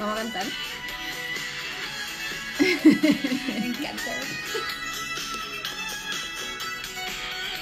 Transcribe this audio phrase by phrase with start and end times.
[0.00, 0.44] Vamos a cantar.
[2.60, 4.12] Me encanta.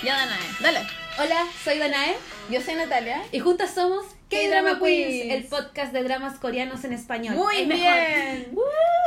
[0.05, 0.81] Ya, Danae, dale.
[1.21, 2.15] Hola, soy Danae
[2.49, 3.23] Yo soy Natalia.
[3.33, 7.35] y juntas somos K-Drama Queens, el podcast de dramas coreanos en español.
[7.35, 8.49] Muy Es bien.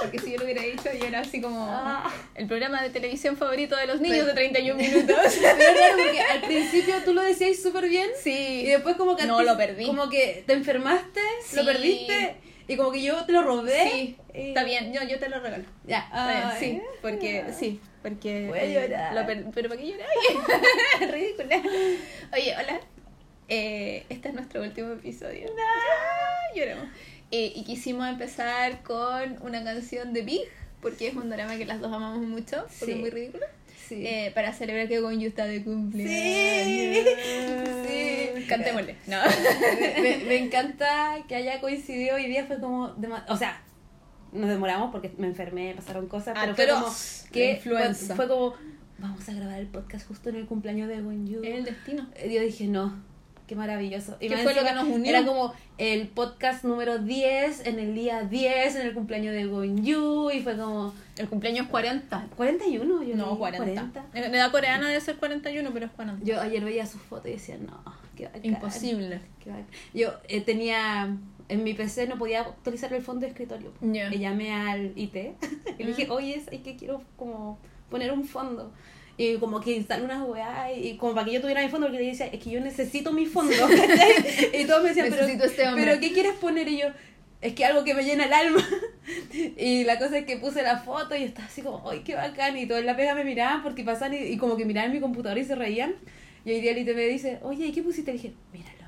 [0.02, 2.12] Porque si yo lo hubiera dicho, yo era así como Ah.
[2.36, 5.16] el programa de televisión favorito de los niños Pero- de 31 minutos.
[5.42, 8.64] Pero es raro porque al principio tú lo decías súper bien y sí.
[8.66, 9.86] después como que No, lo perdí.
[9.86, 11.22] Como que te enfermaste,
[11.54, 11.66] lo Sí.
[11.68, 12.36] perdiste
[12.74, 13.90] y como que yo te lo robé.
[13.92, 15.66] Sí, y- está bien, yo, yo te lo regalo.
[15.86, 16.58] Ya, Está bien, ay.
[16.60, 19.14] sí, porque sí, porque Voy a eh, llorar.
[19.14, 20.08] lo per- pero ¿para qué llorar?
[21.12, 21.62] Ridícula.
[22.34, 22.80] Oye, hola.
[23.50, 25.50] Eh, este es nuestro último episodio.
[25.60, 26.88] Ah, lloramos.
[27.32, 30.42] Eh, y quisimos empezar con una canción de Big,
[30.82, 32.92] porque es un drama que las dos amamos mucho, porque Sí.
[32.92, 33.46] es muy ridículo.
[33.92, 34.08] Sí.
[34.08, 36.14] Eh, para celebrar que Gonju está de cumpleaños.
[36.14, 37.04] Sí.
[37.90, 38.46] Sí.
[38.48, 38.96] Cantémosle.
[39.06, 39.18] No.
[40.02, 42.96] me, me encanta que haya coincidido hoy día, fue como,
[43.28, 43.62] o sea,
[44.32, 46.88] nos demoramos porque me enfermé, pasaron cosas, pero fue como
[47.34, 48.16] que influenza.
[48.16, 48.56] fue, fue como,
[48.98, 51.44] vamos a grabar el podcast justo en el cumpleaños de Wonju.
[51.44, 52.08] Es el destino.
[52.26, 53.04] Y Yo dije, no,
[53.52, 54.16] qué maravilloso.
[54.22, 55.10] Y ¿Qué fue lo encima que nos unió?
[55.10, 60.32] Era como el podcast número 10, en el día 10, en el cumpleaños de Wonju,
[60.32, 62.28] y fue como, El cumpleaños 40.
[62.38, 64.06] 41, yo No, leí, 40.
[64.14, 66.24] En edad coreana debe ser 41, pero es 40.
[66.24, 67.84] Yo ayer veía sus fotos y decía, no,
[68.16, 68.46] qué bacán.
[68.46, 69.20] Imposible.
[69.44, 69.68] Qué bacán.
[69.94, 71.18] Yo eh, tenía
[71.50, 73.74] en mi PC no podía actualizar el fondo de escritorio.
[73.82, 74.14] Ya.
[74.14, 75.16] Y llamé al IT
[75.78, 78.72] y le dije, oye, es que quiero como poner un fondo.
[79.18, 82.00] Y como que instalé unas weá y como para que yo tuviera mi fondo, porque
[82.00, 83.54] le decía, es que yo necesito mi fondo.
[84.54, 86.68] y todos me decían, pero, este pero ¿qué quieres poner?
[86.68, 86.88] Y yo,
[87.42, 88.68] es que algo que me llena el alma.
[89.58, 92.58] y la cosa es que puse la foto y estaba así como, ¡ay, qué bacán!
[92.58, 95.00] Y todos en la pega me miraban porque pasaban y, y como que miraban mi
[95.00, 95.96] computador y se reían.
[96.46, 98.12] Y hoy día el IT me dice, oye, ¿y qué pusiste?
[98.12, 98.81] Le dije, míralo.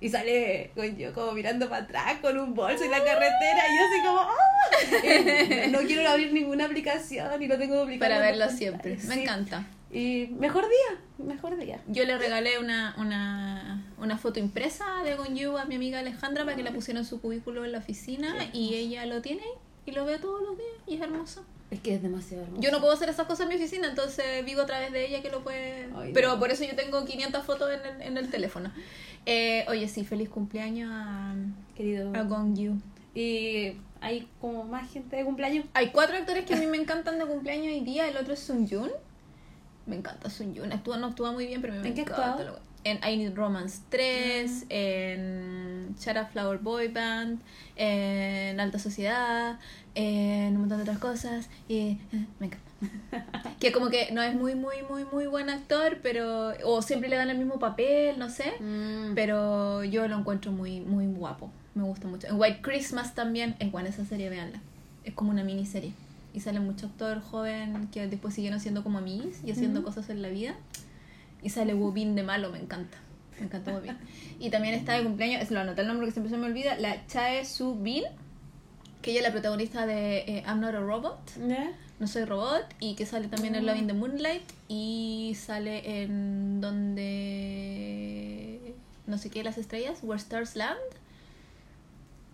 [0.00, 3.76] Y sale con yo como mirando para atrás con un bolso en la carretera y
[3.76, 5.66] yo así como.
[5.66, 8.10] Y no quiero abrir ninguna aplicación y lo tengo duplicado.
[8.10, 8.96] Para verlo siempre.
[9.06, 9.20] Me Sí.
[9.22, 9.66] encanta.
[9.92, 11.80] Y mejor día, mejor día.
[11.88, 16.56] Yo le regalé una, una, una foto impresa de Gonju a mi amiga Alejandra para
[16.56, 19.42] que la pusiera en su cubículo en la oficina y ella lo tiene
[19.86, 21.44] y lo ve todos los días y es hermoso.
[21.70, 22.62] Es que es demasiado hermoso.
[22.62, 25.22] Yo no puedo hacer esas cosas en mi oficina, entonces vivo a través de ella
[25.22, 25.88] que lo puede...
[25.96, 26.38] Ay, Pero no.
[26.40, 28.72] por eso yo tengo 500 fotos en el, en el teléfono.
[29.26, 31.34] Eh, oye, sí, feliz cumpleaños a,
[31.76, 32.12] Querido.
[32.14, 32.74] a Gonju.
[33.14, 35.64] Y hay como más gente de cumpleaños.
[35.74, 38.08] Hay cuatro actores que a mí me encantan de cumpleaños hoy día.
[38.08, 38.90] El otro es Sun Jun.
[39.86, 40.72] Me encanta Sun Jun.
[40.72, 42.30] Actúa, no actúa muy bien, pero me ¿En qué encanta.
[42.30, 42.58] actuado?
[42.84, 47.40] En I Need Romance 3, en Shut Up Flower Boy Band,
[47.76, 49.58] en Alta Sociedad,
[49.94, 51.48] en un montón de otras cosas.
[51.68, 51.98] Y eh,
[52.38, 52.70] me encanta.
[53.60, 56.52] que como que no es muy, muy, muy, muy buen actor, pero...
[56.64, 58.52] O siempre le dan el mismo papel, no sé.
[58.60, 59.14] Mm.
[59.14, 61.50] Pero yo lo encuentro muy, muy guapo.
[61.74, 62.26] Me gusta mucho.
[62.26, 64.60] En White Christmas también es buena esa serie, veanla.
[65.04, 65.92] Es como una miniserie.
[66.32, 70.22] Y sale mucho actor joven que después siguieron siendo como amigos y haciendo cosas en
[70.22, 70.54] la vida.
[71.42, 72.98] Y sale Wobin de malo, me encanta.
[73.38, 73.96] Me encanta Wobin.
[74.38, 76.76] y también está de cumpleaños, es lo anoté el nombre que siempre se me olvida,
[76.76, 78.04] la Chae Su Bin,
[79.02, 81.18] que ella es la protagonista de eh, I'm Not a Robot.
[81.48, 81.70] ¿Ya?
[81.98, 83.72] No soy robot y que sale también en Ah.
[83.72, 88.74] Loving the Moonlight y sale en donde
[89.06, 90.78] no sé qué las estrellas, Where Stars Land,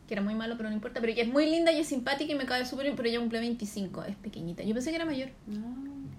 [0.06, 2.33] que era muy malo pero no importa, pero ella es muy linda y es simpática
[2.33, 4.62] y me cae súper bien, pero ella cumple 25, es pequeñita.
[4.62, 5.31] Yo pensé que era mayor.
[5.47, 5.66] No.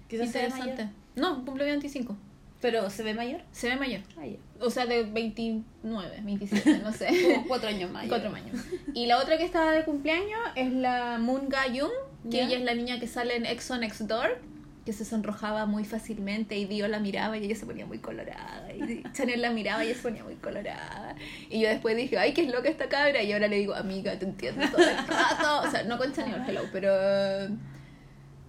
[0.08, 0.84] Quizás ve Interesante.
[0.84, 0.88] mayor.
[1.16, 2.16] No, cumple 25.
[2.60, 3.40] Pero se ve mayor.
[3.52, 4.00] Se ve mayor.
[4.16, 4.24] Ah.
[4.60, 7.08] O sea, de 29, 27, no sé.
[7.34, 8.08] Como cuatro años mayor.
[8.08, 8.60] Cuatro años.
[8.94, 11.90] Y la otra que estaba de cumpleaños es la Moon Ga-yoon,
[12.30, 12.46] que ¿Ya?
[12.46, 14.40] ella es la niña que sale en Exo Next Door,
[14.84, 18.72] que se sonrojaba muy fácilmente y Dio la miraba y ella se ponía muy colorada.
[18.72, 21.14] Y Chanel la miraba y ella se ponía muy colorada.
[21.48, 23.22] Y yo después dije, ay, qué es loca esta cabra.
[23.22, 25.60] Y ahora le digo, amiga, te entiendo todo el rato.
[25.68, 26.90] O sea, no con Chanel, hello, pero...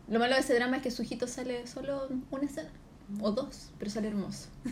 [0.08, 2.72] Lo malo de ese drama es que su hijito sale solo una escena.
[3.22, 4.48] O dos, pero sale hermoso.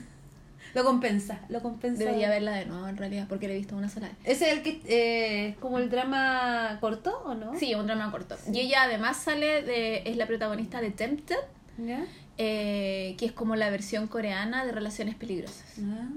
[0.74, 2.04] Lo compensa, lo compensa.
[2.04, 4.18] Debería verla de nuevo en realidad, porque la he visto una sola vez.
[4.26, 7.58] ¿Ese es el que eh, como el drama corto o no?
[7.58, 8.36] Sí, un drama corto.
[8.54, 10.04] Y ella además sale de.
[10.06, 11.38] es la protagonista de Tempted,
[12.38, 15.64] eh, que es como la versión coreana de Relaciones Peligrosas.
[15.80, 16.08] Ah.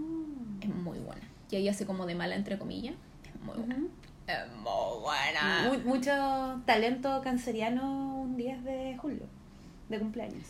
[0.61, 1.23] Es muy buena.
[1.51, 2.97] Y ella hace como de mala, entre comillas.
[3.25, 3.77] Es muy buena.
[4.27, 5.71] Es muy buena.
[5.85, 9.23] Mu- mucho talento canceriano un 10 de julio,
[9.89, 10.45] de cumpleaños.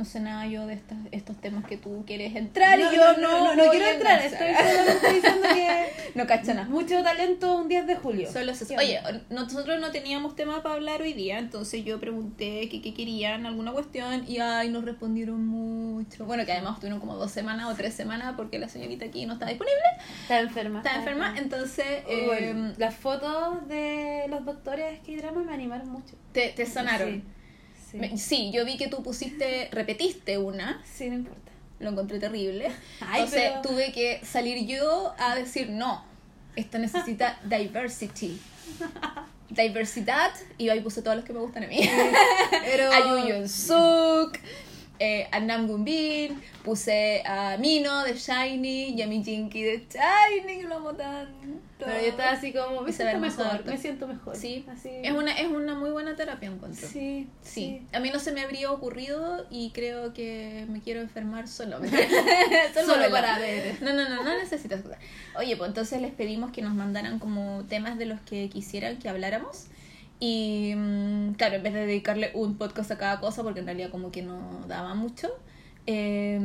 [0.00, 0.80] No sé nada yo de
[1.12, 3.92] estos temas que tú quieres entrar no, y yo no, no, no, no voy quiero
[3.92, 6.68] entrar, estoy solamente diciendo que No cacha nada.
[6.70, 8.32] mucho talento un 10 de julio.
[8.32, 8.64] Solo eso.
[8.78, 8.98] Oye,
[9.28, 13.72] nosotros no teníamos tema para hablar hoy día, entonces yo pregunté que qué querían, alguna
[13.72, 16.24] cuestión, y ay, nos respondieron mucho.
[16.24, 19.34] Bueno, que además tuvieron como dos semanas o tres semanas porque la señorita aquí no
[19.34, 19.82] está disponible,
[20.22, 20.78] está enferma.
[20.78, 26.16] está enferma, entonces eh, Bueno, las fotos de los doctores que drama me animaron mucho.
[26.32, 27.10] te, te sanaron.
[27.10, 27.22] Sí,
[27.90, 27.96] sí.
[27.98, 31.50] Me- sí, yo vi que tú pusiste, repetiste una, Sí, no importa.
[31.80, 32.66] lo encontré terrible.
[33.00, 36.04] Ay, Entonces pero- tuve que salir yo a decir no.
[36.56, 38.38] Esto necesita diversity.
[39.48, 40.30] Diversidad.
[40.58, 41.80] Y ahí puse todos los que me gustan a mí.
[42.64, 44.38] Pero- a Yeon Suk,
[44.98, 50.60] eh, a Nam Bin, puse a Mino de Shiny y a Mi Jinky de Shiny,
[50.60, 51.32] que lo amo tanto.
[51.86, 53.70] Pero yo estaba así como, me siento mejor, harto.
[53.70, 54.36] me siento mejor.
[54.36, 54.90] Sí, así.
[55.02, 56.86] es una, es una muy buena terapia, encuentro.
[56.86, 57.82] Sí, Sí.
[57.92, 61.78] a mí no se me habría ocurrido y creo que me quiero enfermar solo.
[62.86, 63.80] Solo para ver.
[63.82, 64.82] No, no, no, no necesitas.
[65.36, 69.08] Oye, pues entonces les pedimos que nos mandaran como temas de los que quisieran que
[69.08, 69.66] habláramos.
[70.18, 73.90] Y mm, claro, en vez de dedicarle un podcast a cada cosa, porque en realidad
[73.90, 75.28] como que no daba mucho,
[75.86, 76.38] eh,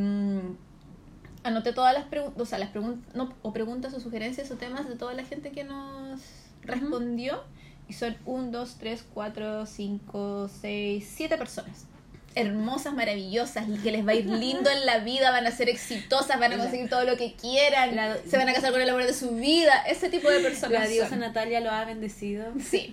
[1.45, 4.89] anoté todas las preguntas, o sea, las preguntas, no, o preguntas o sugerencias o temas
[4.89, 6.19] de toda la gente que nos
[6.63, 7.43] respondió.
[7.87, 11.85] Y son 1, 2, 3, 4, 5, 6, 7 personas.
[12.33, 16.37] Hermosas, maravillosas, que les va a ir lindo en la vida, van a ser exitosas,
[16.39, 19.05] van a conseguir todo lo que quieran, La- se van a casar con el amor
[19.05, 20.71] de su vida, ese tipo de personas.
[20.81, 21.19] La diosa son.
[21.19, 22.45] Natalia lo ha bendecido.
[22.59, 22.89] Sí.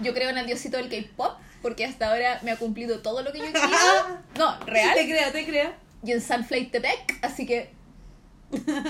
[0.00, 1.32] Yo creo en el diosito del K-pop
[1.62, 3.68] porque hasta ahora me ha cumplido todo lo que yo querido.
[4.38, 4.94] No, real.
[4.94, 5.72] Te creo, te creo.
[6.04, 7.70] Y en Sunflake Tepec, así que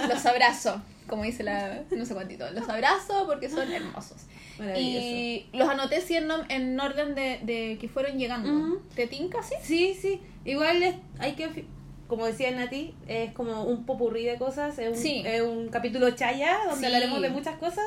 [0.08, 4.22] los abrazo, como dice la no sé cuántito, los abrazo porque son hermosos.
[4.76, 8.52] Y los anoté sí en, en orden de, de que fueron llegando.
[8.52, 8.82] Ujú.
[8.94, 9.54] ¿Te tinca sí?
[9.62, 10.20] Sí, sí.
[10.44, 11.64] Igual es- hay que,
[12.08, 14.78] como decía Nati, es como un popurrí de cosas.
[14.78, 15.22] Es un, Sí.
[15.24, 16.84] es un capítulo chaya donde Sí.
[16.86, 17.86] hablaremos de muchas cosas.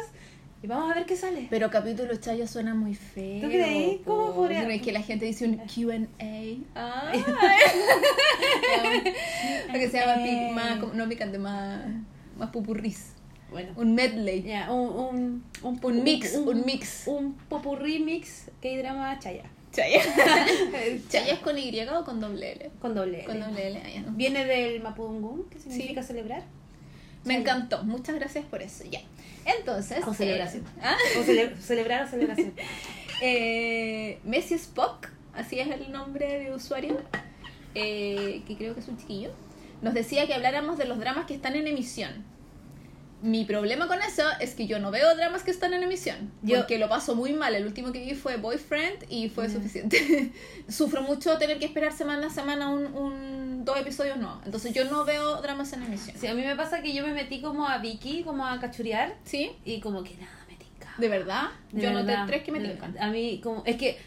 [0.64, 1.48] Y vamos a ver qué sale.
[1.50, 3.42] Pero capítulo chaya suena muy feo.
[3.42, 4.02] ¿Tú creí?
[4.06, 4.34] ¿Cómo po.
[4.36, 6.06] podría- es que la gente dice un Q&A.
[6.24, 7.24] Ay.
[9.70, 10.16] Porque se llama
[10.54, 11.82] más, no picante, más,
[12.38, 13.12] más pupurris.
[13.52, 13.74] Bueno.
[13.76, 14.42] Un medley.
[14.44, 17.04] Ya, un, un, Un mix, un mix.
[17.08, 19.44] Un popurrí mix K-drama chaya.
[19.74, 20.02] Chaya.
[21.10, 22.72] Chaya es con Y o con doble L.
[22.80, 23.26] Con doble L.
[23.26, 24.12] Con doble L, ah.
[24.16, 26.08] Viene del Mapudungun, que significa Sí.
[26.10, 26.44] celebrar.
[27.26, 27.84] Me encantó.
[27.84, 28.84] Muchas gracias por eso.
[28.90, 29.02] Ya.
[29.46, 30.00] Entonces.
[30.08, 30.64] O celebración.
[30.64, 30.96] eh, ¿ah?
[31.20, 32.54] O cele- celebrar o celebración.
[33.22, 37.00] Eh, Messi Spock, así es el nombre de usuario,
[37.74, 39.30] eh, que creo que es un chiquillo,
[39.82, 42.12] nos decía que habláramos de los dramas que están en emisión.
[43.22, 46.32] Mi problema con eso es que yo no veo dramas que están en emisión.
[46.42, 47.56] Yo- porque lo paso muy mal.
[47.56, 49.54] El último que vi fue Boyfriend y fue Ya.
[49.54, 50.32] suficiente.
[50.68, 54.42] Sufro mucho tener que esperar semana a semana un, un- dos episodios no.
[54.46, 56.16] Entonces yo no veo dramas en emisión.
[56.20, 59.16] Sí, a mí me pasa que yo me metí como a Vicky, como a cachurear.
[59.24, 59.52] ¿Sí?
[59.66, 60.94] Y como que nada me tinca.
[60.98, 61.50] ¿De verdad?
[61.72, 62.96] De yo noté tres que me De- tincan.
[63.00, 63.98] A mí, como, es que,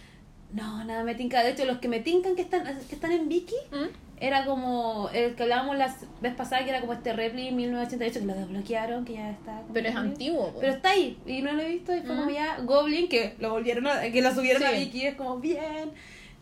[0.52, 1.42] no, nada me tinca.
[1.42, 3.86] De hecho, los que me tincan que están, que están en Vicky, ¿Mm?
[4.18, 8.26] era como el que hablábamos la vez pasada, que era como este Repli 1988, que
[8.26, 9.62] lo desbloquearon, que ya está.
[9.74, 10.52] Pero es antiguo.
[10.52, 10.60] po.
[10.60, 12.18] Pero está ahí, y no lo he visto, y fue Mm.
[12.18, 14.70] como ya Goblin, que lo volvieron a, que lo subieron a.
[14.70, 15.90] Vicky, es como bien.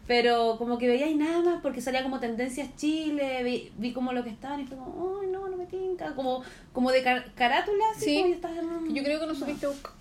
[0.07, 4.13] Pero como que veía y nada más, porque salía como tendencias Chile, vi, vi como
[4.13, 6.43] lo que estaban y fue como, ay no, no me tinca, como,
[6.75, 8.15] como de car- carátula, así Sí.
[8.17, 8.93] como yo estaba, "Mm".
[8.95, 9.93] Yo creo que no supiste buscar.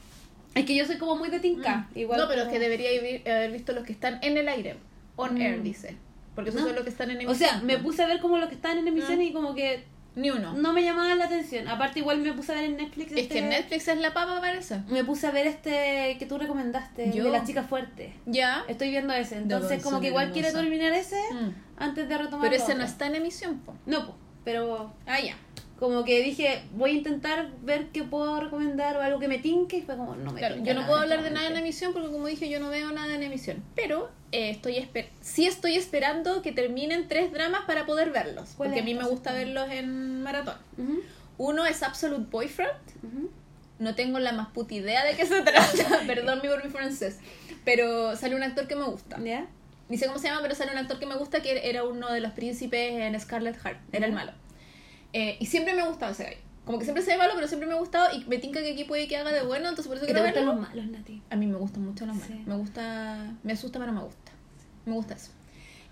[0.55, 1.87] Es que yo soy como muy de tinca.
[1.95, 4.75] Igual no, pero es que debería haber- visto los que están en el aire.
[5.15, 5.41] On Mm.
[5.41, 5.95] air, dice.
[6.35, 6.67] Porque esos No.
[6.67, 7.49] son los que están en O emisión.
[7.49, 9.21] sea, me puse a ver como los que estaban en emisión Mm.
[9.21, 9.83] y como que
[10.15, 10.53] Ni uno.
[10.53, 11.67] no me llamaban la atención.
[11.67, 14.39] Aparte igual me puse a ver en Netflix Es este- que Netflix es la papa
[14.39, 14.77] para eso.
[14.87, 17.23] Me puse a ver este que tú recomendaste, Yo.
[17.23, 18.13] de la chica fuerte.
[18.25, 18.63] Ya.
[18.67, 19.37] Estoy viendo ese.
[19.37, 21.49] Entonces como que igual quiero terminar ese Mm.
[21.77, 23.73] antes de retomar Pero ese no está en emisión, po.
[23.85, 25.35] No, po, pero Ah, ya.
[25.79, 29.77] Como que dije, voy a intentar ver qué puedo recomendar o algo que me tinque
[29.77, 31.93] y fue como, no me Claro, yo no nada puedo hablar de nada en emisión
[31.93, 33.63] porque como dije yo no veo nada en emisión.
[33.75, 38.51] Pero eh, estoy esper sí estoy esperando que terminen tres dramas para poder verlos.
[38.55, 40.55] ¿Cuál Porque a mí me gusta verlos en maratón.
[41.37, 42.71] Uno es Absolute Boyfriend.
[43.79, 46.01] No tengo la más puta idea de qué se trata.
[46.07, 47.19] Perdón mi por mi francés.
[47.65, 49.19] Pero sale un actor que me gusta.
[49.19, 49.47] ¿Ya?
[49.89, 52.11] Ni sé cómo se llama, pero sale un actor que me gusta que era uno
[52.11, 53.79] de los príncipes en Scarlet Heart.
[53.91, 54.31] Era el malo.
[55.13, 56.37] Eh, y siempre me ha gustado ese gallo.
[56.65, 58.71] Como que siempre se ve malo, pero siempre me ha gustado y me tinca que
[58.71, 60.61] aquí puede que haga de bueno, entonces por eso ¿Que te quiero gustan verlo.
[60.61, 61.21] los malos, Nati?
[61.29, 62.29] A mí me gustan mucho los malos.
[62.37, 62.43] Sí.
[62.45, 63.33] Me gusta.
[63.43, 64.31] Me asusta, pero me gusta.
[64.85, 65.31] Me gusta eso.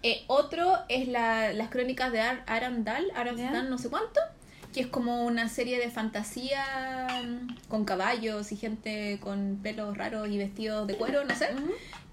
[0.04, 4.20] Eh, otro es la, las crónicas de Ar Arandal, Arandal, no sé cuánto,
[4.74, 6.66] que es como una serie de fantasía
[7.24, 11.50] mm, con caballos y gente con pelos raros y vestidos de cuero, no sé,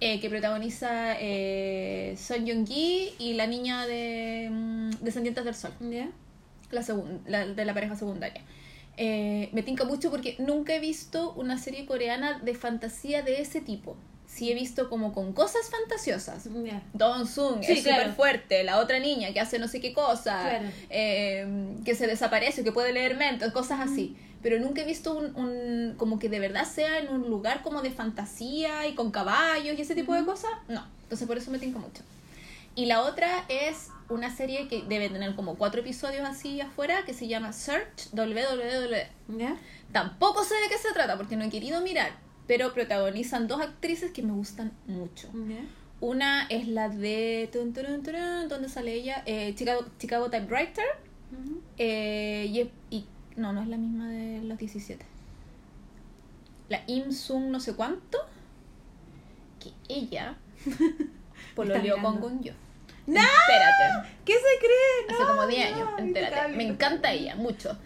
[0.01, 6.09] eh, que protagoniza eh, Son Young-gi y la niña de mm, Descendientes del Sol, ¿Ya?
[6.71, 6.83] La,
[7.27, 8.43] la de la pareja secundaria.
[8.97, 13.61] Eh, me tinca mucho porque nunca he visto una serie coreana de fantasía de ese
[13.61, 13.97] tipo.
[14.27, 16.45] Sí he visto como con cosas fantasiosas.
[16.65, 16.83] Ya.
[16.93, 18.13] Don Sung Sí, es súper claro.
[18.15, 20.69] fuerte, la otra niña que hace no sé qué cosa, Claro.
[20.91, 21.47] eh,
[21.85, 24.17] que se desaparece, que puede leer mentes, cosas así.
[24.43, 27.83] Pero nunca he visto un, un- como que de verdad sea en un lugar como
[27.83, 30.51] de fantasía y con caballos y ese tipo de cosas.
[30.69, 32.03] No, entonces por eso me tinca mucho.
[32.79, 37.13] Y la otra es una serie que debe tener como cuatro episodios así afuera que
[37.13, 39.37] se llama Search www.
[39.37, 39.57] ¿Ya?
[39.91, 42.13] Tampoco sé de qué se trata porque no he querido mirar,
[42.47, 45.29] pero protagonizan dos actrices que me gustan mucho.
[45.49, 45.59] ¿Ya?
[46.01, 47.51] Una es la de.
[47.53, 47.75] tun,
[48.49, 49.25] ¿Dónde sale ella?
[49.27, 50.87] Eh, Chicago, Chicago Typewriter.
[51.79, 55.05] Eh, y, y- No, no es la misma de los 17.
[56.69, 58.19] La Im Sung, no sé cuánto.
[59.59, 60.37] Que ella.
[61.57, 62.21] Pololeó con mirando.
[63.09, 63.21] ¡No!
[63.21, 64.09] Espérate.
[64.25, 65.15] ¿Qué se cree?
[65.15, 66.35] Hace No, como 10 años, no, entérate.
[66.35, 67.77] impecable, Me encanta ella, mucho.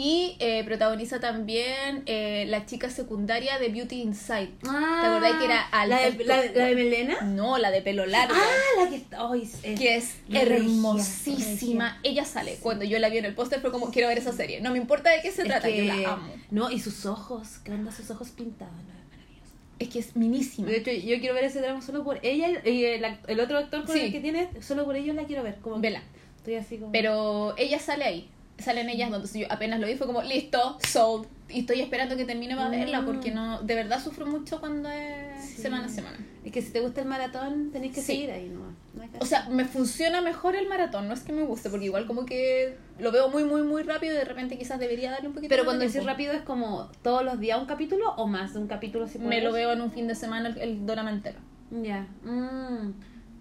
[0.00, 4.50] Y eh, protagoniza también eh, la chica secundaria de Beauty Inside.
[4.68, 5.86] Ah, ¿Te acordás que era alta?
[5.96, 7.20] ¿La de, la, de- la de Melena?
[7.22, 8.32] No, la de pelo largo.
[8.36, 9.18] Ah, la que está.
[9.28, 11.86] ay, es- que es hermosísima.
[11.96, 12.00] regia.
[12.04, 12.58] Ella sale.
[12.60, 14.60] Cuando yo la vi en el póster fue como, quiero ver esa serie.
[14.60, 16.32] No me importa de qué se Es trata, que- yo la amo.
[16.50, 18.72] No, y sus ojos, ¿qué onda sus ojos pintados?
[18.86, 18.97] No,
[19.78, 20.68] es que es minísima.
[20.68, 23.84] De hecho, yo quiero ver ese drama solo por ella y el, el otro actor
[23.84, 24.02] con Sí.
[24.02, 25.56] el que tiene, solo por ellos la quiero ver.
[25.56, 26.02] Como Vela.
[26.38, 26.92] Estoy así como.
[26.92, 28.28] Pero ella sale ahí.
[28.58, 31.26] Salen ellas donde yo apenas lo vi fue como, listo, sold.
[31.50, 35.44] Y estoy esperando que termine para verla porque no, de verdad sufro mucho cuando es
[35.44, 35.62] Sí.
[35.62, 36.18] semana a semana.
[36.44, 38.06] Es que si te gusta el maratón, tenés que Sí.
[38.12, 38.76] seguir ahí, ¿no?
[39.20, 42.26] O sea, me funciona mejor el maratón, no es que me guste, porque igual como
[42.26, 45.48] que lo veo muy, muy, muy rápido y de repente quizás debería darle un poquito
[45.48, 48.52] Pero más cuando de decís rápido es como todos los días un capítulo o más
[48.54, 51.10] de un capítulo si Me lo veo en un fin de semana el, el drama
[51.10, 51.38] entero.
[51.70, 52.06] Ya.
[52.24, 52.92] Mm.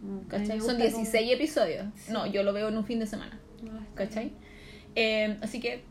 [0.02, 0.60] Mm, ¿Cachai?
[0.60, 1.86] Son gusta 16 episodios.
[1.96, 2.14] Sí.
[2.14, 3.38] No, yo lo veo en un fin de semana.
[3.64, 4.32] No, está ¿Cachai?
[4.96, 5.84] Eh, así que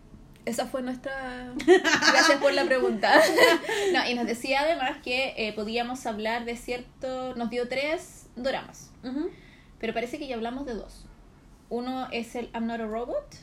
[0.47, 1.53] esa fue nuestra...
[1.67, 3.21] Gracias por la pregunta.
[3.93, 7.35] no, y nos decía además que eh, podíamos hablar de cierto...
[7.37, 8.91] Nos dio tres doramas,
[9.79, 11.05] pero parece que ya hablamos de dos.
[11.69, 13.35] Uno es el I'm Not a Robot.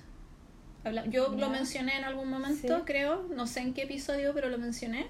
[0.86, 2.84] Habla- Yo lo mencioné en algún momento, Sí.
[2.86, 3.24] creo.
[3.36, 5.08] No sé en qué episodio, pero lo mencioné.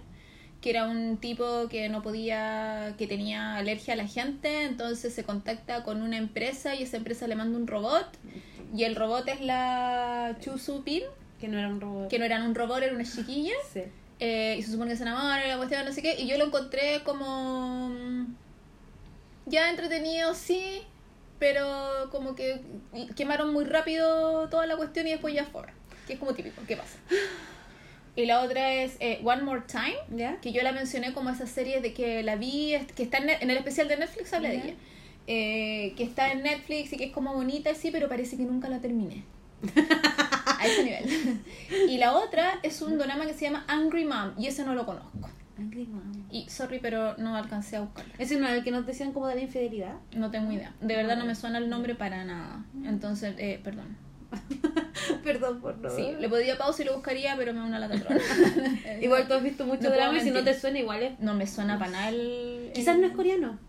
[0.62, 5.24] Que era un tipo que no podía, que tenía alergia a la gente, entonces se
[5.26, 8.08] contacta con una empresa y esa empresa le manda un robot.
[8.76, 11.04] Y el robot es la Chu Su Pin,
[11.44, 12.10] Que no era un robot.
[12.10, 13.52] que no eran un robot, era una chiquilla.
[13.74, 13.82] Sí.
[14.22, 16.16] Eh, y se supone que se enamora y la cuestión, no sé qué.
[16.22, 17.90] Y yo lo encontré como.
[17.90, 18.36] mm,
[19.48, 20.84] Ya entretenido, sí.
[21.40, 22.62] Pero como que
[23.18, 25.64] quemaron muy rápido toda la cuestión y después ya fue.
[26.08, 26.98] Que es como típico, ¿qué pasa?
[28.16, 30.38] Y la otra es eh, One More Time.
[30.42, 33.50] Que yo la mencioné como esa serie de que la vi, que está en, en
[33.50, 34.74] el especial de Netflix, habla de ella.
[35.26, 38.70] Eh, que está en Netflix y que es como bonita, sí, pero parece que nunca
[38.70, 39.24] la terminé.
[40.60, 41.42] A ese nivel.
[41.90, 44.86] Y la otra es un drama que se llama Angry Mom, y ese no lo
[44.86, 45.30] conozco.
[45.58, 46.26] Angry Mom.
[46.32, 48.14] Y sorry, pero no alcancé a buscarlo.
[48.18, 49.96] ¿Ese no era el que nos decían como de la infidelidad?
[50.16, 50.74] No tengo idea.
[50.82, 52.66] De verdad no me suena el nombre para nada.
[52.84, 53.98] Entonces, eh, perdón.
[55.24, 55.90] Perdón por no.
[55.90, 57.96] Sí, le podía pausa y lo buscaría, pero me da una lata.
[59.02, 61.20] Igual tú has visto mucho No drama y si no te suena igual es...
[61.20, 62.72] No me suena para nada el...
[62.74, 63.60] Quizás no es coreano.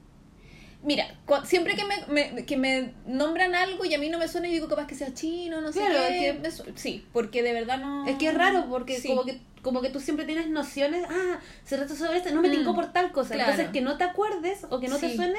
[0.85, 1.07] Mira,
[1.45, 4.53] siempre que me, me- que me nombran algo y a mí no me suena, y
[4.53, 6.29] digo capaz que sea chino, no sé Claro, qué.
[6.29, 8.07] es que- me sí, porque de verdad no.
[8.07, 9.09] Es que es raro porque Sí.
[9.09, 12.51] como que como que tú siempre tienes nociones, ah, se trata sobre esto, no me
[12.51, 13.35] Mm, por tal cosa.
[13.35, 13.51] claro.
[13.51, 15.17] Entonces que no te acuerdes o que no te Sí.
[15.17, 15.39] suene,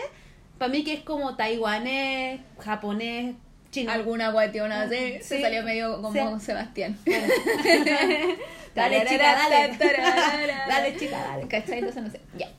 [0.58, 3.36] para mí que es como taiwanés, japonés,
[3.70, 3.92] chino.
[3.92, 5.42] Alguna guationa así, se Sí.
[5.44, 6.46] salió medio como Sí.
[6.48, 6.98] Sebastián.
[8.74, 9.78] Dale, chica, dale.
[10.68, 11.48] Dale, chica, dale.
[11.48, 11.80] ¿Cachai?
[11.80, 12.20] Entonces no sé.
[12.38, 12.50] Ya.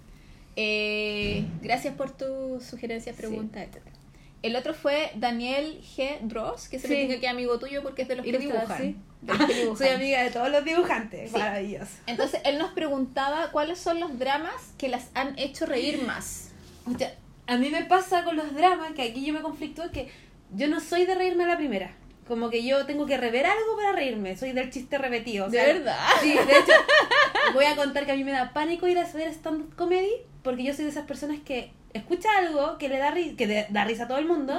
[0.56, 3.94] Eh, gracias por tus sugerencias, preguntas, etcétera.
[4.42, 6.18] El otro fue Daniel G.
[6.22, 7.00] Dross, que se me Sí.
[7.02, 8.78] dice que es amigo tuyo porque es de los que dibujan.
[8.78, 8.96] sí.
[9.22, 9.32] De.
[9.76, 11.30] Soy amiga de todos los dibujantes.
[11.32, 11.38] Sí.
[11.38, 11.92] Maravilloso.
[12.06, 16.50] Entonces él nos preguntaba cuáles son los dramas que las han hecho reír más.
[16.94, 17.12] O sea,
[17.48, 20.08] a mí me pasa con los dramas que aquí yo me conflictúo que
[20.54, 21.90] yo no soy de reírme a la primera.
[22.28, 24.36] Como que yo tengo que rever algo para reírme.
[24.36, 25.46] Soy del chiste repetido.
[25.46, 25.98] o ¿De sea, verdad?
[26.20, 26.72] Sí, de hecho,
[27.54, 30.12] voy a contar que a mí me da pánico ir a hacer stand-up comedy
[30.46, 33.84] porque yo soy de esas personas que escucha algo que le da, ri- que da
[33.84, 34.54] risa a todo el mundo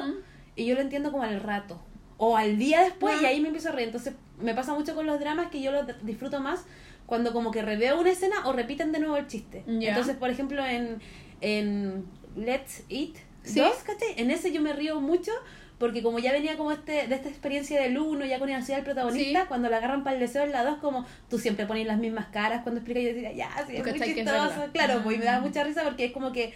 [0.55, 1.81] y yo lo entiendo como al rato.
[2.17, 3.87] O al día después y ahí me empiezo a reír.
[3.87, 6.65] Entonces me pasa mucho con los dramas que yo los disfruto más
[7.07, 9.63] cuando como que reveo una escena o repiten de nuevo el chiste.
[9.89, 10.99] Entonces, por ejemplo, en,
[11.41, 13.59] en Let's Eat ¿Sí?
[13.59, 14.13] 2, ¿cachai?
[14.17, 15.31] En ese yo me río mucho
[15.77, 19.41] porque como ya venía como este de esta experiencia del uno, ya conocía al protagonista,
[19.41, 19.47] Sí.
[19.47, 22.27] cuando la agarran para el deseo en la dos, como tú siempre pones las mismas
[22.27, 24.65] caras cuando explicas, yo decía, ya, sí, es muy chistoso.
[24.73, 25.41] Claro, pues y me da Ah.
[25.41, 26.53] mucha risa porque es como que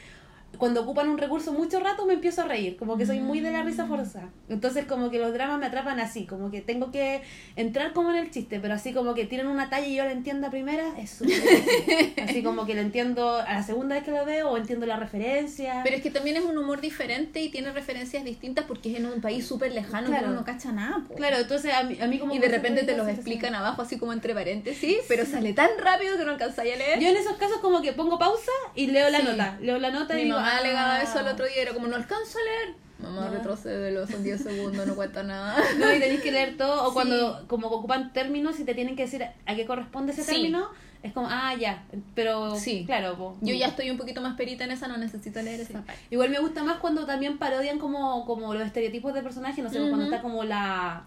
[0.58, 3.52] cuando ocupan un recurso mucho rato me empiezo a reír, como que soy muy de
[3.52, 3.88] la risa Mm.
[3.90, 4.30] forzada.
[4.50, 7.22] Entonces como que los dramas me atrapan así, como que tengo que
[7.56, 10.12] entrar como en el chiste, pero así como que tienen una talla y yo la
[10.12, 11.32] entiendo a primera, es súper.
[12.30, 14.98] Así como que lo entiendo a la segunda vez que lo veo o entiendo la
[14.98, 15.82] referencia.
[15.84, 19.06] Pero es que también es un humor diferente y tiene referencias distintas porque es en
[19.06, 20.24] un país súper lejano Claro.
[20.24, 21.04] que uno no cacha nada.
[21.08, 21.16] po.
[21.16, 23.98] Claro, entonces a mí, a mí como Y de repente te los explican abajo así
[23.98, 27.00] como entre paréntesis, pero sale tan rápido que no alcanzáis a leer.
[27.00, 29.26] Yo en esos casos como que pongo pausa y leo la Sí.
[29.26, 29.58] nota.
[29.62, 30.58] Leo la nota y digo, ah.
[30.58, 32.76] alegaba eso el otro día, era como, no alcanzo a leer.
[33.00, 33.32] Mamá, No.
[33.32, 35.56] retrocédelo, son 10 segundos, no cuenta nada.
[35.80, 36.84] No, y tenéis que leer todo.
[36.84, 36.94] O Sí.
[36.94, 40.32] cuando como ocupan términos y te tienen que decir a qué corresponde ese Sí.
[40.34, 40.70] término,
[41.02, 41.84] es como, ah, ya.
[42.14, 42.84] Pero, Sí.
[42.86, 43.18] claro.
[43.18, 43.38] po.
[43.42, 45.72] Yo ya estoy un poquito más perita en esa, no necesito leer Sí.
[45.74, 45.84] esa.
[46.12, 49.80] Igual me gusta más cuando también parodian como, como los estereotipos de personajes, no sé,
[49.80, 51.06] cuando está como la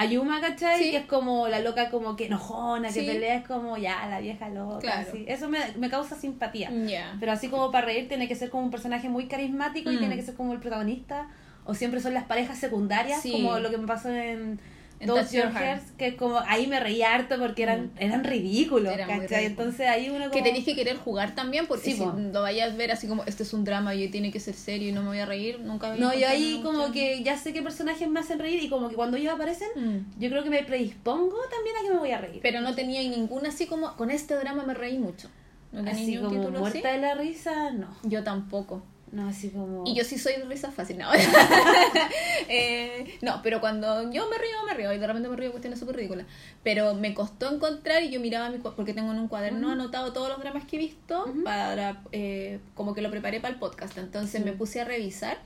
[0.00, 0.82] Ayuma, ¿cachai?
[0.82, 0.90] Sí.
[0.92, 4.48] Que es como la loca como que enojona, que pelea, es como ya, la vieja
[4.48, 4.78] loca.
[4.78, 5.08] Claro.
[5.08, 5.24] así.
[5.26, 6.70] Eso me, me causa simpatía.
[7.18, 9.98] Pero así como para reír tiene que ser como un personaje muy carismático y Mm.
[9.98, 11.28] tiene que ser como el protagonista.
[11.64, 13.32] O siempre son las parejas secundarias, Sí.
[13.32, 14.60] como lo que me pasó En
[15.06, 15.82] Touch Your Heart.
[15.96, 19.42] Que como ahí me reí harto porque eran, eran ridículos, Eran ridículos.
[19.42, 20.30] Entonces ahí uno como...
[20.30, 22.12] Que tenéis que querer jugar también, porque Sí, si po.
[22.16, 24.88] lo vayas a ver así como, este es un drama y tiene que ser serio
[24.88, 27.62] y no me voy a reír, nunca No, yo ahí como que ya sé qué
[27.62, 30.20] personajes me hacen reír y como que cuando ellos aparecen, Mm.
[30.20, 32.40] yo creo que me predispongo también a que me voy a reír.
[32.42, 35.28] Pero no tenía ninguna así como, con este drama me reí mucho.
[35.70, 36.58] No tenía así como título así.
[36.78, 37.88] muerta de la risa, no.
[38.02, 38.82] Yo tampoco.
[39.12, 39.84] No, así como...
[39.86, 41.08] Y yo sí soy de risa fácil, no.
[42.50, 44.92] Eh, no, pero cuando yo me río, me río.
[44.92, 46.26] Y de repente me río de cuestiones súper ridículas.
[46.62, 48.58] Pero me costó encontrar y yo miraba mi...
[48.58, 49.72] Porque tengo en un cuaderno Ujú.
[49.72, 52.02] anotado todos los dramas que he visto para...
[52.12, 53.98] eh, como que lo preparé para el podcast.
[53.98, 55.38] Entonces me puse a revisar.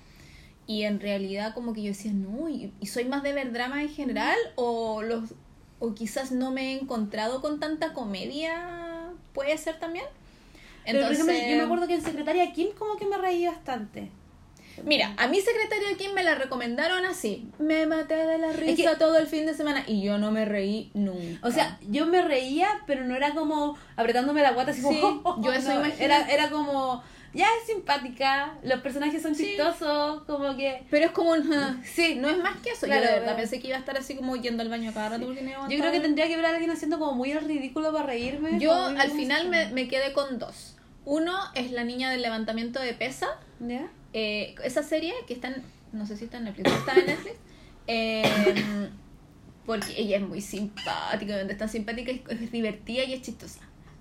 [0.67, 3.81] Y en realidad como que yo decía, no, y, y soy más de ver dramas
[3.81, 5.35] en general o los...
[5.81, 10.05] O quizás no me he encontrado con tanta comedia, puede ser también.
[10.85, 13.47] Pero, por Entonces, ejemplo, yo me acuerdo que en Secretaria Kim como que me reí
[13.47, 14.11] bastante.
[14.85, 17.47] Mira, a mi secretario de Kim me la recomendaron así.
[17.59, 20.47] Me maté de la risa que- todo el fin de semana y yo no me
[20.47, 21.47] reí nunca.
[21.47, 24.95] O sea, yo me reía, pero no era como apretándome la guata así como...
[24.95, 25.85] Sí, yo eso no.
[26.01, 27.03] Era, era como,
[27.35, 29.45] ya es simpática, los personajes son Sí.
[29.45, 30.85] chistosos, como que...
[30.91, 31.53] pero es como un...
[31.53, 32.87] ah, Sí, No es más que eso.
[32.87, 34.91] Claro, yo de verdad pero- pensé que iba a estar así como yendo al baño
[34.95, 36.99] cada rato porque no iba a Yo creo que tendría que ver a alguien haciendo
[36.99, 38.59] como muy el ridículo para reírme.
[38.59, 40.72] Yo al final me, me quedé con dos.
[41.05, 43.29] Uno es la niña del levantamiento de pesa.
[43.61, 43.89] ¿Ya?
[44.13, 45.63] Eh, esa serie que está en,
[45.93, 47.37] no sé si está en Netflix, está en Netflix.
[47.89, 48.55] Eh,
[49.67, 53.59] porque ella es muy simpática, donde está simpática, es, es divertida y es chistosa.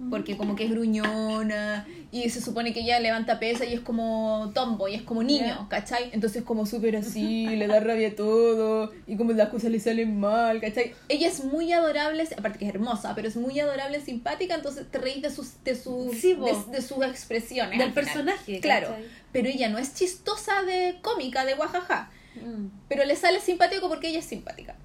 [0.09, 4.51] Porque como que es gruñona y se supone que ella levanta pesa y es como
[4.53, 5.67] tomboy, es como niño.
[5.69, 6.09] ¿cachai?
[6.11, 10.19] Entonces como súper así, le da rabia a todo y como las cosas le salen
[10.19, 10.93] mal, ¿cachai?
[11.07, 14.97] Ella es muy adorable, aparte que es hermosa, pero es muy adorable, simpática, entonces te
[14.97, 17.77] reís de sus, de sus, Sí, de, de sus expresiones.
[17.77, 19.05] Del personaje, Claro, ¿cachai?
[19.31, 22.09] pero ella no es chistosa de cómica, de guajaja.
[22.35, 22.67] Mm.
[22.87, 24.75] Pero le sale simpático porque ella es simpática.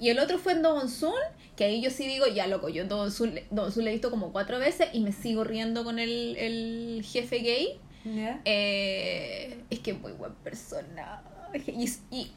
[0.00, 1.12] Y el otro fue en Don Sun,
[1.56, 4.10] que ahí yo sí digo, ya loco, yo Don Sun, Don Sun le he visto
[4.10, 7.80] como cuatro veces y me sigo riendo con el, el jefe gay.
[8.04, 8.40] ¿Ya?
[8.44, 11.22] Eh, es que es muy buen personaje.
[11.66, 12.32] Y, y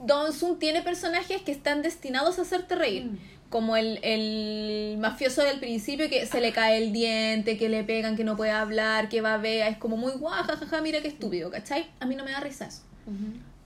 [0.00, 3.04] Don Sun tiene personajes que están destinados a hacerte reír.
[3.06, 3.18] Mm.
[3.48, 8.16] Como el, el mafioso del principio que se le cae el diente, que le pegan,
[8.16, 11.08] que no puede hablar, que va a ver, es como muy guau, jajaja, mira qué
[11.08, 11.86] estúpido, ¿cachai?
[12.00, 12.82] A mí no me da risa eso.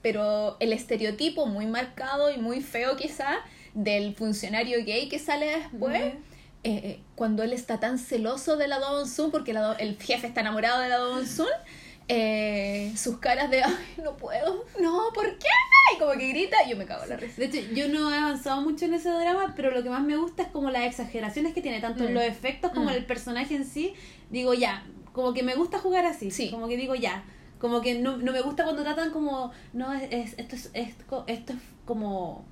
[0.03, 3.39] Pero el estereotipo muy marcado y muy feo quizá
[3.75, 6.17] del funcionario gay que sale después, eh,
[6.65, 10.27] eh, cuando él está tan celoso de la Don Sun, porque la Do- el jefe
[10.27, 11.47] está enamorado de la Don Sun,
[12.09, 15.47] eh, sus caras de, ay, no puedo, no, ¿por qué?
[15.95, 17.35] Y como que grita, yo me cago en la risa.
[17.39, 20.17] De hecho, yo no he avanzado mucho en ese drama, pero lo que más me
[20.17, 22.15] gusta es como las exageraciones que tiene, tanto en Mm.
[22.15, 22.95] los efectos como Mm.
[22.95, 23.95] el personaje en sí.
[24.31, 26.31] Digo, ya, como que me gusta jugar así.
[26.31, 26.51] Sí.
[26.51, 27.25] Como que digo, ya.
[27.61, 30.95] Como que no, no me gusta cuando tratan como, no, es, es- esto, es, es
[31.09, 32.45] co- esto es como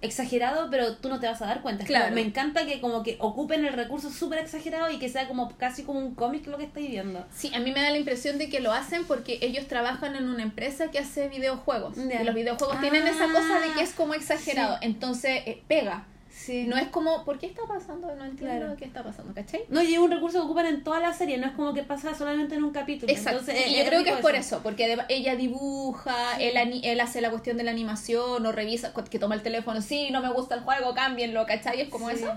[0.00, 1.84] exagerado, pero tú no te vas a dar cuenta.
[1.84, 2.14] Como- Claro.
[2.14, 5.82] me encanta que como que ocupen el recurso súper exagerado y que sea como casi
[5.82, 7.24] como un cómic lo que estáis viendo.
[7.34, 10.28] Sí, a mí me da la impresión de que lo hacen porque ellos trabajan en
[10.28, 11.96] una empresa que hace videojuegos.
[11.96, 14.74] Y los videojuegos tienen esa cosa de que es como exagerado.
[14.74, 14.80] Sí.
[14.86, 16.06] Entonces, eh, pega.
[16.44, 16.64] Sí.
[16.66, 18.14] No es como, ¿por qué está pasando?
[18.14, 18.76] No entiendo Claro.
[18.76, 19.62] qué está pasando, ¿cachai?
[19.68, 21.82] No, y es un recurso que ocupan en toda la serie, no es como que
[21.82, 23.10] pasa solamente en un capítulo.
[23.10, 23.40] Exacto.
[23.40, 27.30] Entonces, y yo creo que es por eso, porque ella dibuja, él, él hace la
[27.30, 30.60] cuestión de la animación o revisa, que toma el teléfono, sí, no me gusta el
[30.62, 31.80] juego, cámbienlo, ¿cachai?
[31.80, 32.16] Es como Sí.
[32.16, 32.32] eso.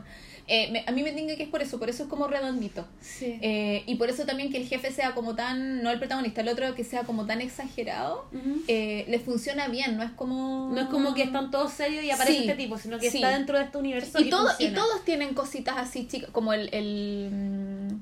[0.49, 2.87] Eh, me- a mí me tinca que es por eso, por eso es como redondito.
[3.01, 3.37] Sí.
[3.41, 6.47] Eh, y por eso también que el jefe sea como tan, no el protagonista, el
[6.47, 8.61] otro que sea como tan exagerado, Ujú.
[8.69, 10.71] eh, le funciona bien, no es como...
[10.73, 12.43] No es como que están todos serios y aparece Sí.
[12.49, 13.17] este tipo, sino que Sí.
[13.17, 14.19] está dentro de este universo.
[14.21, 16.69] Y, todo, y todos tienen cositas así, chicas, como el...
[16.73, 17.99] el mm,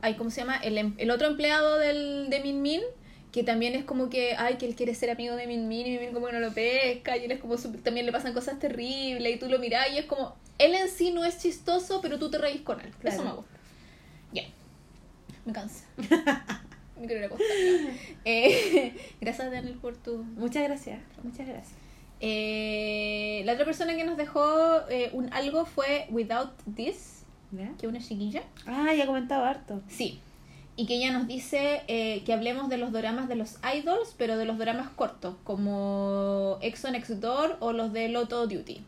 [0.00, 0.56] ay, ¿Cómo se llama?
[0.56, 2.80] El, em- el otro empleado del, de Min Min,
[3.36, 5.90] que también es como que, ay, que él quiere ser amigo de Min Min y
[5.90, 8.58] Min Min como que no lo pesca, y él es como, también le pasan cosas
[8.58, 12.18] terribles, y tú lo mirás y es como, él en sí no es chistoso, pero
[12.18, 12.90] tú te reís con él.
[12.98, 13.14] Claro.
[13.14, 13.54] Eso me gusta.
[14.32, 14.44] Ya.
[15.44, 15.84] Me cansa.
[16.98, 17.46] me quiero ir a acostar.
[18.24, 21.74] Eh, gracias, Daniel, por tu Muchas gracias, muchas gracias.
[22.20, 27.68] eh, la otra persona que nos dejó eh, un algo fue Without This, ¿Ya?
[27.78, 28.44] que es una chiquilla.
[28.64, 29.82] Ah, ya he comentado harto.
[29.90, 30.22] Sí.
[30.76, 34.36] Y que ella nos dice eh, que hablemos de los doramas de los idols, pero
[34.36, 38.84] de los doramas cortos, como Exo Next Door o los de Loto Duty.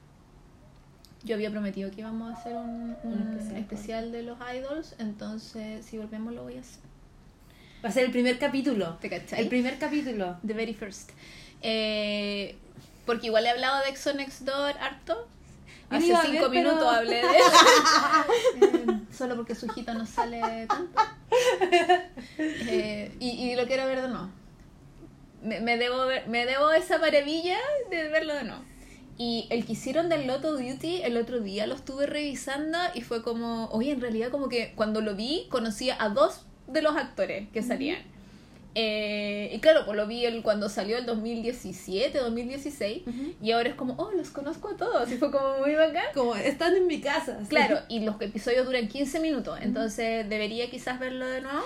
[1.24, 4.94] Yo había prometido que íbamos a hacer un, un Un especial, especial, de los idols,
[4.98, 6.82] entonces si volvemos lo voy a hacer.
[7.84, 8.96] Va a ser el primer capítulo.
[9.00, 9.40] ¿Te cachai?
[9.40, 10.36] El primer capítulo.
[10.46, 11.10] The very first.
[11.62, 12.56] Eh,
[13.06, 15.28] porque igual he hablado de Exo Next Door harto.
[15.90, 17.22] Hace cinco ver, pero- minutos hablé de
[18.60, 21.00] Eh, Solo porque su hijita no sale tanto.
[22.38, 24.28] Eh, y, y lo quiero ver de nuevo.
[25.42, 27.56] Me, me debo ver- me debo esa maravilla
[27.90, 28.62] de verlo de nuevo.
[29.16, 33.22] Y el que hicieron del Lotto Duty el otro día lo estuve revisando y fue
[33.22, 37.48] como, oye, en realidad como que cuando lo vi conocía a dos de los actores
[37.50, 37.98] que salían.
[38.80, 43.34] Eh, y claro, pues lo vi el, cuando salió el 2017, 2016, Ujú.
[43.42, 46.04] y ahora es como, oh, los conozco a todos, y fue como muy bacán.
[46.14, 47.38] Como están en mi casa.
[47.42, 47.48] sí.
[47.48, 51.58] Claro, y los episodios duran 15 minutos, entonces debería quizás verlo de nuevo.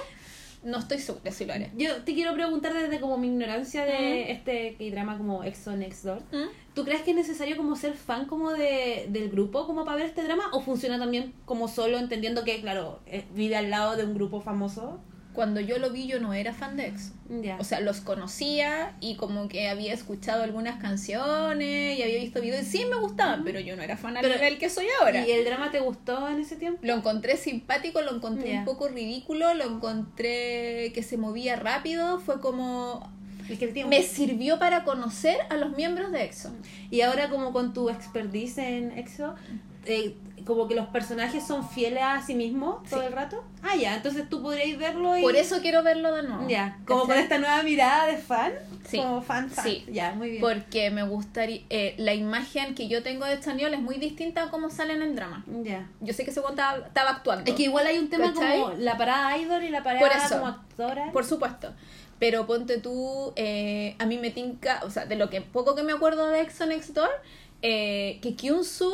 [0.63, 1.71] No estoy segura si lo haré.
[1.77, 6.23] Yo te quiero preguntar desde como mi ignorancia de este K-drama como Exo Next Door.
[6.73, 10.07] ¿Tú crees que es necesario como ser fan como de, del grupo como para ver
[10.07, 10.45] este drama?
[10.53, 14.41] ¿O funciona también como solo entendiendo que, claro, eh, vive al lado de un grupo
[14.41, 15.01] famoso?
[15.33, 17.13] Cuando yo lo vi yo no era fan de EXO.
[17.59, 22.67] O sea, los conocía y como que había escuchado algunas canciones y había visto videos
[22.67, 25.27] y sí me gustaban, pero yo no era fan al Pero- nivel que soy ahora.
[25.27, 26.81] ¿Y el drama te gustó en ese tiempo?
[26.83, 32.41] Lo encontré simpático, lo encontré un poco ridículo, lo encontré que se movía rápido, fue
[32.41, 33.11] como...
[33.49, 33.91] Es que el tiempo.
[33.91, 36.53] Me sirvió para conocer a los miembros de EXO.
[36.91, 39.35] Y ahora como con tu expertise en EXO,
[39.85, 43.07] eh, como que los personajes son fieles a sí mismos todo Sí.
[43.07, 43.43] el rato.
[43.63, 45.23] Ah, ya, entonces tú podrías verlo y...
[45.23, 46.49] Por eso quiero verlo de nuevo.
[46.49, 48.53] Ya, como con esta nueva mirada de fan.
[48.87, 48.99] Sí.
[48.99, 49.65] Como fan, fan.
[49.65, 49.85] Sí.
[49.91, 50.41] Ya, muy bien.
[50.43, 51.61] Porque me gustaría...
[51.71, 55.03] eh, la imagen que yo tengo de Chanyeol es muy distinta a cómo sale en
[55.03, 55.45] el drama.
[55.63, 55.89] Ya.
[56.01, 57.49] Yo sé que ese weón estaba, estaba actuando.
[57.51, 58.61] Es que igual hay un tema ¿Cachai?
[58.61, 60.35] como la parada idol y la parada Por eso.
[60.35, 61.13] como actora.
[61.13, 61.73] Por supuesto.
[62.19, 65.83] Pero ponte tú, eh, a mí me tinca, o sea, de lo que poco que
[65.83, 67.11] me acuerdo de EXO Next Door,
[67.63, 68.93] eh, que Kyunsu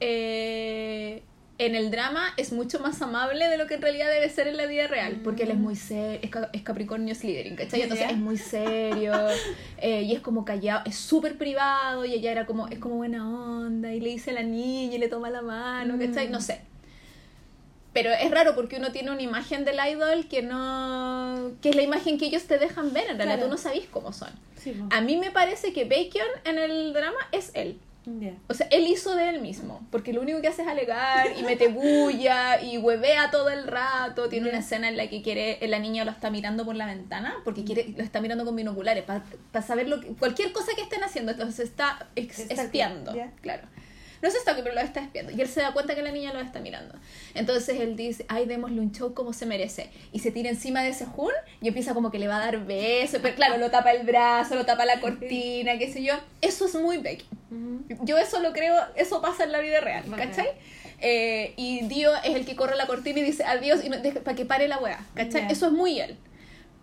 [0.00, 1.22] eh,
[1.60, 4.56] en el drama es mucho más amable de lo que en realidad debe ser en
[4.56, 7.82] la vida real, porque él es muy serio, es, ca- es Capricornio Slytherin, ¿cachai?
[7.82, 8.12] Entonces Ya.
[8.12, 9.12] es muy serio
[9.78, 13.28] eh, y es como callado, es súper privado y ella era como, es como buena
[13.28, 16.28] onda y le dice a la niña y le toma la mano, ¿cachai?
[16.28, 16.32] Mm.
[16.32, 16.60] No sé.
[17.92, 21.50] Pero es raro porque uno tiene una imagen del idol que no.
[21.60, 23.04] que es la imagen que ellos te dejan ver.
[23.10, 23.44] En realidad Claro.
[23.46, 24.28] tú no sabes cómo son.
[24.56, 24.74] Sí.
[24.90, 27.78] A mí me parece que Bacon en el drama es él.
[28.48, 29.86] O sea, él hizo de él mismo.
[29.90, 34.28] Porque lo único que hace es alegar y mete bulla y huevea todo el rato.
[34.28, 35.58] Tiene una escena en la que quiere.
[35.68, 39.04] La niña lo está mirando por la ventana porque quiere lo está mirando con binoculares
[39.04, 39.22] para
[39.66, 41.32] saber lo que, cualquier cosa que estén haciendo.
[41.32, 43.14] Entonces está ex- Está espiando.
[43.42, 43.68] Claro.
[44.22, 45.32] No se stalking, pero lo está espiando.
[45.32, 46.94] Y él se da cuenta que la niña lo está mirando.
[47.34, 49.90] Entonces él dice, ay, démosle un show como se merece.
[50.12, 52.64] Y se tira encima de ese Jun y empieza como que le va a dar
[52.64, 53.20] besos.
[53.22, 56.14] Pero claro, lo tapa el brazo, lo tapa la cortina, qué sé yo.
[56.40, 57.26] Eso es muy Becky.
[58.02, 60.04] Yo eso lo creo, eso pasa en la vida real.
[60.16, 60.48] ¿cachai?
[61.00, 64.36] Eh, y Dio es el que corre la cortina y dice adiós y no, para
[64.36, 65.46] que pare la wea, ¿cachai?
[65.50, 66.16] Eso es muy él.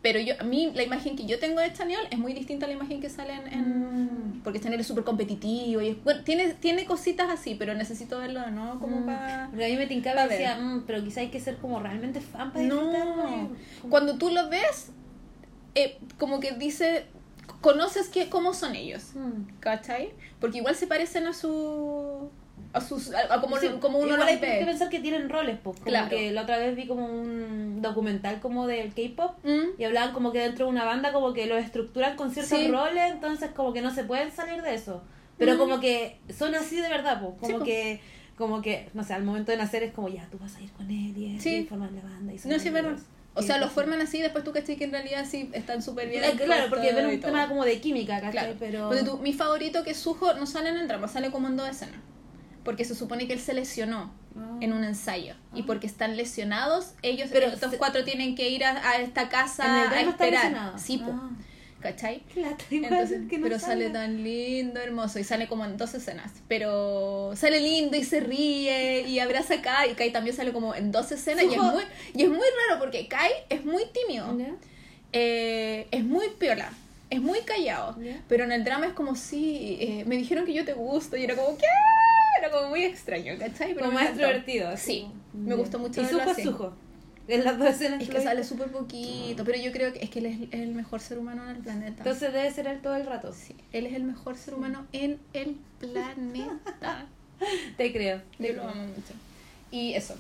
[0.05, 2.69] Pero yo, a mí la imagen que yo tengo de Chanyeol es muy distinta a
[2.69, 3.47] la imagen que sale en...
[3.51, 4.41] en- Mm.
[4.43, 8.41] Porque Chanyeol es súper competitivo y es- bueno, tiene, tiene cositas así, pero necesito verlo
[8.41, 9.05] de nuevo como Mm.
[9.07, 9.47] para...
[9.49, 10.63] Porque a mí me tincaba y decía, ver.
[10.63, 12.75] "Mm, pero quizá hay que ser como realmente fan para No.
[12.91, 13.49] disfrutarlo.
[13.89, 14.91] Cuando tú lo ves,
[15.73, 17.05] eh, como que dice,
[17.61, 19.15] conoces que, cómo son ellos.
[19.15, 19.57] Mm.
[19.59, 20.11] ¿Cachai?
[20.39, 22.29] Porque igual se parecen a su.
[22.75, 23.11] A sus.
[23.13, 25.75] a, a como, Sí, como uno igual hay que pensar que tienen roles, pues.
[25.77, 26.09] Como Claro.
[26.09, 30.31] que la otra vez vi como un documental como del K-pop Mm, y hablaban como
[30.31, 32.67] que dentro de una banda como que los estructuran con ciertos Sí.
[32.67, 35.01] roles, entonces como que no se pueden salir de eso.
[35.37, 35.57] Pero Mm.
[35.57, 37.33] como que son así de verdad, pues.
[37.39, 38.01] Como Sí, que
[38.37, 40.69] como que, no sé, al momento de nacer es como, ya, tú vas a ir
[40.73, 41.55] con él y, Sí.
[41.59, 42.33] y forman la banda.
[42.33, 42.97] Y son No, sí, es verdad.
[43.37, 46.23] O sea, los forman así, después tú cachai que en realidad sí están súper bien.
[46.23, 48.31] Eh, Claro, porque y un tema como de química, ¿cachai?
[48.31, 48.55] Claro.
[48.59, 48.87] Pero...
[48.89, 51.57] Ponte tú, mi favorito que es Suho no sale en el drama, sale como en
[51.57, 51.99] dos escenas.
[52.65, 54.57] Porque se supone que él se lesionó Ah.
[54.59, 55.35] en un ensayo.
[55.53, 59.29] Y porque están lesionados, ellos, Pero estos se- cuatro tienen que ir a, a esta
[59.29, 60.73] casa a esperar.
[60.77, 61.11] Sí, po.
[61.13, 61.29] Ah.
[61.79, 62.23] ¿Cachai?
[62.71, 66.31] Entonces, que no pero sale tan lindo, hermoso, y sale como en dos escenas.
[66.47, 69.91] Pero sale lindo y se ríe y abraza a Kai.
[69.91, 71.43] Y Kai también sale como en dos escenas.
[71.45, 71.83] Y es, muy,
[72.15, 74.35] y es muy raro porque Kai es muy tímido.
[74.37, 74.47] ¿Ya?
[75.13, 76.71] Eh, es muy piola.
[77.11, 77.95] Es muy callado.
[78.27, 81.15] Pero en el drama es como si me dijeron que yo te gusto.
[81.15, 81.65] Y era como, ¿qué?
[82.37, 83.73] Era como muy extraño, ¿cachai?
[83.73, 84.75] Pero Como más extrovertido.
[84.77, 85.55] Sí, me Ya.
[85.55, 86.73] gustó mucho Y sujo es sujo.
[87.27, 89.43] Las dos escenas Es que sale súper poquito.
[89.45, 91.97] Pero yo creo que es que él es el mejor ser humano en el planeta.
[91.99, 93.33] Entonces debe ser él todo el rato.
[93.33, 97.07] Sí, él es el mejor ser humano en el planeta.
[97.77, 98.21] Te creo.
[98.37, 99.13] te lo amo mucho.
[99.71, 100.15] Y eso.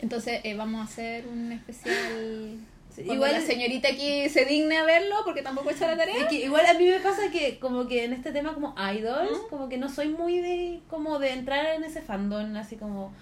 [0.00, 2.58] Entonces eh, vamos a hacer un especial.
[2.96, 6.16] Cuando igual- la señorita aquí se digne a verlo porque tampoco he hecho la tarea.
[6.16, 9.38] Es que igual a mí me pasa que como que en este tema como idols,
[9.48, 13.12] como que no soy muy de como de entrar en ese fandom, así como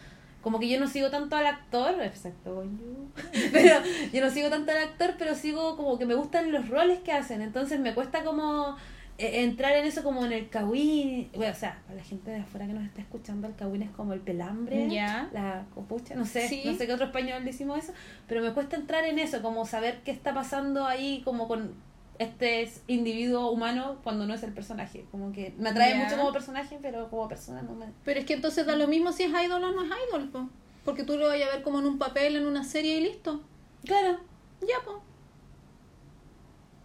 [0.42, 2.96] como que yo no sigo tanto al actor, exacto, bonjour.
[3.52, 7.00] pero yo no sigo tanto al actor, pero sigo como que me gustan los roles
[7.00, 8.76] que hacen, entonces me cuesta como
[9.18, 12.66] entrar en eso como en el kawin, bueno, o sea, para la gente de afuera
[12.68, 14.86] que nos está escuchando, el kawin es como el pelambre,
[15.32, 16.62] la copucha, no sé, Sí.
[16.64, 17.92] no sé qué otro español decimos eso,
[18.28, 21.74] pero me cuesta entrar en eso, como saber qué está pasando ahí como con
[22.20, 26.32] este es individuo humano cuando no es el personaje, como que me atrae mucho como
[26.32, 27.86] personaje, pero como persona no me...
[28.04, 30.48] Pero es que entonces da lo mismo si es idol o no es idol, po.
[30.84, 33.42] Porque tú lo vas a ver como en un papel, en una serie y listo.
[33.84, 34.18] Claro,
[34.62, 35.00] Ya, po.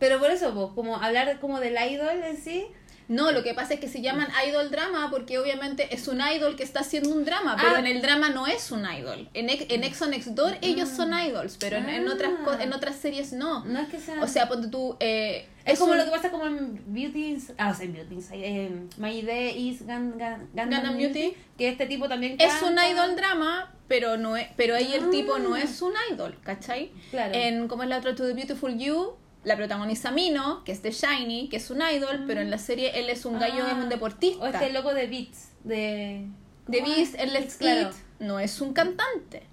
[0.03, 2.65] Pero por eso, po, como hablar como del idol en sí,
[3.09, 6.55] No, lo que pasa es que se llaman idol drama porque obviamente es un idol
[6.55, 7.79] que está haciendo un drama, pero Ah.
[7.79, 9.29] en el drama no es un idol.
[9.33, 12.95] En, Ex- en Exo Next Door ellos son idols, pero en, en otras en otras
[12.95, 13.65] series no.
[13.65, 14.21] no es que sea...
[14.23, 14.95] O sea, ponte tú...
[15.01, 18.17] Eh, es como un- lo que pasa como en Beauty ah, o sea, en Beauty
[18.31, 21.37] en My Day is Gan, Gan, Gundam Gundam Beauty, Beauty.
[21.57, 22.89] que este tipo también Es un canta.
[22.89, 25.09] idol drama, pero no es, pero ahí el Ah.
[25.11, 26.91] tipo no es un idol, ¿cachai?
[27.11, 27.33] Claro.
[27.35, 30.91] En como es la otra To The Beautiful You, la protagoniza Mino, que es de
[30.91, 33.71] Shiny, que es un idol, pero en la serie él es un gallo, Ah.
[33.77, 34.43] es un deportista.
[34.43, 36.27] O este loco de Beats, de...
[36.67, 37.55] de ¿cómo Beast, es?
[37.55, 37.89] Claro.
[38.19, 39.43] No es un cantante.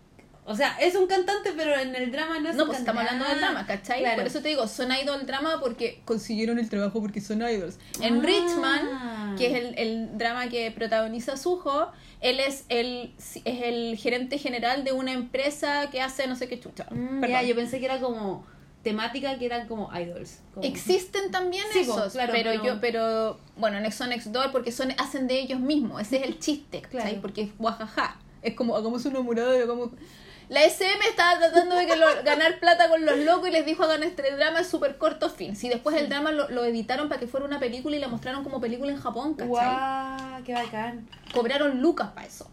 [0.47, 3.03] O sea, es un cantante, pero en el drama no es No, un pues estamos
[3.03, 4.01] hablando del Ah, drama, ¿cachai?
[4.01, 4.17] claro.
[4.19, 7.79] Por eso te digo, son idol drama porque consiguieron el trabajo porque son idols.
[8.01, 8.23] En Ah.
[8.25, 13.13] Richman, que es el, el drama que protagoniza Suho, él es el,
[13.45, 16.87] es el gerente general de una empresa que hace no sé qué chucha.
[16.91, 18.45] Mm, ya, yo pensé que era como
[18.83, 20.39] temática que eran como idols.
[20.55, 24.53] como- Existen también Sí, esos, claro, pero, pero- yo, pero bueno, en Exo Next Door
[24.53, 26.83] porque son, hacen de ellos mismos, ese es el chiste.
[26.83, 27.19] Claro.
[27.21, 29.91] Porque es guajaja, es como hagamos una morada y hagamos...
[30.49, 33.85] La SM estaba tratando de que lo- ganar plata con los locos y les dijo
[33.85, 35.55] hagan este drama es súper corto fin.
[35.55, 38.43] Si después el drama lo, lo editaron para que fuera una película y la mostraron
[38.43, 39.47] como película en Japón, ¿cachai?
[39.49, 41.07] Guau, qué bacán.
[41.33, 42.51] Cobraron lucas para eso.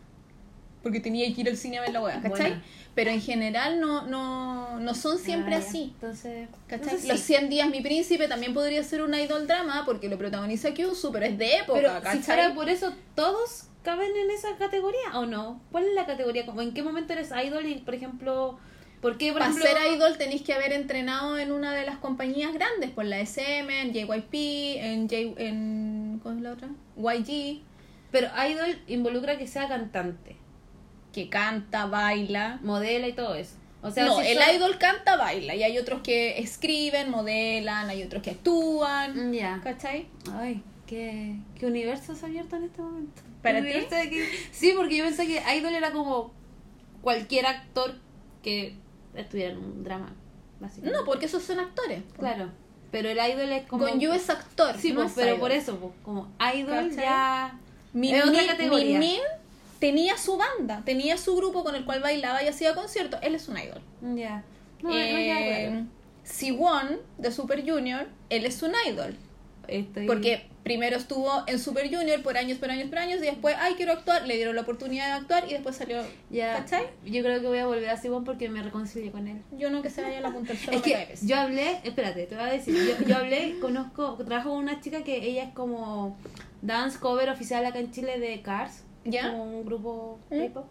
[0.84, 2.30] Porque tenía que ir al cine a ver la wea, ¿cachai?
[2.30, 2.64] Buena.
[2.98, 5.92] Pero en general no, no, no son siempre Ah, así.
[5.94, 7.36] Entonces, entonces Los sí.
[7.36, 11.28] 100 días mi príncipe también podría ser un idol drama porque lo protagoniza Kyusu, pero
[11.28, 12.18] es de época, Pero ¿cachai?
[12.18, 15.62] si fuera por eso, ¿todos caben en esa categoría o no?
[15.72, 16.48] ¿Cuál es la categoría?
[16.48, 18.58] Como ¿En qué momento eres idol y, por ejemplo,
[19.00, 19.70] por qué, por Para ejemplo...
[19.80, 23.80] ser idol tenéis que haber entrenado en una de las compañías grandes, por la SM,
[23.80, 24.34] en JYP,
[24.84, 26.70] en, J, en ¿cómo es la otra?
[26.98, 27.62] YG,
[28.10, 30.36] Pero idol involucra que sea cantante,
[31.18, 32.60] que canta, baila.
[32.62, 33.56] modela y todo eso.
[33.82, 38.04] O sea, no, si el idol canta, baila, y hay otros que escriben, modelan, hay
[38.04, 39.60] otros que actúan, Mm, Ya.
[39.64, 40.08] ¿cachai?
[40.34, 43.22] Ay, qué, qué universo se ha abierto en este momento.
[43.42, 43.68] ¿Para ti?
[43.70, 46.32] que- Sí, porque yo pensé que Idol era como
[47.02, 47.96] cualquier actor
[48.44, 48.76] que
[49.16, 50.14] estuviera en un drama.
[50.84, 52.02] No, porque esos son actores.
[52.20, 52.52] Claro,
[52.92, 53.86] pero el Idol es como...
[53.88, 54.76] Con Yu es actor.
[54.78, 55.40] Sí, no pues, es pero idol.
[55.40, 56.96] por eso, pues, como Idol ¿Cachai?
[57.04, 57.60] ya...
[57.94, 59.00] Min Es otra categoría.
[59.00, 59.22] Min Min
[59.80, 63.20] tenía su banda, tenía su grupo con el cual bailaba y hacía conciertos.
[63.24, 63.82] Él es un idol.
[64.16, 64.44] Ya.
[64.82, 65.86] No, no, eh, claro.
[66.24, 69.16] Siwon de Super Junior, él es un idol.
[69.68, 73.56] Estoy- Porque primero estuvo en Super Junior por años, por años, por años, y después,
[73.60, 76.02] ay, quiero actuar, le dieron la oportunidad de actuar y después salió.
[76.30, 76.88] ya, ¿Cachai?
[77.06, 79.42] yo creo que voy a volver a Simón porque me reconcilié con él.
[79.58, 82.44] Yo no que se vaya a la punta Es que yo hablé, espérate, te voy
[82.46, 86.18] a decir, yo, yo hablé, conozco, trabajo con una chica que ella es como
[86.62, 89.32] dance cover oficial acá en Chile de Cars, ¿Ya?
[89.32, 90.38] como un grupo ¿Mm?
[90.48, 90.66] K-pop.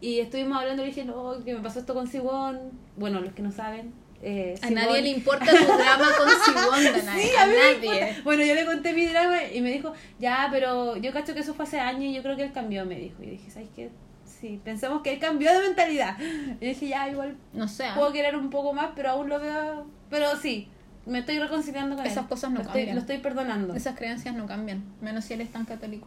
[0.00, 2.58] Y estuvimos hablando y dije, no, que me pasó esto con Siwon.
[2.96, 3.92] Bueno, los que no saben,
[4.24, 8.16] Eh, A nadie le importa tu drama con Sibonda, Sí, a a nadie.
[8.22, 11.54] Bueno, yo le conté mi drama y me dijo, ya, pero yo cacho que eso
[11.54, 13.22] fue hace años y yo creo que él cambió, me dijo.
[13.22, 13.90] Y dije, ¿sabes qué?
[14.24, 16.16] Sí, pensamos que él cambió de mentalidad.
[16.60, 17.84] Y dije, ya, igual No sé.
[17.86, 17.94] ¿ah?
[17.96, 19.86] puedo querer un poco más, pero aún lo veo.
[20.10, 20.68] Pero sí,
[21.06, 22.10] me estoy reconciliando con él.
[22.10, 22.96] Esas cosas no lo estoy, cambian.
[22.96, 23.74] Lo estoy perdonando.
[23.74, 26.06] Esas creencias no cambian, menos si él es tan católico.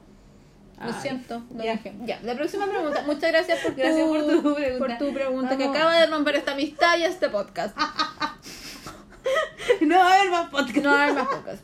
[0.78, 1.74] Lo Ay, siento, lo ya.
[1.74, 1.94] dije.
[2.04, 3.04] Ya, la próxima pregunta.
[3.06, 4.78] Muchas gracias por tu, Gracias por tu pregunta.
[4.78, 7.78] por tu pregunta, que acaba de romper esta amistad y este podcast.
[9.82, 10.78] no va a haber más podcast.
[10.78, 11.64] No hay más podcast.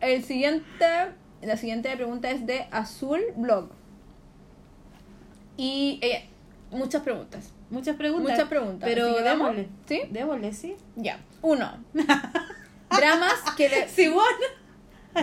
[0.00, 0.86] El siguiente,
[1.42, 3.68] la siguiente pregunta es de Azul Blog.
[5.56, 6.28] Y eh,
[6.72, 7.50] muchas preguntas.
[7.70, 8.32] Muchas preguntas.
[8.32, 8.88] Muchas preguntas.
[8.88, 9.68] Pero démosle.
[9.86, 10.02] ¿Sí?
[10.10, 10.76] Démosle, sí.
[10.96, 11.20] Ya.
[11.42, 11.72] Uno.
[12.90, 13.88] Dramas que le.
[13.88, 14.26] Sí, bueno.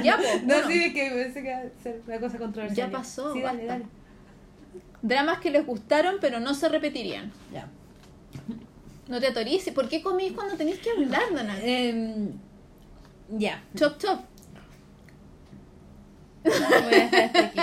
[0.03, 0.43] Ya, pues.
[0.43, 2.89] No, sí, es que pensé que ser una cosa controversial.
[2.91, 3.73] Ya pasó, Sí, dale, basta.
[3.73, 3.85] dale.
[5.01, 7.31] Dramas que les gustaron pero no se repetirían.
[7.53, 7.67] Ya.
[9.07, 9.73] No te atorices.
[9.73, 11.57] ¿Por qué comís cuando tenéis que hablar, Dana?
[11.63, 12.33] Em,
[13.29, 13.63] ya.
[13.75, 14.19] Chop, chop.
[16.43, 17.59] Voy a dejar aquí.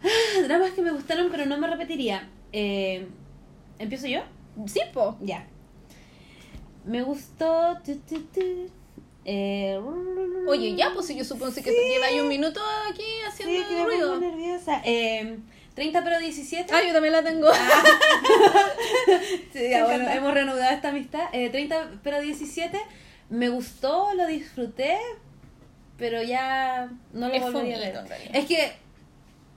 [0.46, 2.28] Dramas que me gustaron, pero no me repetiría.
[2.52, 3.08] Eh,
[3.78, 4.20] ¿Empiezo yo?
[4.66, 5.16] Sí, po.
[5.20, 5.46] Ya.
[6.84, 7.78] Me gustó.
[7.84, 8.40] tu, tu, tu,
[9.30, 9.78] eh,
[10.46, 12.60] Oye, ya, pues yo supongo que te lleváis un minuto
[12.90, 14.14] aquí Sí, haciendo que me ruido.
[14.14, 14.80] pongo nerviosa.
[14.84, 15.38] Eh,
[15.74, 16.72] 30 pero 17.
[16.74, 17.48] Ah, yo también la tengo.
[19.52, 21.28] Sí, ya, bueno, hemos reanudado esta amistad.
[21.32, 22.80] Eh, 30 pero 17.
[23.30, 24.96] Me gustó, lo disfruté,
[25.98, 28.30] pero ya no lo Es volvería a ver.
[28.32, 28.72] Es que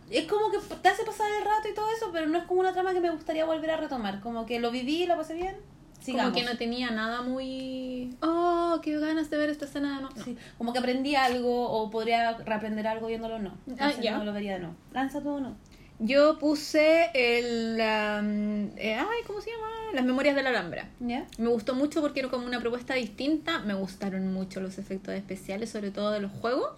[0.10, 2.60] es como que te hace pasar el rato y todo eso, pero no es como
[2.60, 4.20] una trama que me gustaría volver a retomar.
[4.20, 5.56] Como que lo viví, lo pasé bien.
[6.02, 6.34] Sigamos.
[6.34, 8.16] Como que no tenía nada muy...
[8.22, 10.16] Oh, qué ganas de ver esta escena de nuevo.
[10.18, 10.24] No.
[10.24, 13.52] Sí, como que aprendí algo o podría reaprender algo viéndolo o no.
[13.52, 14.18] Ah, Entonces ya.
[14.18, 14.76] no lo vería de no.
[14.94, 15.56] Lanza tú o no.
[16.00, 17.74] Yo puse el...
[17.76, 19.68] um, eh, ay, ¿cómo se llama?
[19.94, 20.90] Las Memorias de la Alhambra.
[21.00, 21.28] ¿Ya?
[21.38, 23.60] Me gustó mucho porque era como una propuesta distinta.
[23.60, 26.72] Me gustaron mucho los efectos especiales, sobre todo de los juegos.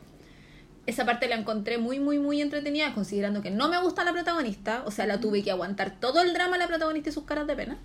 [0.86, 4.84] Esa parte la encontré muy, muy, muy entretenida, considerando que no me gusta la protagonista.
[4.86, 7.48] O sea, la tuve que aguantar todo el drama de la protagonista y sus caras
[7.48, 7.78] de pena.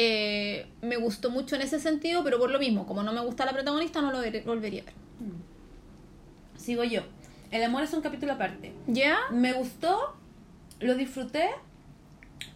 [0.00, 3.44] Eh, me gustó mucho en ese sentido, pero por lo mismo, como no me gusta
[3.44, 4.94] la protagonista, no lo volvería a ver.
[6.56, 7.02] Sigo yo.
[7.50, 8.72] El amor es un capítulo aparte.
[8.86, 9.16] ¿Ya?
[9.30, 10.16] Me gustó,
[10.80, 11.48] lo disfruté,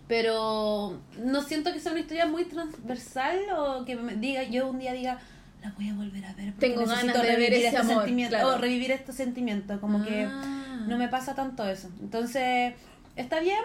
[0.07, 4.79] pero no siento que sea una historia muy transversal o que me diga yo un
[4.79, 5.19] día diga
[5.63, 7.79] la voy a volver a ver porque Tengo necesito ganas de ver revivir ese este
[7.79, 8.49] amor, sentimiento claro.
[8.49, 10.85] o revivir este sentimiento como que Ah.
[10.89, 12.75] no me pasa tanto eso entonces
[13.17, 13.61] está bien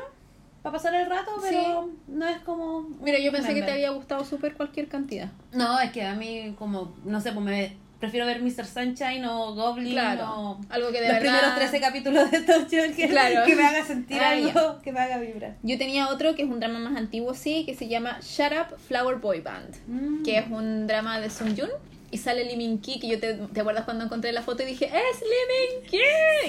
[0.61, 4.25] para pasar el rato pero no es como Mira, yo pensé que te había gustado
[4.25, 5.29] súper cualquier cantidad.
[5.53, 8.65] no es que a mí como no sé pues me prefiero ver Mr.
[8.65, 12.67] Sunshine o Goblin Claro, o algo que de los verdad- primeros 13 capítulos de Top
[12.69, 13.43] que, Claro.
[13.45, 16.47] que me haga sentir Ah, algo que me haga vibrar Yo tenía otro que es
[16.49, 19.75] un drama más antiguo, sí, que se llama Shut Up Flower Boy Band.
[19.87, 20.23] Mm.
[20.23, 21.69] que es un drama de Sung Jun
[22.11, 24.67] y sale Lee Min Ki que yo te, te acuerdas cuando encontré la foto y
[24.67, 25.99] dije es Lee Min Ki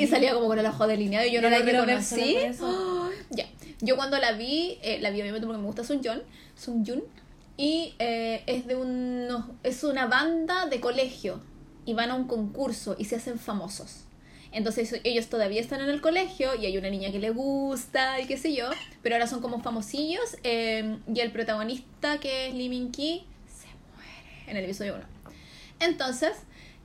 [0.03, 1.99] y salía como con el ojo delineado y yo, Yo no la lo quiero ver
[1.99, 2.37] reconocí.
[2.62, 3.09] ¡Oh!
[3.31, 3.44] ya
[3.81, 6.23] yo cuando la vi eh, la vi obviamente porque me gusta Sung Jun
[6.57, 7.03] Sung Jun
[7.57, 11.41] y eh, es de unos es una banda de colegio
[11.85, 14.05] y van a un concurso y se hacen famosos
[14.51, 18.27] entonces ellos todavía están en el colegio y hay una niña que le gusta y
[18.27, 18.71] qué sé yo,
[19.03, 23.67] pero ahora son como famosillos eh, y el protagonista que es Lee Min Ki se
[23.95, 25.05] muere en el episodio 1.
[25.81, 26.33] Entonces,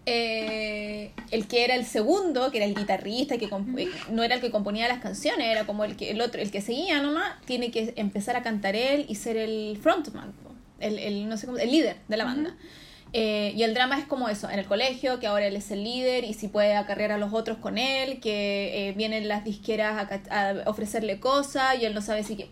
[0.06, 4.42] eh, el que era el segundo, que era el guitarrista, que eh, no era el
[4.42, 7.72] que componía las canciones, era como el que el otro, el que seguía nomás, tiene
[7.72, 10.34] que empezar a cantar él y ser el frontman,
[10.80, 12.56] el, el no sé cómo, el líder de la banda.
[13.16, 15.84] Eh, y el drama es como eso, en el colegio, que ahora él es el
[15.84, 20.12] líder y si puede acarrear a los otros con él, que eh, vienen las disqueras
[20.32, 22.50] a, a ofrecerle cosas y él no sabe si que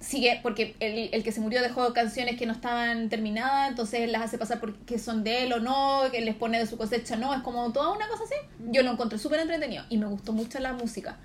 [0.00, 4.12] sigue, porque el, el que se murió dejó canciones que no estaban terminadas, entonces él
[4.12, 7.16] las hace pasar porque son de él o no, que les pone de su cosecha,
[7.16, 8.34] no, es como toda una cosa así.
[8.70, 11.18] Yo lo encontré súper entretenido y me gustó mucho la música.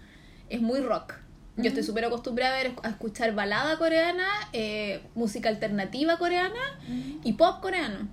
[0.49, 1.15] Es muy rock.
[1.55, 6.79] Yo estoy súper acostumbrada a, ver, a escuchar balada coreana, eh, música alternativa coreana
[7.23, 8.07] y pop coreano.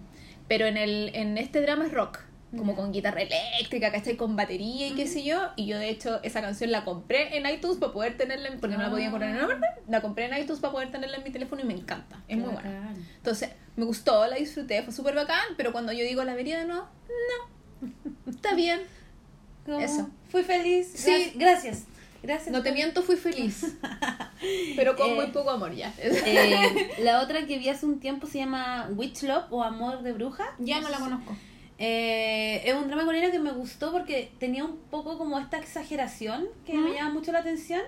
[0.47, 2.19] Pero en, el, en este drama es rock,
[2.57, 4.17] como con guitarra eléctrica, ¿cachai?
[4.17, 5.51] Con batería y qué sé yo.
[5.57, 8.77] Y yo, de hecho, esa canción la compré en iTunes para poder tenerla, en- porque
[8.77, 9.61] no la podía comprar en orden.
[9.89, 12.21] La compré en iTunes para poder tenerla en mi teléfono y me encanta.
[12.29, 12.95] Es muy buena.
[13.17, 16.67] Entonces, me gustó, la disfruté, fue súper bacán, pero cuando yo digo la vería de
[16.67, 16.87] nuevo,
[17.81, 17.91] no.
[18.31, 18.81] Está bien.
[19.81, 20.09] Eso.
[20.31, 20.91] Fui feliz.
[20.95, 21.33] Sí.
[21.37, 21.85] Gra- Gracias.
[22.23, 22.51] Gracias.
[22.53, 23.77] No te miento, fui feliz.
[24.77, 25.93] Pero con Eh, muy poco amor ya.
[25.99, 30.13] Eh, la otra que vi hace un tiempo se llama Witch Love o Amor de
[30.13, 30.45] Bruja.
[30.59, 31.35] ya no la conozco.
[31.83, 36.47] Eh, es un drama coreano que me gustó porque tenía un poco como esta exageración
[36.67, 37.81] que me llama mucho la atención.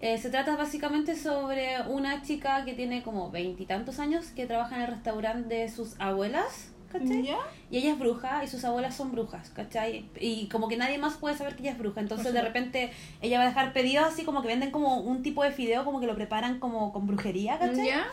[0.00, 4.82] Eh, se trata básicamente sobre una chica que tiene como veintitantos años que trabaja en
[4.82, 7.22] el restaurante de sus abuelas, ¿cachai?
[7.22, 7.36] ¿Ya?
[7.70, 10.08] Y ella es bruja y sus abuelas son brujas, ¿cachai?
[10.18, 12.00] Y como que nadie más puede saber que ella es bruja.
[12.00, 15.44] Entonces de repente ella va a dejar pedidos así como que venden como un tipo
[15.44, 17.88] de fideo como que lo preparan como con brujería, ¿cachai?
[17.88, 18.06] ¿Ya?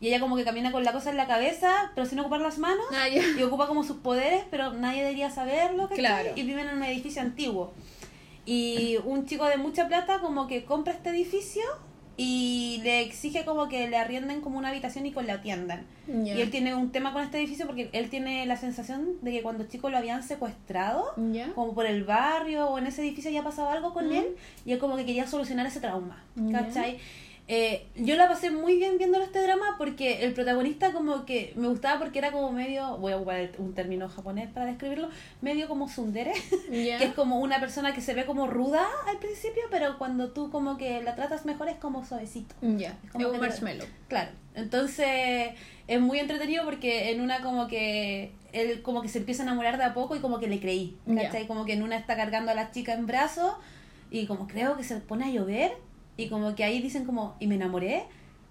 [0.00, 2.58] Y ella como que camina con la cosa en la cabeza, pero sin ocupar las
[2.58, 2.84] manos.
[2.92, 3.08] Ah.
[3.08, 5.88] Y ocupa como sus poderes, pero nadie debería saberlo.
[5.88, 6.30] Claro.
[6.36, 7.72] Y viven en un edificio antiguo.
[8.44, 11.62] Y un chico de mucha plata como que compra este edificio
[12.18, 15.86] y le exige como que le arrienden como una habitación y con la atiendan.
[16.08, 19.42] Y él tiene un tema con este edificio porque él tiene la sensación de que
[19.42, 21.12] cuando chico lo habían secuestrado,
[21.54, 24.12] como por el barrio o en ese edificio ya pasaba algo con Mm.
[24.12, 26.22] él y él como que quería solucionar ese trauma.
[26.52, 26.98] ¿cachai?
[27.48, 31.68] Eh, yo la pasé muy bien viéndolo este drama porque el protagonista como que me
[31.68, 35.10] gustaba porque era como medio, voy a ocupar un término japonés para describirlo,
[35.42, 36.32] medio como tsundere,
[36.70, 36.98] ¿Ya?
[36.98, 40.50] que es como una persona que se ve como ruda al principio, pero cuando tú
[40.50, 42.56] como que la tratas mejor es como suavecito.
[42.62, 42.98] Ya.
[43.04, 43.86] Es como un marshmallow.
[44.08, 45.50] Claro, entonces
[45.86, 49.78] es muy entretenido porque en una como que él como que se empieza a enamorar
[49.78, 50.96] de a poco y como que le creí.
[51.14, 51.46] ¿cachai?
[51.46, 53.52] Como que en una está cargando a la chica en brazos
[54.10, 55.85] y como creo que se pone a llover
[56.16, 58.04] y como que ahí dicen como, y me enamoré.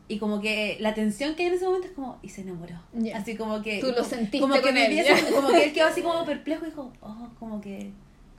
[0.07, 2.75] Y como que la tensión que hay en ese momento es como, y se enamoró.
[3.15, 3.79] Así como que...
[3.79, 6.63] Tú lo como- sentiste como que me él, como que él quedó así como perplejo
[6.65, 7.91] y dijo, oh, como que...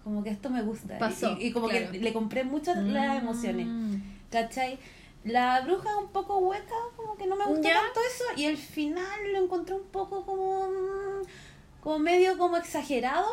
[0.04, 0.96] Como que esto me gusta.
[0.98, 1.90] Pasó, Y, y como claro.
[1.90, 3.66] que le compré muchas las emociones.
[3.66, 3.96] Mm.
[4.30, 4.78] ¿Cachai?
[5.24, 7.74] La bruja es un poco hueca, como que no me gusta ¿Ya?
[7.74, 8.24] tanto eso.
[8.36, 10.68] Y el final lo encontré un poco como.
[10.68, 11.22] mm,
[11.86, 13.24] como medio como exagerado.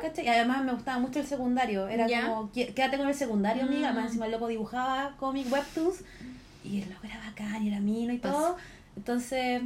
[0.00, 0.24] ¿cachai?
[0.24, 1.86] Y además me gustaba mucho el secundario.
[1.86, 2.26] Era ¿Ya?
[2.26, 3.92] como, "Qué- quédate con el secundario, amiga.
[3.92, 3.94] Mm.
[3.94, 6.02] Más encima el loco dibujaba cómic webtoons.
[6.64, 8.56] Y el loco era bacán y era mino y Pas- todo.
[8.96, 9.60] Entonces.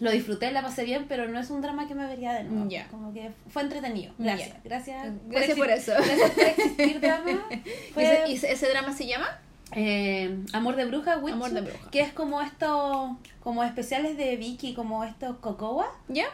[0.00, 2.68] Lo disfruté, la pasé bien, pero no es un drama que me vería de nuevo.
[2.68, 2.86] Ya.
[2.88, 4.12] Como que fue entretenido.
[4.18, 4.56] Gracias.
[4.64, 5.06] Gracias.
[5.28, 5.92] Gracias exi- por eso.
[5.96, 7.30] Gracias por existir, drama.
[7.50, 9.26] ¿Y Fue- y ese- ese drama se llama?
[9.72, 11.90] Eh, Amor de Bruja, Witch, Amor de Bruja.
[11.90, 13.10] que es como estos,
[13.42, 15.86] como especiales de Vicky, como estos Cocoa,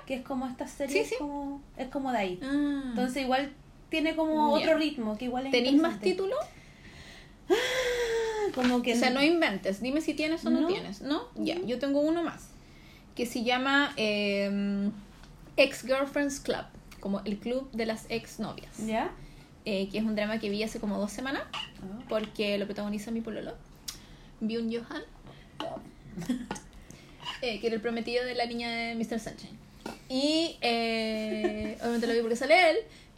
[0.06, 1.16] que es como esta serie, Sí, sí.
[1.18, 2.40] Como, es como de ahí.
[2.42, 2.82] Ah.
[2.90, 3.52] Entonces igual
[3.88, 6.38] tiene como otro ritmo, que igual es ¿Tenéis más títulos?
[8.54, 9.80] Como que O sea, no inventes.
[9.80, 10.66] Dime si tienes o no, No.
[10.68, 11.24] tienes, ¿no?
[11.34, 12.48] Ya, yo tengo uno más.
[13.14, 14.90] Que se llama eh,
[15.56, 16.64] Ex Girlfriends Club.
[17.00, 18.78] Como el club de las ex novias.
[18.86, 19.10] ¿Ya?
[19.64, 21.42] Eh, que es un drama que vi hace como dos semanas.
[22.08, 23.54] Porque lo protagoniza mi pololo.
[24.40, 25.02] Byun Johan.
[27.42, 29.20] Eh, que era el prometido de la niña de Mr.
[29.20, 29.58] Sunshine.
[30.08, 32.76] Y eh, obviamente lo vi porque sale él.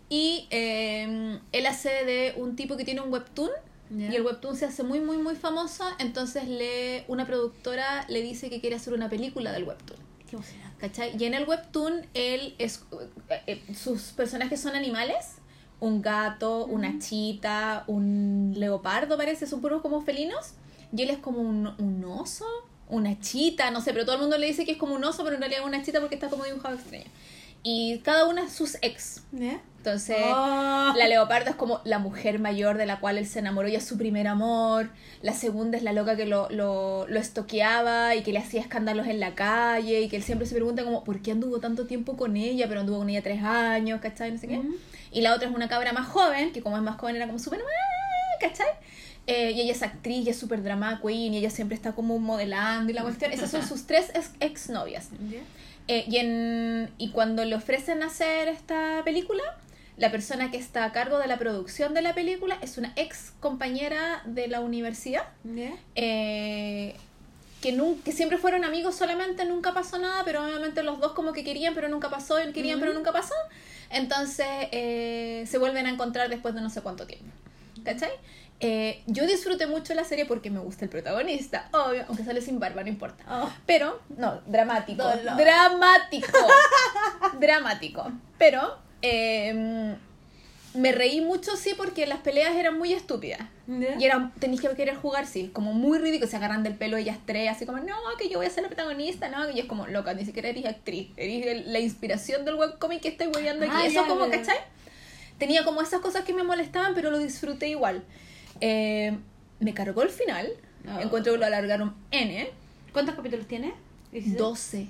[0.09, 3.51] Y eh, él hace de un tipo que tiene un webtoon.
[3.97, 5.85] Y el webtoon se hace muy, muy, muy famoso.
[6.01, 10.01] Entonces le, una productora le dice que quiere hacer una película del webtoon.
[10.29, 10.77] Qué emocionante.
[10.79, 11.17] ¿Cachai?
[11.17, 12.83] Y en el webtoon, él es,
[13.47, 15.36] eh, sus personajes son animales.
[15.81, 20.53] Un gato, una chita, un leopardo parece, son puros como felinos.
[20.97, 22.47] Y él es como un, un oso,
[22.89, 25.23] una chita, no sé, pero todo el mundo le dice que es como un oso,
[25.25, 27.05] pero en realidad es una chita porque está como dibujado extraño.
[27.63, 29.23] Y cada una es sus ex.
[29.33, 29.61] ¿Ya?
[29.79, 30.93] Entonces, Oh.
[30.97, 33.85] la leopardo es como la mujer mayor de la cual él se enamoró y es
[33.85, 34.91] su primer amor.
[35.21, 39.09] La segunda es la loca que lo, lo, lo estoqueaba y que le hacía escándalos
[39.09, 42.17] en la calle y que él siempre se pregunta como, ¿por qué anduvo tanto tiempo
[42.17, 42.67] con ella?
[42.69, 44.31] Pero anduvo con ella tres años, ¿cachai?
[44.33, 44.61] No sé qué.
[45.13, 47.39] Y la otra es una cabra más joven, que como es más joven era como
[47.39, 47.61] súper...
[47.61, 48.67] "Ah", ¿cachai?
[49.27, 52.19] Eh, y ella es actriz y es súper drama queen y ella siempre está como
[52.19, 53.33] modelando y la cuestión.
[53.33, 55.09] Esas son sus tres ex- exnovias.
[55.89, 59.43] Eh, y, en, y cuando le ofrecen hacer esta película,
[59.97, 63.33] la persona que está a cargo de la producción de la película es una ex
[63.41, 65.23] compañera de la universidad,
[65.95, 66.95] eh,
[67.61, 71.33] que, nun- que siempre fueron amigos solamente, nunca pasó nada, pero obviamente los dos como
[71.33, 73.35] que querían, pero nunca pasó, y querían, pero nunca pasó.
[73.91, 77.27] Entonces eh, se vuelven a encontrar después de no sé cuánto tiempo.
[77.85, 78.11] ¿Cachai?
[78.59, 82.59] Eh, yo disfruté mucho la serie porque me gusta el protagonista, obvio, aunque sale sin
[82.59, 83.23] barba, no importa.
[83.29, 83.51] Oh.
[83.67, 85.03] Pero, no, dramático.
[85.03, 85.37] Dolor.
[85.37, 86.39] Dramático.
[87.39, 88.11] dramático.
[88.39, 89.95] Pero eh,
[90.77, 93.41] me reí mucho, sí, porque las peleas eran muy estúpidas.
[93.69, 96.31] Y era, tenéis que querer jugar, sí, como muy ridículo.
[96.31, 98.69] Se agarran del pelo ellas tres, así como, no, que yo voy a ser la
[98.69, 99.51] protagonista, no.
[99.51, 101.11] Y es como, loca, ni siquiera eres actriz.
[101.17, 103.75] Eres la inspiración del webcomic que estoy hueveando aquí.
[103.77, 104.39] Ah, Eso ya, como, ya.
[104.39, 104.59] ¿cachai?
[105.39, 108.05] Tenía como esas cosas que me molestaban, pero lo disfruté igual.
[108.61, 109.19] Eh,
[109.61, 110.49] me cargó el final.
[110.87, 111.01] Oh.
[111.01, 112.49] Encuentro que lo alargaron N.
[112.93, 113.75] ¿Cuántos capítulos tiene?
[114.13, 114.39] 16.
[114.39, 114.87] 12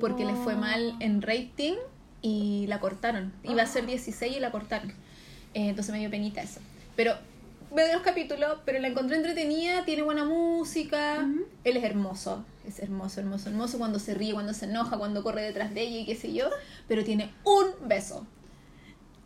[0.00, 1.74] porque le fue mal en rating
[2.22, 3.32] y la cortaron.
[3.44, 4.92] Iba a ser 16 y la cortaron.
[5.54, 6.60] Eh, entonces me dio penita eso.
[6.96, 7.14] Pero
[7.72, 11.18] veo los capítulos, pero la encontré entretenida, tiene buena música.
[11.20, 11.44] Ujú.
[11.64, 15.42] Él es hermoso, es hermoso, hermoso, hermoso cuando se ríe, cuando se enoja, cuando corre
[15.42, 16.48] detrás de ella y qué sé yo.
[16.88, 18.26] Pero tiene un beso.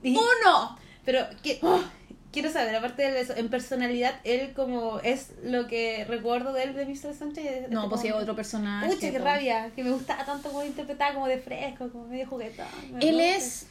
[0.02, 0.78] Y- ¡Uno!
[1.04, 1.60] Pero, ¿qué?
[2.32, 6.74] quiero saber, aparte de eso, en personalidad, él como es lo que recuerdo de él
[6.74, 7.14] de Mr.
[7.14, 7.70] Sánchez.
[7.70, 8.86] No, pues si es otro personaje.
[8.86, 9.24] Pucha, qué po.
[9.24, 12.66] rabia, que me gustaba tanto como interpretaba como de fresco, como medio juguetón.
[12.92, 13.36] me Él rompe.
[13.36, 13.66] es.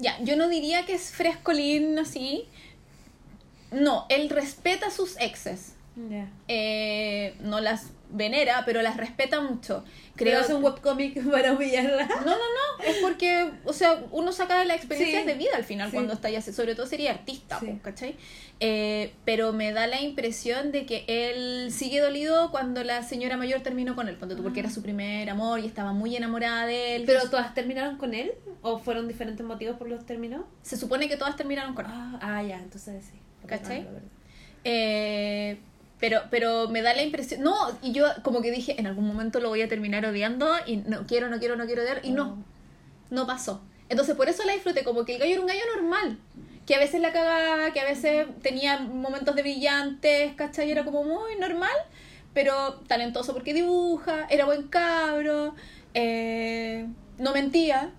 [0.00, 2.46] Ya, yo no diría que es frescolín así.
[3.70, 5.74] No, él respeta sus exes.
[6.48, 9.84] Eh, no las venera, pero las respeta mucho.
[10.16, 12.06] Creo que es un webcomic para humillarla.
[12.06, 15.28] No, no, no, es porque, o sea, uno saca de las experiencias Sí.
[15.28, 15.94] de vida al final Sí.
[15.96, 17.66] cuando está ya, sobre todo sería artista, Sí.
[17.66, 18.16] po, ¿cachai?
[18.62, 23.60] Eh, pero me da la impresión de que él sigue dolido cuando la señora mayor
[23.62, 26.96] terminó con él, ponte tú, porque era su primer amor y estaba muy enamorada de
[26.96, 27.04] él.
[27.06, 28.32] ¿Pero todas terminaron con él?
[28.60, 30.46] ¿O fueron diferentes motivos por los que terminó?
[30.62, 31.92] Se supone que todas terminaron con él.
[31.94, 33.18] Ah, ah, ya, entonces sí.
[33.46, 33.86] ¿Cachai?
[33.88, 34.00] Ah.
[34.64, 35.58] Eh,
[36.00, 37.42] pero, pero me da la impresión.
[37.42, 40.78] No, y yo como que dije, en algún momento lo voy a terminar odiando y
[40.78, 42.00] no quiero, no quiero, no quiero odiar.
[42.02, 42.42] Y no,
[43.10, 43.60] no pasó.
[43.90, 46.18] Entonces por eso la disfruté, como que el gallo era un gallo normal.
[46.66, 50.70] Que a veces la cagaba, que a veces tenía momentos de brillantes, ¿cachai?
[50.70, 51.76] Era como muy normal,
[52.32, 55.54] pero talentoso porque dibuja, era buen cabro,
[55.92, 56.86] eh,
[57.18, 57.90] no mentía.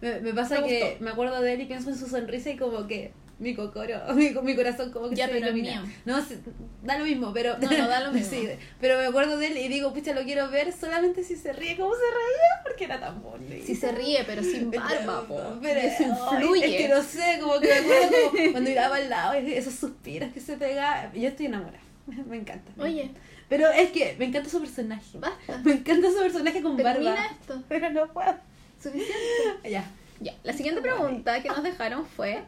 [0.00, 2.56] Me, me pasa Me que me acuerdo de él y pienso en su sonrisa y
[2.56, 5.82] como que mi cocoro, mi, mi corazón como que Ya, se pero ilumina.
[5.82, 5.92] mío.
[6.04, 6.38] No, sí,
[6.82, 7.58] da lo mismo, pero...
[7.58, 8.30] No, no, da lo mismo.
[8.30, 8.48] Sí,
[8.80, 11.76] pero me acuerdo de él y digo, pucha, lo quiero ver solamente si se ríe.
[11.76, 12.62] ¿Cómo se reía?
[12.62, 13.66] Porque era tan bonito.
[13.66, 15.40] Si se ríe, pero sin barba, po.
[15.60, 16.64] Pero eso ay, influye.
[16.64, 20.32] Es que no sé, como que me acuerdo como cuando miraba al lado, esos suspiros
[20.32, 21.12] que se pegaba.
[21.12, 21.80] Yo estoy enamorada.
[22.28, 22.70] Me encanta.
[22.76, 23.02] me Oye.
[23.02, 23.20] encanta.
[23.48, 25.18] Pero es que me encanta su personaje.
[25.18, 25.58] Basta.
[25.64, 27.26] Me encanta su personaje con Termina barba.
[27.40, 27.62] esto.
[27.68, 28.34] Pero no puedo.
[28.82, 29.70] Suficiente.
[29.70, 29.84] Ya.
[30.20, 32.42] Ya, la siguiente pregunta que nos dejaron fue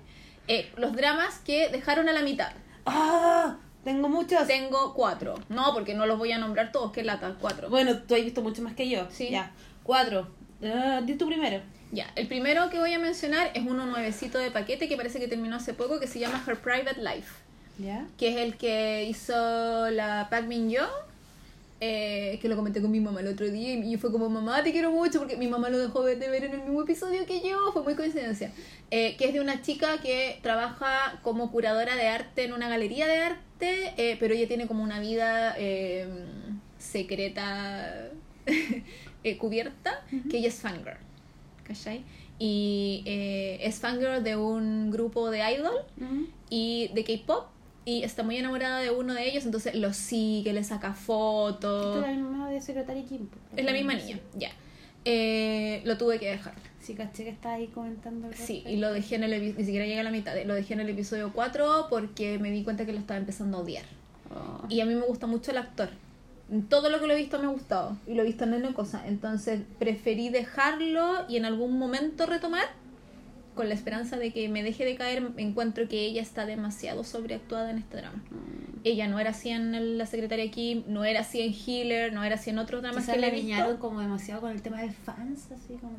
[0.48, 2.52] eh, los dramas que dejaron a la mitad.
[2.84, 3.56] ¡Ah!
[3.84, 4.46] Tengo muchos.
[4.46, 5.34] Tengo cuatro.
[5.48, 7.68] No, porque no los voy a nombrar todos, que lata, cuatro.
[7.70, 9.06] Bueno, tú has visto mucho más que yo.
[9.10, 9.30] Sí.
[9.30, 9.52] Ya.
[9.84, 10.28] Cuatro.
[11.04, 11.60] Di tú primero.
[11.92, 15.28] Ya, el primero que voy a mencionar es uno nuevecito de paquete que parece que
[15.28, 17.32] terminó hace poco, que se llama Her Private Life,
[17.78, 18.06] ¿Ya?
[18.18, 20.90] que es el que hizo la Park Min Young,
[21.80, 24.72] eh, que lo comenté con mi mamá el otro día y fue como, mamá, te
[24.72, 27.72] quiero mucho, porque mi mamá lo dejó de ver en el mismo episodio que yo,
[27.72, 28.52] fue muy coincidencia.
[28.90, 33.06] Eh, que es de una chica que trabaja como curadora de arte en una galería
[33.06, 36.06] de arte, eh, pero ella tiene como una vida eh,
[36.78, 38.10] secreta
[39.24, 40.98] eh, cubierta, que ella es fangirl,
[41.64, 42.04] ¿cachai?
[42.38, 45.74] Y eh, es fangirl de un grupo de idol
[46.50, 47.46] y de K-pop
[47.86, 51.96] y está muy enamorada de uno de ellos, entonces lo sigue, le saca fotos.
[51.96, 53.28] es la misma de Secretaria Kim.
[53.56, 54.50] Es la misma niña, ya.
[55.04, 56.52] Eh, lo tuve que dejar.
[56.80, 58.28] Sí, caché que está ahí comentando.
[58.34, 60.74] Sí, y lo dejé en el epi- ni siquiera llegué a la mitad, lo dejé
[60.74, 63.84] en el episodio 4 porque me di cuenta que lo estaba empezando a odiar.
[64.34, 64.66] Oh.
[64.68, 65.88] Y a mí me gusta mucho el actor.
[66.68, 67.96] Todo lo que lo he visto me ha gustado.
[68.06, 69.02] Y lo he visto en N cosas.
[69.06, 72.64] Entonces preferí dejarlo y en algún momento retomar.
[73.56, 75.32] Con la esperanza de que me deje de caer.
[75.36, 78.22] Encuentro que ella está demasiado sobreactuada en este drama.
[78.30, 78.80] Mm.
[78.84, 82.36] Ella no era así en La Secretaria Kim, no era así en Healer, no era
[82.36, 85.74] así en otros dramas que la viñaron como demasiado con el tema de fans, así
[85.74, 85.96] como.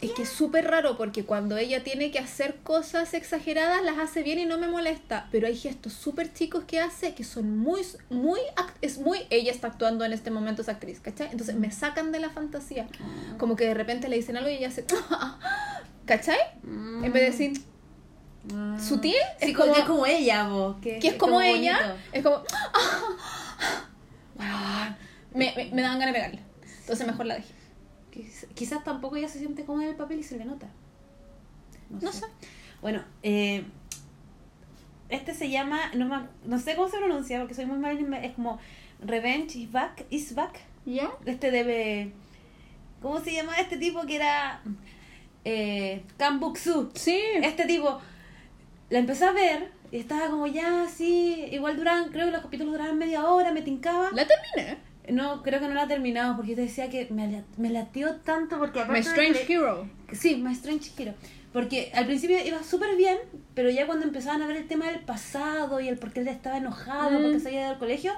[0.00, 4.24] Es que es súper raro porque cuando ella tiene que hacer cosas exageradas las hace
[4.24, 7.82] bien y no me molesta, pero hay gestos súper chicos que hace que son muy,
[8.10, 8.40] muy,
[8.80, 11.28] es muy, ella está actuando en este momento es actriz, ¿cachai?
[11.30, 12.88] Entonces me sacan de la fantasía,
[13.38, 14.84] como que de repente le dicen algo y ella hace,
[16.08, 16.38] ¿cachai?
[16.64, 17.04] Mm.
[17.04, 17.62] En vez de decir
[18.54, 18.78] Ah.
[18.80, 20.76] sutil, Sí, es como, que es como ella, vos.
[20.80, 21.98] Que, que es como ella, bonito.
[22.12, 22.38] es como,
[25.34, 26.40] me, me, me daban ganas de pegarle,
[26.80, 27.54] entonces mejor la dejé.
[28.14, 30.68] Quiz- Quizás tampoco ella se siente cómoda en el papel y se le nota.
[31.90, 32.26] No sé.
[32.80, 33.64] Bueno, eh,
[35.08, 38.32] este se llama, no, me no sé cómo se pronuncia porque soy muy mal, es
[38.32, 38.58] como
[39.00, 40.60] Revenge is Back, is Back.
[40.86, 41.10] ¿Ya?
[41.26, 42.12] Este debe,
[43.02, 44.62] ¿cómo se llama este tipo que era
[45.44, 46.90] eh, Kang Buk-soo?
[46.94, 47.20] Sí.
[47.42, 47.98] Este tipo,
[48.90, 52.72] la empecé a ver y estaba como ya así, igual duraban, creo que los capítulos
[52.72, 54.10] duraban media hora, me tincaba.
[54.12, 54.76] La terminé.
[55.10, 58.58] No, creo que no la he terminado porque te decía que me, me latió tanto
[58.58, 59.88] porque My de Strange Hero.
[60.12, 61.14] Sí, My Strange Hero.
[61.50, 63.16] Porque al principio iba súper bien,
[63.54, 66.28] pero ya cuando empezaban a ver el tema del pasado y el por qué él
[66.28, 67.22] estaba enojado, Mm.
[67.22, 68.12] porque se había ido del colegio,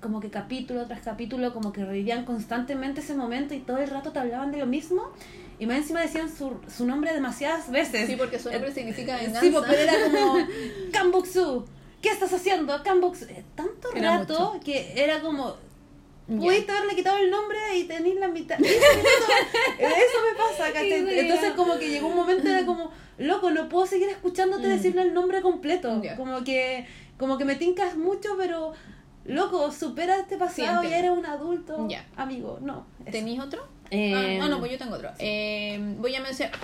[0.00, 4.12] como que capítulo tras capítulo, como que revivían constantemente ese momento y todo el rato
[4.12, 5.10] te hablaban de lo mismo.
[5.58, 8.06] Y más encima decían su, su nombre demasiadas veces.
[8.08, 9.40] Sí, porque su nombre Eh, significa venganza.
[9.40, 10.38] Sí, pero era como
[10.92, 11.64] Kambuksu,
[12.00, 12.82] ¿qué estás haciendo?
[12.82, 13.26] Kambuksu.
[13.26, 14.64] Eh, Tanto Era rato mucho.
[14.64, 15.56] que era como
[16.28, 16.38] Ya.
[16.38, 18.58] Pudiste haberle quitado el nombre y tenéis la mitad.
[18.60, 21.00] Eso, eso me pasa, ¿cachai?
[21.00, 21.56] Sí, sí, Entonces ya.
[21.56, 24.70] como que llegó un momento era como, loco, no puedo seguir escuchándote Mm.
[24.70, 26.02] decirle el nombre completo.
[26.02, 26.16] Ya.
[26.16, 26.86] Como que
[27.18, 28.72] como que me tincas mucho, pero
[29.24, 30.96] loco, supera este pasado y entiendo.
[30.96, 31.86] eres un adulto.
[31.88, 32.04] Ya.
[32.16, 32.86] Amigo, no.
[33.10, 33.64] ¿Tenéis otro?
[33.94, 35.10] Eh, Ah, no, pues yo tengo otro.
[35.18, 36.56] Eh, voy a mencionar.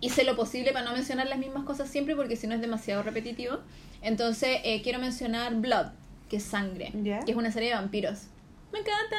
[0.00, 3.04] Hice lo posible para no mencionar las mismas cosas siempre porque si no es demasiado
[3.04, 3.58] repetitivo.
[4.02, 5.86] Entonces, eh, quiero mencionar Blood,
[6.28, 6.90] que es sangre,
[7.24, 8.22] que es una serie de vampiros.
[8.72, 9.16] ¡Me encanta!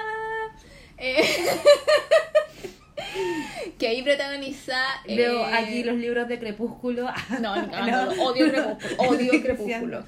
[0.97, 1.24] Eh,
[3.80, 4.78] que ahí protagoniza.
[5.05, 7.07] eh, Veo aquí los libros de Crepúsculo.
[7.39, 9.09] No, no, no, odio Crepúsculo.
[9.09, 10.03] Odio Crepúsculo.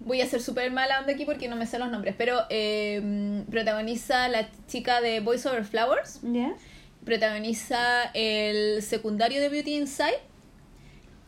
[0.00, 3.44] Voy a ser súper mala onda aquí porque no me sé los nombres, pero eh,
[3.50, 6.20] protagoniza la chica de Voice Over Flowers,
[7.04, 10.18] protagoniza el secundario de Beauty Inside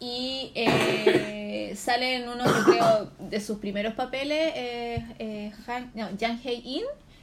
[0.01, 6.09] y eh, sale en uno, yo creo, de sus primeros papeles, eh, eh, Han, no,
[6.19, 6.83] Jang Hae-in,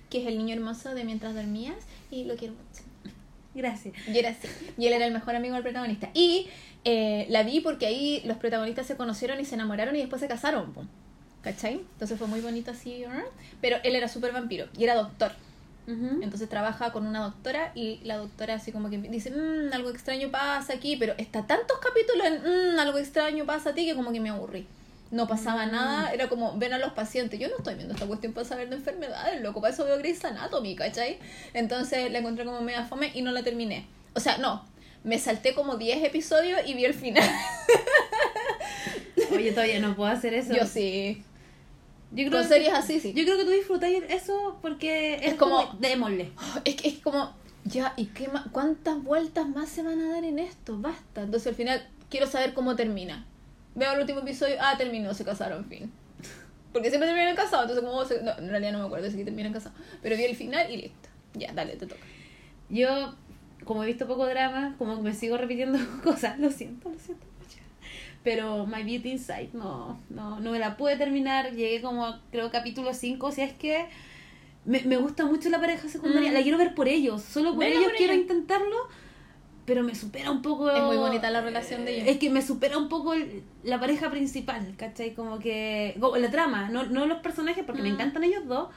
[0.10, 1.76] que es el niño hermoso de Mientras Dormías,
[2.10, 2.90] y lo quiero mucho.
[3.54, 3.96] Gracias.
[4.08, 4.48] Y era así.
[4.78, 6.10] Y él era el mejor amigo del protagonista.
[6.14, 6.48] Y
[6.86, 10.28] eh, la vi porque ahí los protagonistas se conocieron y se enamoraron y después se
[10.28, 10.74] casaron.
[11.42, 11.76] ¿Cachai?
[11.94, 13.04] Entonces fue muy bonito así.
[13.08, 13.24] ¿no?
[13.62, 15.32] Pero él era súper vampiro y era doctor.
[16.22, 20.30] Entonces trabaja con una doctora y la doctora así como que dice, "Mm, algo extraño
[20.30, 24.12] pasa aquí, pero está tantos capítulos en "Mm, algo extraño pasa a ti que como
[24.12, 24.68] que me aburrí.
[25.10, 25.72] No pasaba Mm.
[25.72, 27.40] nada, era como ven a los pacientes.
[27.40, 30.24] Yo no estoy viendo esta cuestión para saber de enfermedades, loco, para eso veo Grey's
[30.24, 31.18] Anatomy, ¿cachai?
[31.56, 33.88] Entonces la encontré como media fome y no la terminé.
[34.14, 34.64] O sea, no,
[35.04, 37.28] me salté como 10 episodios y vi el final.
[39.32, 40.54] Oye, todavía no puedo hacer eso.
[40.54, 41.24] Yo sí.
[42.12, 43.14] Yo creo Con series así, sí.
[43.14, 45.80] Yo creo que tú disfrutas eso porque es, Es como- como...
[45.80, 46.32] Démosle.
[46.66, 47.34] Es que es como,
[47.66, 48.48] ya, ¿y qué más?
[48.52, 50.78] ¿Cuántas vueltas más se van a dar en esto?
[50.80, 51.22] Basta.
[51.22, 53.26] Entonces al final quiero saber cómo termina.
[53.76, 55.92] Veo el último episodio, ah, terminó, se casaron, fin.
[56.74, 58.24] Porque siempre terminan casados, entonces como se...
[58.24, 59.78] No, en realidad no me acuerdo si terminan casados.
[60.02, 61.10] Pero vi el final y listo.
[61.36, 62.02] Ya, dale, te toca.
[62.70, 63.14] Yo,
[63.66, 66.40] como he visto poco drama, como que me sigo repitiendo cosas.
[66.40, 67.58] Lo siento, lo siento mucho.
[68.24, 71.52] Pero My Beauty Inside no, no, no me la pude terminar.
[71.54, 73.26] Llegué como, a, creo, capítulo 5.
[73.28, 73.86] O sea, es que
[74.66, 76.32] me, me gusta mucho la pareja secundaria.
[76.32, 76.34] Mm.
[76.34, 77.22] La quiero ver por ellos.
[77.22, 78.24] Solo por Vela ellos por quiero ellos.
[78.24, 78.76] intentarlo.
[79.66, 80.72] Pero me supera un poco.
[80.72, 82.08] Es muy bonita la relación de ellos.
[82.08, 85.14] Es que me supera un poco el- la pareja principal, ¿cachai?
[85.14, 85.96] Como que.
[86.00, 87.94] como la trama, no, no los personajes, porque me Mm.
[87.94, 88.70] encantan ellos dos.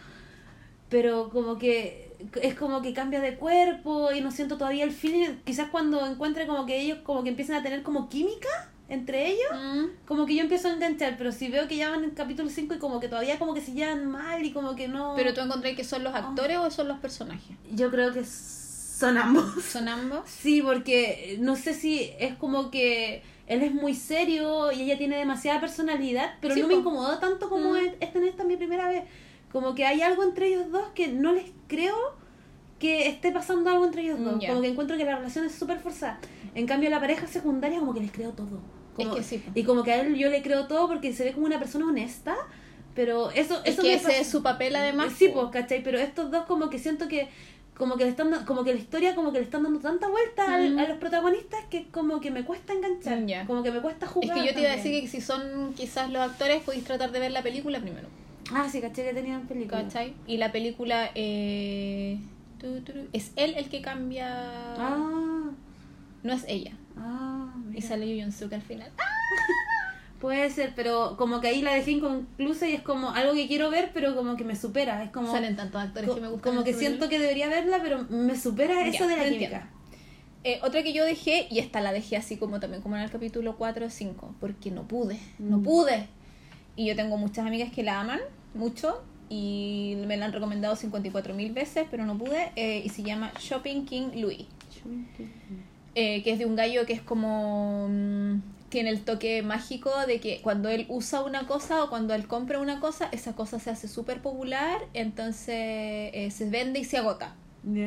[0.90, 5.36] Pero como que es como que cambia de cuerpo y no siento todavía el feeling.
[5.44, 8.48] Quizás cuando encuentre como que ellos como que empiezan a tener como química
[8.88, 9.84] entre ellos, Mm.
[10.06, 11.16] como que yo empiezo a enganchar.
[11.16, 13.60] Pero si veo que ya van en capítulo 5 y como que todavía como que
[13.62, 15.14] se llevan mal y como que no.
[15.16, 17.56] Pero tú encontré que son los actores o son los personajes.
[17.70, 19.62] Yo creo que son ambos.
[19.64, 20.20] ¿Son ambos?
[20.28, 25.16] Sí, porque no sé si es como que él es muy serio y ella tiene
[25.16, 27.76] demasiada personalidad, pero Sí, no me incomodó tanto como Mm.
[27.76, 29.04] es- esta en esta mi primera vez.
[29.52, 31.94] Como que hay algo entre ellos dos que no les creo
[32.78, 34.42] que esté pasando algo entre ellos dos.
[34.44, 36.18] Como que encuentro que la relación es súper forzada.
[36.54, 38.60] En cambio, la pareja secundaria como que les creo todo.
[38.94, 39.42] Como- Es que sí.
[39.54, 41.86] Y como que a él yo le creo todo porque se ve como una persona
[41.86, 42.34] honesta,
[42.94, 43.60] pero eso...
[43.64, 45.12] Es eso que ese es su papel además.
[45.16, 45.82] Sí, pues, ¿cachai?
[45.82, 47.28] Pero estos dos como que siento que
[47.76, 50.46] como que le están como que la historia como que le están dando tanta vuelta
[50.46, 50.78] Mm.
[50.78, 54.34] a los protagonistas que como que me cuesta enganchar, como que me cuesta Es jugar.
[54.38, 57.18] que yo te iba a decir que si son quizás los actores, podéis tratar de
[57.20, 58.08] ver la película primero.
[58.54, 59.82] Ah, sí, caché que tenían película.
[59.82, 60.14] ¿Cachai?
[60.26, 62.18] Y la película eh,
[62.58, 64.26] tu, tu, tu, es él el que cambia.
[64.76, 65.50] Ah,
[66.22, 66.72] No es ella.
[66.96, 68.90] ah, Y sale Yoon Suk al final.
[70.20, 73.70] Puede ser, pero como que ahí la dejé inconclusa y es como algo que quiero
[73.70, 76.52] ver, pero como que me supera, es como Salen tantos actores co- que me gustan.
[76.52, 79.68] como que siento que debería verla, pero me supera eso Ya, de la química.
[80.44, 83.10] Eh, otra que yo dejé, y esta la dejé así como también como en el
[83.10, 85.62] capítulo 4 o 5, porque no pude, no Mm.
[85.64, 86.06] pude.
[86.76, 88.20] Y yo tengo muchas amigas que la aman
[88.54, 92.52] mucho y me la han recomendado 54 mil veces, pero no pude.
[92.56, 94.46] eh, y se llama Shopping King Louis.
[95.94, 98.40] eh, que es de un gallo que es como mm,
[98.70, 102.58] tiene el toque mágico de que cuando él usa una cosa o cuando él compra
[102.58, 107.34] una cosa, esa cosa se hace súper popular, entonces eh, se vende y se agota.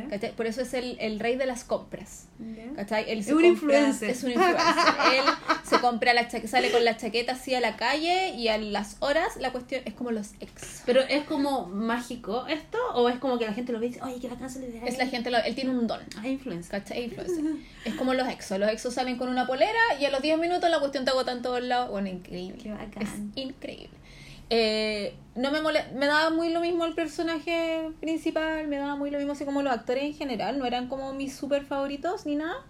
[0.09, 0.35] ¿Cachai?
[0.35, 2.27] Por eso es el, el rey de las compras.
[2.75, 3.09] ¿cachai?
[3.11, 4.09] Él Es se un compra- influencer.
[4.09, 4.63] Es un influencer.
[5.15, 5.23] él
[5.63, 8.97] se compra la chaqueta, sale con la chaqueta así a la calle y a las
[9.01, 10.81] horas la cuestión es como los ex.
[10.85, 14.01] Pero es como mágico esto, o es como que la gente lo ve y dice,
[14.03, 15.99] oye, que bacán se le Es la gente, lo- él tiene un don.
[16.17, 16.71] Ah, influencer.
[16.71, 17.03] ¿Cachai?
[17.05, 17.43] Influencer.
[17.85, 18.57] Es como los exos.
[18.59, 21.31] Los exos salen con una polera y a los 10 minutos la cuestión te agota
[21.31, 21.91] en todos lados.
[21.91, 22.57] Bueno, increíble.
[22.63, 23.03] Qué bacán.
[23.03, 23.09] Es
[23.43, 23.89] increíble.
[24.49, 29.09] Eh, no me mole- me daba muy lo mismo el personaje principal, me daba muy
[29.11, 32.35] lo mismo así como los actores en general, no eran como mis super favoritos ni
[32.35, 32.63] nada,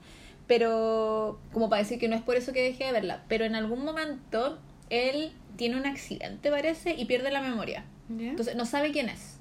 [0.47, 3.55] pero como para decir que no es por eso que dejé de verla, pero en
[3.55, 4.57] algún momento
[4.89, 7.83] él tiene un accidente parece y pierde la memoria.
[8.29, 9.34] Entonces no sabe quién es.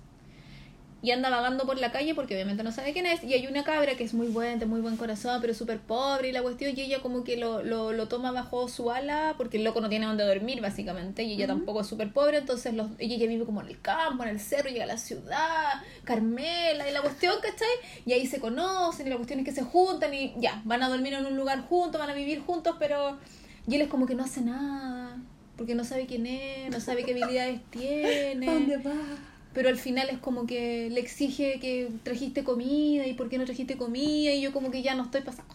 [1.04, 3.62] Y anda vagando por la calle porque obviamente no sabe quién es y hay una
[3.62, 6.72] cabra que es muy buena, de muy buen corazón, pero súper pobre y la cuestión
[6.74, 9.90] y ella como que lo, lo, lo toma bajo su ala porque el loco no
[9.90, 13.60] tiene donde dormir básicamente y ella tampoco es súper pobre, entonces los, ella vive como
[13.60, 15.74] en el campo, en el cerro, llega a la ciudad,
[16.04, 17.68] Carmela y la cuestión, ¿cachai?
[18.06, 20.88] Y ahí se conocen y la cuestión es que se juntan y ya, van a
[20.88, 23.18] dormir en un lugar juntos, van a vivir juntos, pero...
[23.66, 25.18] Y él es como que no hace nada,
[25.58, 28.46] porque no sabe quién es, no sabe qué habilidades tiene.
[28.46, 29.33] ¿Dónde va?
[29.54, 33.44] Pero al final es como que le exige que trajiste comida y por qué no
[33.44, 35.54] trajiste comida y yo como que ya no estoy pasando.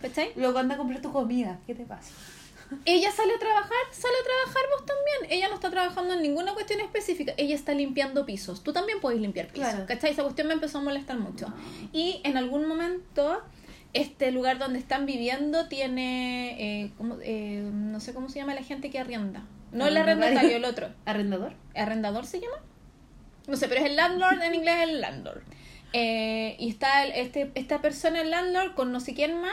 [0.00, 0.30] ¿Cachai?
[0.36, 1.58] Luego anda a comprar tu comida.
[1.66, 2.12] ¿Qué te pasa?
[2.84, 5.32] Ella sale a trabajar, sale a trabajar vos también.
[5.38, 7.34] Ella no está trabajando en ninguna cuestión específica.
[7.36, 8.62] Ella está limpiando pisos.
[8.62, 9.68] Tú también puedes limpiar pisos.
[9.68, 9.86] Claro.
[9.86, 10.12] ¿Cachai?
[10.12, 11.52] Esa cuestión me empezó a molestar mucho.
[11.92, 13.42] Y en algún momento,
[13.92, 17.16] este lugar donde están viviendo tiene, eh, ¿cómo?
[17.22, 19.44] Eh, no sé cómo se llama la gente que arrienda.
[19.72, 20.38] No el Arrendatario.
[20.38, 20.88] arrendatario, el otro.
[21.04, 21.52] ¿Arrendador?
[21.74, 22.56] ¿Arrendador se llama?
[23.46, 25.42] No sé, pero es el landlord, en inglés es el landlord.
[25.92, 29.52] Eh, y está el- este, esta persona, el landlord, con no sé quién más,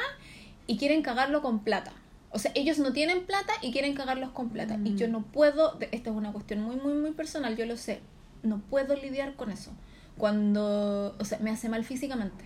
[0.67, 1.91] y quieren cagarlo con plata.
[2.31, 4.77] O sea, ellos no tienen plata y quieren cagarlos con plata.
[4.85, 8.01] Y yo no puedo, esta es una cuestión muy, muy, muy personal, yo lo sé,
[8.43, 9.71] no puedo lidiar con eso.
[10.17, 12.45] Cuando, o sea, me hace mal físicamente.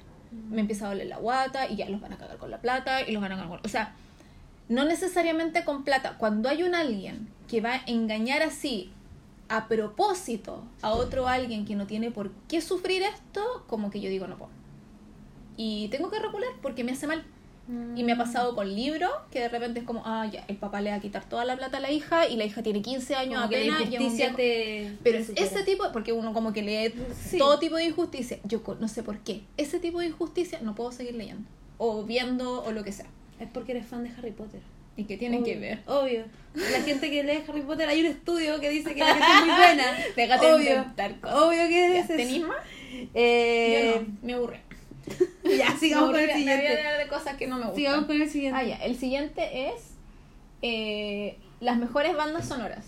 [0.49, 3.01] Me empieza a doler la guata y ya los van a cagar con la plata
[3.01, 3.59] y los van a cagar con...
[3.65, 3.93] O sea,
[4.69, 6.15] no necesariamente con plata.
[6.17, 8.91] Cuando hay un alguien que va a engañar así
[9.57, 14.09] a propósito a otro alguien que no tiene por qué sufrir esto, como que yo
[14.09, 14.51] digo no puedo.
[15.57, 17.23] Y tengo que regular porque me hace mal.
[17.95, 20.81] Y me ha pasado con libros que de repente es como, ah, ya, el papá
[20.81, 23.15] le va a quitar toda la plata a la hija y la hija tiene 15
[23.15, 23.89] años Como que la apenas.
[23.91, 24.97] y injusticia viejo- te...
[25.01, 27.37] pero te ese tipo, porque uno como que lee Sí.
[27.37, 28.39] todo tipo de injusticia.
[28.43, 29.43] Yo no sé por qué.
[29.55, 31.47] Ese tipo de injusticia no puedo seguir leyendo.
[31.77, 33.05] O viendo o lo que sea.
[33.39, 34.61] Es porque eres fan de Harry Potter.
[34.95, 35.79] ¿Y qué tienen que ver?
[35.87, 36.25] Obvio.
[36.53, 39.39] La gente que lee Harry Potter, hay un estudio que dice que la gente es
[39.45, 39.97] muy buena.
[40.15, 40.69] Déjate obvio.
[40.69, 41.37] inventar cosas.
[41.41, 42.07] Obvio que ¿Ya, es.
[42.07, 42.57] ¿Tenís más?
[43.15, 44.59] Eh, Yo no, me aburre.
[45.57, 46.77] Ya, sigamos Me con el aburre, me voy a siguiente.
[46.77, 47.75] hablar de cosas que no me gustan.
[47.75, 48.59] Sigamos con el siguiente.
[48.59, 48.75] Ah, ya.
[48.77, 49.73] El siguiente es
[50.61, 52.85] eh, las mejores bandas sonoras.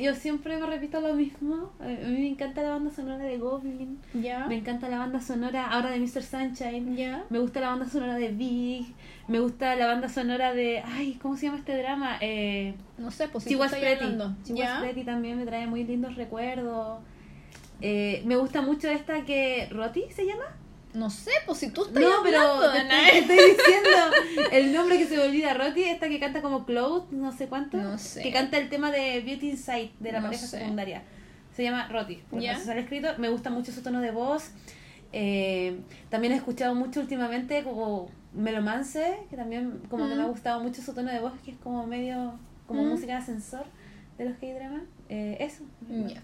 [0.00, 1.72] Yo siempre me repito lo mismo.
[1.80, 3.98] A mí me encanta la banda sonora de Goblin.
[4.14, 4.46] ¿Ya?
[4.46, 6.22] Me encanta la banda sonora ahora de Mr.
[6.22, 6.96] Sunshine.
[6.96, 7.24] ¿Ya?
[7.30, 8.94] Me gusta la banda sonora de Big.
[9.26, 10.82] Me gusta la banda sonora de.
[10.84, 12.18] Ay, ¿cómo se llama este drama?
[12.20, 17.00] Eh, No sé, pues si también me trae muy lindos recuerdos.
[17.80, 19.68] Eh, me gusta mucho esta que.
[19.70, 20.44] ¿Roti se llama?
[20.94, 22.40] No sé, pues si tú estás No, pero
[22.72, 25.54] te estoy, te estoy diciendo el nombre que se me olvida.
[25.54, 27.76] Roti, esta que canta como Cloud, no sé cuánto.
[27.76, 28.22] No sé.
[28.22, 30.58] Que canta el tema de Beauty Inside de la No pareja sé.
[30.58, 31.02] secundaria.
[31.54, 33.08] Se llama Roti, por sale escrito.
[33.18, 34.50] Me gusta mucho su tono de voz.
[35.12, 35.78] Eh,
[36.10, 40.30] también he escuchado mucho últimamente como Melomance, que también como que me ha Mm.
[40.30, 42.88] gustado mucho su tono de voz, que es como medio como Mm.
[42.88, 43.64] música de ascensor
[44.18, 44.82] de los K-drama.
[45.08, 45.64] Eh, eso.
[45.88, 46.20] me gusta.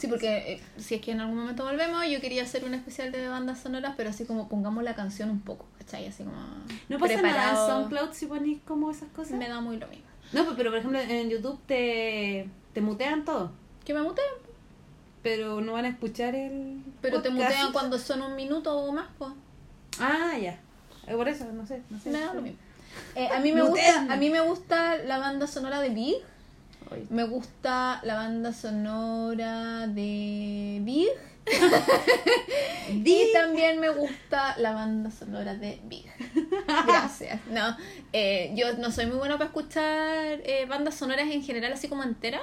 [0.00, 3.12] Sí, porque eh, si es que en algún momento volvemos, yo quería hacer un especial
[3.12, 6.06] de bandas sonoras, pero así como pongamos la canción un poco, ¿cachai?
[6.06, 6.38] Así como.
[6.88, 7.66] No pasa nada preparado.
[7.66, 9.38] en SoundCloud si ponéis como esas cosas.
[9.38, 10.06] Me da muy lo mismo.
[10.32, 13.52] No, pues, pero por ejemplo en YouTube te, te mutean todo.
[13.84, 14.24] Que me muteen,
[15.22, 16.82] Pero no van a escuchar el.
[17.02, 19.32] pero te mutean cuando son un minuto o más, pues.
[19.98, 20.58] Ah, ya.
[21.06, 21.82] Eh, Por eso, no sé.
[21.90, 22.58] No sé Me da lo mismo.
[23.14, 24.10] Eh, a, mí me gusta, Mutean.
[24.10, 26.16] a mí me gusta la banda sonora de Big.
[27.10, 31.08] Me gusta la banda sonora de Big.
[32.92, 36.06] Y también me gusta la banda sonora de Big.
[36.86, 37.40] Gracias.
[37.50, 37.76] No,
[38.12, 42.02] eh, yo no soy muy buena para escuchar eh, bandas sonoras en general, así como
[42.02, 42.42] enteras,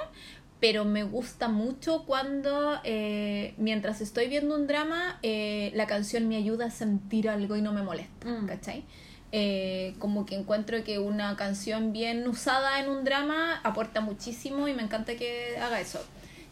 [0.60, 6.36] pero me gusta mucho cuando eh, mientras estoy viendo un drama, eh, la canción me
[6.36, 8.46] ayuda a sentir algo y no me molesta, Mm.
[8.46, 8.84] ¿cachai?
[9.30, 14.72] Eh, como que encuentro que una canción bien usada en un drama aporta muchísimo y
[14.74, 16.00] me encanta que haga eso.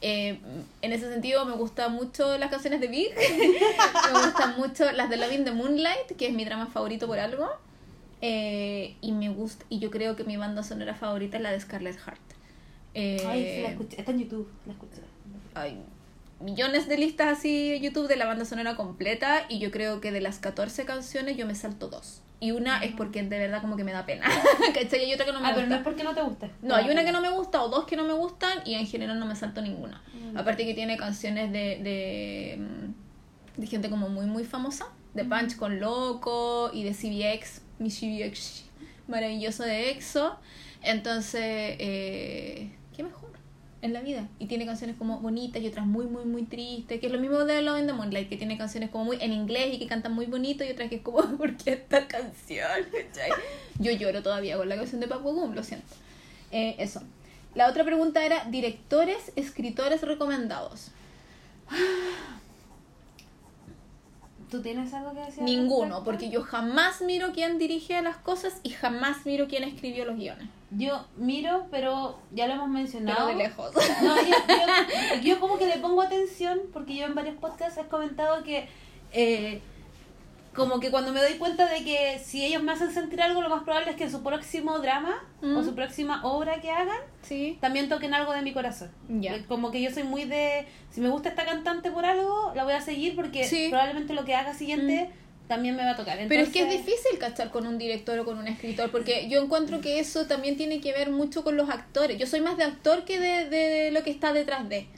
[0.03, 0.39] Eh,
[0.83, 3.15] en ese sentido me gustan mucho las canciones de Big,
[4.13, 7.49] me gustan mucho las de Loving the Moonlight, que es mi drama favorito por algo,
[8.23, 11.61] Eh, y me gusta y yo creo que mi banda sonora favorita es la de
[11.61, 12.21] Scarlett Heart.
[12.95, 14.01] Eh, Ay, sí, la escuché.
[14.01, 14.49] Está en YouTube.
[14.67, 15.03] La escuché.
[15.55, 15.83] hay
[16.41, 20.13] millones de listas así en YouTube de la banda sonora completa y yo creo que
[20.13, 22.23] de las 14 canciones yo me salto dos.
[22.39, 24.27] Y una es porque de verdad como que me da pena.
[24.75, 25.01] ¿Cachai?
[25.01, 25.75] Y hay otra que no me ah, pero gusta.
[25.75, 26.51] no es porque no te gusta.
[26.61, 28.87] No, hay una que no me gusta o dos que no me gustan y en
[28.87, 30.03] general no me salto ninguna.
[30.13, 30.37] Mm.
[30.37, 34.87] Aparte que tiene canciones de, de, mm, de gente como muy muy famosa.
[35.15, 38.67] De Punch con Loco y de CBX, mi CBX
[39.09, 40.37] maravilloso de EXO.
[40.83, 41.43] Entonces,
[41.79, 42.71] eh.
[43.83, 44.29] En la vida.
[44.39, 46.99] Y tiene canciones como bonitas y otras muy, muy, muy tristes.
[47.01, 49.33] Que es lo mismo de Love in the Moonlight, que tiene canciones como muy en
[49.33, 50.65] inglés y que cantan muy bonito.
[50.65, 52.69] Y otras que es como, ¿por qué esta canción?
[53.79, 55.95] Yo lloro todavía con la canción de Papu Gum, lo siento.
[56.53, 57.03] Eh, eso.
[57.55, 60.91] La otra pregunta era directores, escritores recomendados.
[64.51, 65.43] ¿Tú tienes algo que decir?
[65.43, 70.17] Ninguno, porque yo jamás miro quién dirige las cosas y jamás miro quién escribió los
[70.17, 70.49] guiones.
[70.71, 73.27] Yo miro, pero ya lo hemos mencionado.
[73.27, 73.73] Pero de lejos.
[74.03, 77.87] No, yo, yo- yo como que le pongo atención porque yo en varios podcasts he
[77.89, 78.69] comentado que
[79.13, 79.61] eh,
[80.57, 83.49] como que cuando me doy cuenta de que si ellos me hacen sentir algo, lo
[83.51, 85.57] más probable es que en su próximo drama Mm.
[85.57, 87.59] o su próxima obra que hagan, Sí.
[87.61, 88.91] también toquen algo de mi corazón.
[89.23, 92.65] Eh, Como que yo soy muy de, si me gusta esta cantante por algo, la
[92.65, 93.67] voy a seguir porque Sí.
[93.67, 93.71] Mm.
[93.71, 95.11] probablemente lo que haga siguiente
[95.47, 96.19] también me va a tocar.
[96.29, 99.41] Pero es que es difícil cachar con un director o con un escritor, porque yo
[99.41, 102.19] encuentro que eso también tiene que ver mucho con los actores.
[102.19, 104.89] Yo soy más de actor que de, de lo que está detrás de,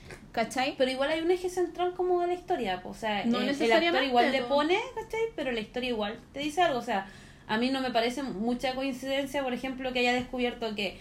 [0.45, 0.75] ¿cachai?
[0.79, 3.47] Pero igual hay un eje central como de la historia, o sea, No el- el,
[3.49, 4.49] necesariamente, actor igual le po.
[4.49, 5.21] pone, ¿cachai?
[5.35, 7.07] Pero la historia igual te dice algo, o sea,
[7.49, 10.99] a mí no me parece mucha coincidencia, por ejemplo, que haya descubierto que,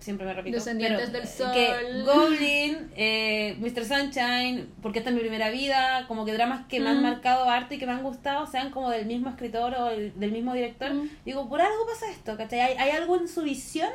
[0.00, 1.52] siempre me repito, Descendientes pero, del eh, Sol.
[1.52, 3.84] que Goblin, eh, Mr.
[3.84, 7.02] Sunshine, porque esta es mi primera vida, como que dramas que me han Mm.
[7.02, 10.30] marcado harto y que me han gustado, sean como del mismo escritor o el- del
[10.32, 11.08] mismo director, Mm.
[11.24, 12.60] digo, por algo pasa esto, ¿cachai?
[12.60, 13.90] Hay, hay algo en su visión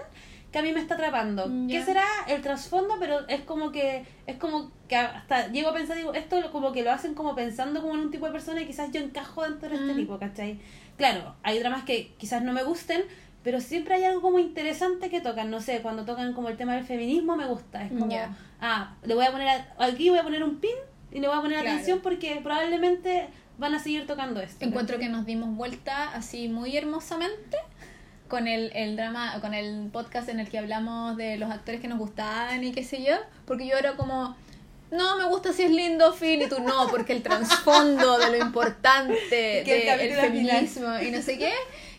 [0.54, 1.48] que a mí me está atrapando.
[1.50, 2.96] Mm, ¿Qué será el trasfondo?
[3.00, 6.84] Pero es como que es como que hasta llego a pensar, digo, esto como que
[6.84, 9.68] lo hacen como pensando como en un tipo de persona y quizás yo encajo dentro
[9.70, 9.98] de este Mm.
[9.98, 10.60] tipo, ¿cachai?
[10.96, 13.04] Claro, hay dramas que quizás no me gusten,
[13.44, 16.76] pero siempre hay algo como interesante que tocan, no sé, cuando tocan como el tema
[16.76, 18.38] del feminismo me gusta, es como, Ya.
[18.62, 20.70] ah, le voy a poner, a- aquí voy a poner un pin
[21.12, 21.72] y le voy a poner Claro.
[21.74, 23.28] atención porque probablemente
[23.58, 24.64] van a seguir tocando esto.
[24.66, 27.58] Encuentro que nos dimos vuelta así muy hermosamente
[28.28, 31.88] con el, el drama, con el podcast en el que hablamos de los actores que
[31.88, 33.16] nos gustaban y qué sé yo,
[33.46, 34.36] porque yo era como,
[34.92, 38.38] no, me gusta si es lindo, fin, y tú no, porque el trasfondo de lo
[38.38, 40.20] importante del final.
[40.20, 41.52] feminismo y no sé qué,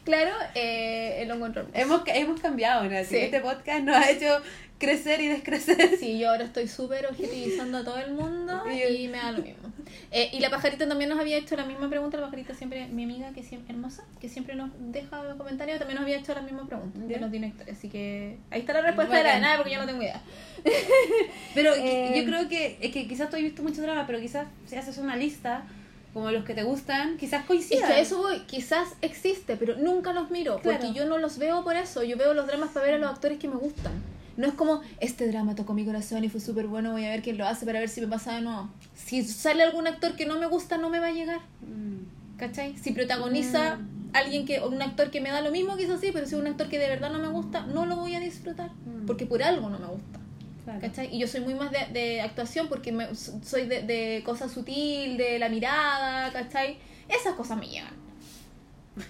[0.04, 2.04] claro, eh, lo encuentro hermoso.
[2.04, 3.06] Hemos, hemos cambiado, Nati.
[3.06, 3.16] Sí.
[3.16, 4.40] Este podcast nos ha hecho
[4.78, 5.96] crecer y descrecer.
[5.98, 9.68] Sí, yo ahora estoy súper objetivizando a todo el mundo Y me da lo mismo.
[10.10, 13.04] Eh, y la pajarita también nos había hecho la misma pregunta, la pajarita siempre, mi
[13.04, 16.66] amiga que siempre, hermosa, que siempre nos deja comentarios, también nos había hecho la misma
[16.66, 17.20] pregunta de Ya.
[17.20, 17.76] los directores.
[17.76, 20.20] Así que ahí está la respuesta de la de nada porque yo no tengo idea.
[21.54, 24.46] Pero Eh, yo creo que es que quizás tú has visto muchos dramas, pero quizás
[24.66, 25.64] si haces una lista
[26.12, 27.92] como los que te gustan, quizás Es coincidan.
[27.92, 30.78] que eso voy, quizás existe, pero nunca los miro, Claro.
[30.78, 33.10] porque yo no los veo por eso, yo veo los dramas para ver a los
[33.10, 33.92] actores que me gustan.
[34.37, 37.22] No es como, este drama tocó mi corazón y fue súper bueno, voy a ver
[37.22, 38.68] quién lo hace para ver si me pasa de nuevo.
[38.95, 41.41] Si sale algún actor que no me gusta, no me va a llegar.
[41.61, 42.39] Mm.
[42.39, 42.76] ¿Cachai?
[42.76, 43.78] Si protagoniza
[44.12, 46.47] alguien que, un actor que me da lo mismo, quizás sí, pero si es un
[46.47, 48.70] actor que de verdad no me gusta, no lo voy a disfrutar.
[48.70, 49.07] Mm.
[49.07, 50.20] Porque por algo no me gusta.
[50.64, 50.80] Claro.
[50.80, 51.14] ¿Cachai?
[51.14, 55.16] Y yo soy muy más de, de actuación porque me, soy de, de cosa sutil,
[55.16, 56.78] de la mirada, ¿cachai?
[57.09, 58.05] Esas cosas me llegan.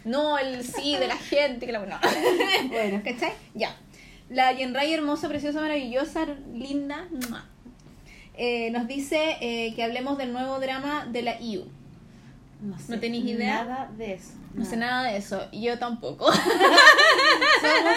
[0.04, 1.98] No el sí de la gente, que la no.
[2.68, 3.02] Bueno.
[3.04, 3.32] ¿Cachai?
[3.54, 3.76] Ya.
[4.30, 7.08] La Yenray hermosa, preciosa, maravillosa, linda.
[8.36, 11.64] Eh, nos dice eh, que hablemos del nuevo drama de la IU.
[12.60, 13.64] No, sé ¿No tenéis idea?
[13.64, 14.32] Nada de eso.
[14.54, 16.32] No sé nada de eso, y yo tampoco.
[16.32, 17.96] Somos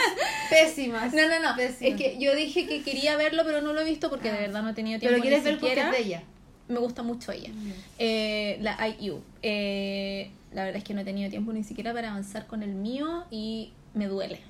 [0.50, 1.14] pésimas.
[1.14, 1.56] No, no, no.
[1.56, 1.82] Pésimas.
[1.82, 4.64] Es que yo dije que quería verlo, pero no lo he visto porque de verdad
[4.64, 5.14] no he tenido tiempo.
[5.14, 6.24] Pero quieres ver porque es de ella.
[6.68, 7.50] Me gusta mucho ella.
[7.98, 9.22] Eh, la IU.
[9.42, 12.74] Eh, la verdad es que no he tenido tiempo ni siquiera para avanzar con el
[12.74, 14.42] mío y me duele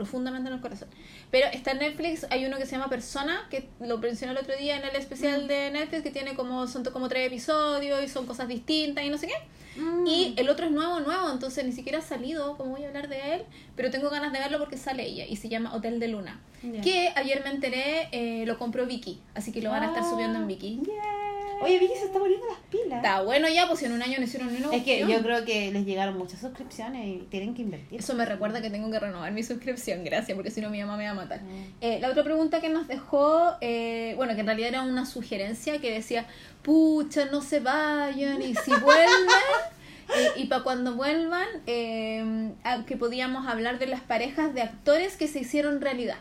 [0.00, 0.88] profundamente en el corazón.
[1.30, 4.56] Pero está en Netflix, hay uno que se llama Persona, que lo mencioné el otro
[4.56, 8.24] día en el especial de Netflix, que tiene como, son como tres episodios y son
[8.24, 9.80] cosas distintas y no sé qué.
[9.80, 10.06] Mm.
[10.06, 13.10] Y el otro es nuevo, nuevo, entonces ni siquiera ha salido, como voy a hablar
[13.10, 13.42] de él,
[13.76, 16.40] pero tengo ganas de verlo porque sale ella y se llama Hotel de Luna.
[16.82, 20.38] Que ayer me enteré, eh, lo compró Vicky, así que lo van a estar subiendo
[20.38, 20.80] en Vicky.
[21.62, 22.96] Oye, Vicky se está poniendo las pilas.
[22.96, 25.22] Está bueno ya, pues si en un año no hicieron ni una Es que yo
[25.22, 28.00] creo que les llegaron muchas suscripciones y tienen que invertir.
[28.00, 30.96] Eso me recuerda que tengo que renovar mi suscripción, gracias, porque si no mi mamá
[30.96, 31.42] me va a matar.
[31.42, 31.74] Mm.
[31.80, 35.78] Eh, la otra pregunta que nos dejó, eh, bueno, que en realidad era una sugerencia
[35.80, 36.26] que decía,
[36.62, 39.28] pucha, no se vayan y si vuelven,
[40.16, 42.52] eh, y para cuando vuelvan, eh,
[42.86, 46.18] que podíamos hablar de las parejas de actores que se hicieron realidad.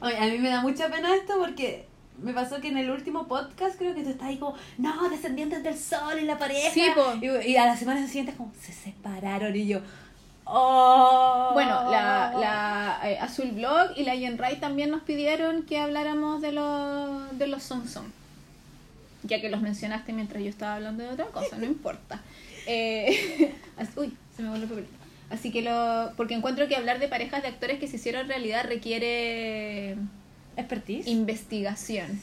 [0.00, 1.86] Oye, a mí me da mucha pena esto porque
[2.22, 5.62] me pasó que en el último podcast creo que tú estás ahí como, no, descendientes
[5.62, 6.70] del sol y la pareja.
[6.72, 6.82] Sí.
[7.20, 9.80] Y, y a la semana siguiente como, se separaron y yo,
[10.44, 11.50] oh.
[11.52, 16.40] Bueno, la, la eh, Azul Blog y la Yen Ray también nos pidieron que habláramos
[16.40, 18.06] de los, de los Song Song.
[19.22, 22.22] Ya que los mencionaste mientras yo estaba hablando de otra cosa, no importa.
[22.66, 23.52] Eh,
[23.96, 24.92] uy, se me volvió el papelito.
[25.28, 26.12] Así que lo.
[26.16, 29.96] Porque encuentro que hablar de parejas de actores que se hicieron realidad requiere
[30.56, 31.06] ¿Expertise?
[31.08, 32.20] investigación.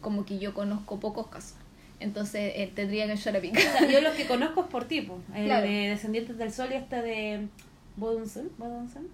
[0.00, 1.54] Como que yo conozco pocos casos.
[2.00, 3.58] Entonces eh, tendría que echar a picar.
[3.66, 5.18] O sea, yo los que conozco es por tipo.
[5.34, 5.66] El Claro.
[5.66, 7.48] de Descendientes del Sol y esta de
[7.96, 8.50] Bodunson.
[8.58, 9.08] Bodunson.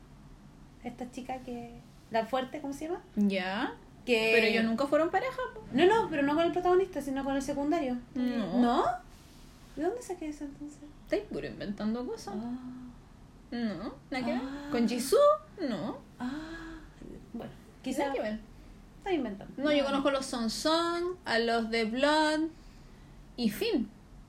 [0.83, 1.71] Esta chica que...
[2.11, 3.03] La fuerte, ¿cómo se llama?
[3.17, 3.75] ¿Ya?
[4.05, 4.33] Que...
[4.35, 5.41] Pero ellos nunca fueron pareja.
[5.73, 7.97] No, no, pero no con el protagonista, sino con el secundario.
[8.15, 8.61] No.
[8.61, 8.85] ¿No?
[9.77, 10.79] ¿De dónde saqué eso entonces?
[11.05, 12.35] Estáis puro inventando cosas.
[12.37, 12.91] Ah,
[13.51, 14.41] No, nada que ver.
[14.45, 14.69] Ah.
[14.71, 15.19] ¿Con Jisoo?
[15.69, 15.99] No.
[16.19, 16.79] ah,
[17.33, 17.51] bueno,
[17.83, 18.39] Quizás quizás que ver.
[19.05, 19.53] Está inventando.
[19.63, 22.41] No, yo conozco a los Son Son, a los de Blood
[23.37, 23.89] y fin.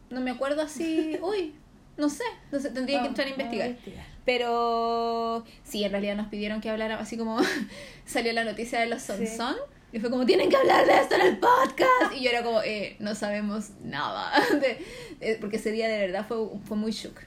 [0.10, 1.18] No me acuerdo así.
[1.22, 1.54] Uy,
[1.98, 2.24] no sé.
[2.52, 3.68] No sé, tendría que entrar a investigar.
[3.70, 4.06] investigar.
[4.26, 7.40] Pero sí, en realidad nos pidieron que habláramos, así como
[8.06, 9.28] salió la noticia de los Son Sí.
[9.28, 9.56] Son.
[9.94, 12.14] Y fue como, tienen que hablar de esto en el podcast.
[12.18, 14.30] Y yo era como, eh, no sabemos nada.
[14.60, 14.84] de-
[15.22, 17.18] eh, porque ese día de verdad fue, fue muy shock.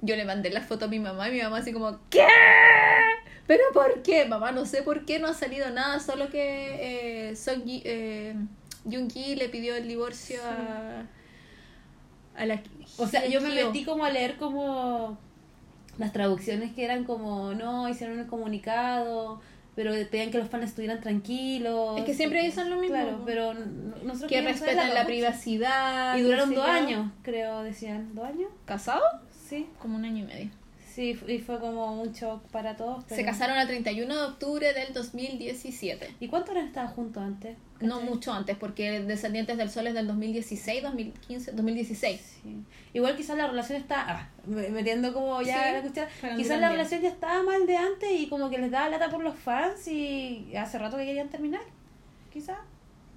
[0.00, 2.26] Yo le mandé la foto a mi mamá y mi mamá así como, ¿qué?
[3.46, 4.24] ¿Pero por qué?
[4.24, 8.34] Mamá, no sé por qué no ha salido nada, solo que eh, Song eh,
[8.84, 11.06] Ki le pidió el divorcio a,
[12.40, 12.60] a la...
[12.98, 15.18] O sea, yo me metí como a leer como
[15.98, 19.40] las traducciones que eran como, no, hicieron un comunicado,
[19.74, 21.98] pero pedían que los fans estuvieran tranquilos.
[21.98, 22.96] Es que siempre dicen lo mismo.
[22.96, 26.16] Claro, pero nosotros que respetan la privacidad.
[26.16, 28.14] Y duraron dos años, creo, decían.
[28.14, 28.50] ¿Dos años?
[28.64, 29.04] ¿Casados?
[29.48, 29.68] Sí.
[29.78, 30.50] Como un año y medio.
[30.96, 33.04] Sí, y fue como un shock para todos.
[33.06, 36.14] Se casaron el 31 de octubre del 2017.
[36.20, 37.54] ¿Y cuánto han estado juntos antes?
[37.82, 42.38] No mucho antes, porque Descendientes del Sol es del 2016, 2015, 2016.
[42.42, 42.56] Sí.
[42.94, 46.06] Igual quizás la relación está ah, me- metiendo como ya Sí, la cuestión.
[46.22, 49.10] para Quizás la relación ya estaba mal de antes y como que les daba lata
[49.10, 51.60] por los fans y hace rato que querían terminar.
[52.32, 52.56] Quizás.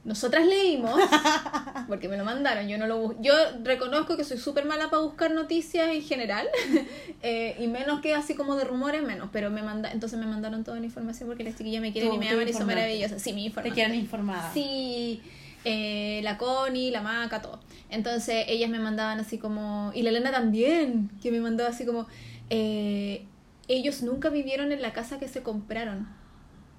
[0.05, 0.99] Nosotras leímos,
[1.87, 3.33] porque me lo mandaron, yo no lo bus- Yo
[3.63, 6.47] reconozco que soy súper mala para buscar noticias en general,
[7.21, 10.63] eh, y menos que así como de rumores, menos, pero me manda entonces me mandaron
[10.63, 13.21] toda la información porque las chiquillas me quieren Tú- y me aman y son maravillosas.
[13.21, 13.73] Sí, me Te informan.
[13.73, 14.53] quieren informada.
[14.53, 15.21] Sí,
[15.65, 17.59] eh, la Connie, la Maca, todo.
[17.89, 22.07] Entonces ellas me mandaban así como, y la Elena también, que me mandaba así como,
[22.49, 23.25] eh,
[23.67, 26.07] ellos nunca vivieron en la casa que se compraron,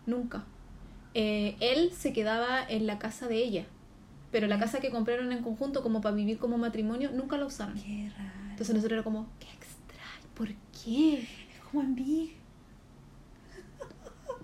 [0.06, 0.44] nunca.
[1.14, 3.66] Eh, él se quedaba en la casa de ella,
[4.30, 7.74] pero la casa que compraron en conjunto como para vivir como matrimonio, nunca la usaron.
[7.74, 8.30] Qué raro.
[8.50, 10.48] Entonces nosotros era como, qué extraño, ¿por
[10.84, 11.22] qué?
[11.22, 12.36] es como en Big.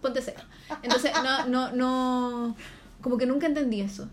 [0.01, 0.45] ponte serio.
[0.83, 2.57] Entonces, no, no, no,
[3.01, 4.09] como que nunca entendí eso.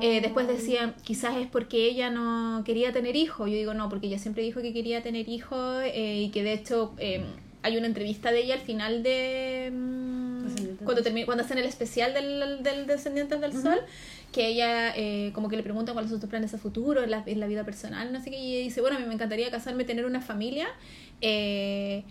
[0.00, 3.50] Eh, después decían, quizás es porque ella no quería tener hijos.
[3.50, 6.54] Yo digo, no, porque ella siempre dijo que quería tener hijos eh, y que de
[6.54, 7.24] hecho eh,
[7.62, 9.70] hay una entrevista de ella al final de...
[10.84, 13.80] cuando, del termi- cuando hacen el especial del, del Descendientes del Sol,
[14.32, 17.22] que ella eh, como que le pregunta cuáles son sus planes a futuro, en la,
[17.26, 19.50] en la vida personal, no sé qué, y ella dice, bueno, a mí me encantaría
[19.50, 20.68] casarme, tener una familia.
[21.20, 22.04] Eh,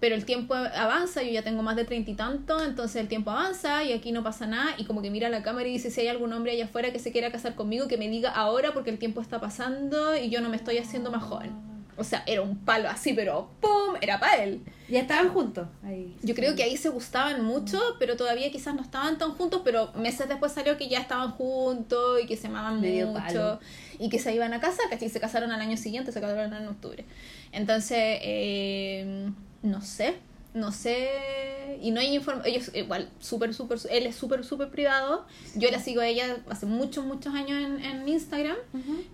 [0.00, 3.32] pero el tiempo avanza, yo ya tengo más de treinta y tanto, entonces el tiempo
[3.32, 5.90] avanza y aquí no pasa nada y como que mira a la cámara y dice
[5.90, 8.72] si hay algún hombre allá afuera que se quiera casar conmigo, que me diga ahora
[8.72, 11.50] porque el tiempo está pasando y yo no me estoy haciendo más joven.
[11.98, 13.96] O sea, era un palo así, pero ¡pum!
[14.00, 14.62] Era para él.
[14.88, 15.66] Ya estaban juntos.
[15.82, 16.16] Ahí.
[16.22, 19.92] Yo creo que ahí se gustaban mucho, pero todavía quizás no estaban tan juntos, pero
[19.94, 23.60] meses después salió que ya estaban juntos y que se amaban Medio mucho palo.
[23.98, 25.08] y que se iban a casar, ¿cachai?
[25.08, 27.04] Se casaron al año siguiente, se casaron en octubre.
[27.52, 29.30] Entonces, eh,
[29.62, 30.14] no sé,
[30.58, 35.26] no sé, y no hay información, ellos igual, súper, súper, él es súper, súper privado,
[35.54, 38.56] yo la sigo a ella hace muchos, muchos años en, en Instagram,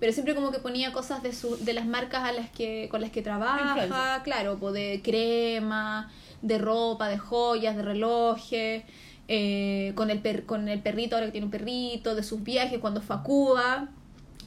[0.01, 3.01] pero siempre como que ponía cosas de su, de las marcas a las que con
[3.01, 4.23] las que trabaja Influencer.
[4.25, 6.11] claro de crema
[6.43, 8.83] de ropa de joyas de relojes
[9.29, 12.79] eh, con el per- con el perrito ahora que tiene un perrito de sus viajes
[12.81, 13.89] cuando fue a Cuba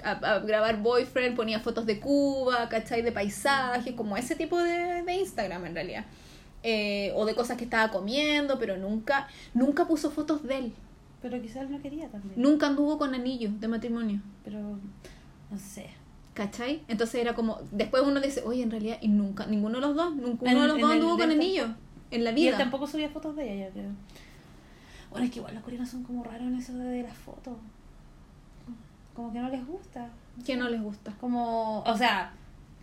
[0.03, 3.01] a, a grabar boyfriend ponía fotos de Cuba ¿cachai?
[3.01, 6.05] de paisajes como ese tipo de, de Instagram en realidad
[6.63, 10.73] Eh, o de cosas que estaba comiendo pero nunca nunca puso fotos de él
[11.21, 12.33] Pero quizás él no quería también.
[12.35, 14.59] nunca anduvo con anillo de matrimonio Pero
[15.51, 15.89] no sé.
[16.33, 16.83] ¿Cachai?
[16.87, 20.15] Entonces era como, después uno dice, oye, en realidad, y nunca, ninguno de los dos,
[20.15, 21.65] nunca uno En- de los dos anduvo con de- anillo
[22.11, 22.57] en la Y él vida.
[22.59, 23.89] tampoco subía fotos de ella, yo creo.
[25.09, 27.55] Bueno, es que igual los coreanos son como raros en eso de, de las fotos.
[29.15, 30.09] Como que no les gusta.
[30.45, 31.11] Que no les gusta.
[31.19, 32.33] Como, o sea,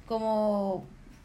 [0.06, 0.84] como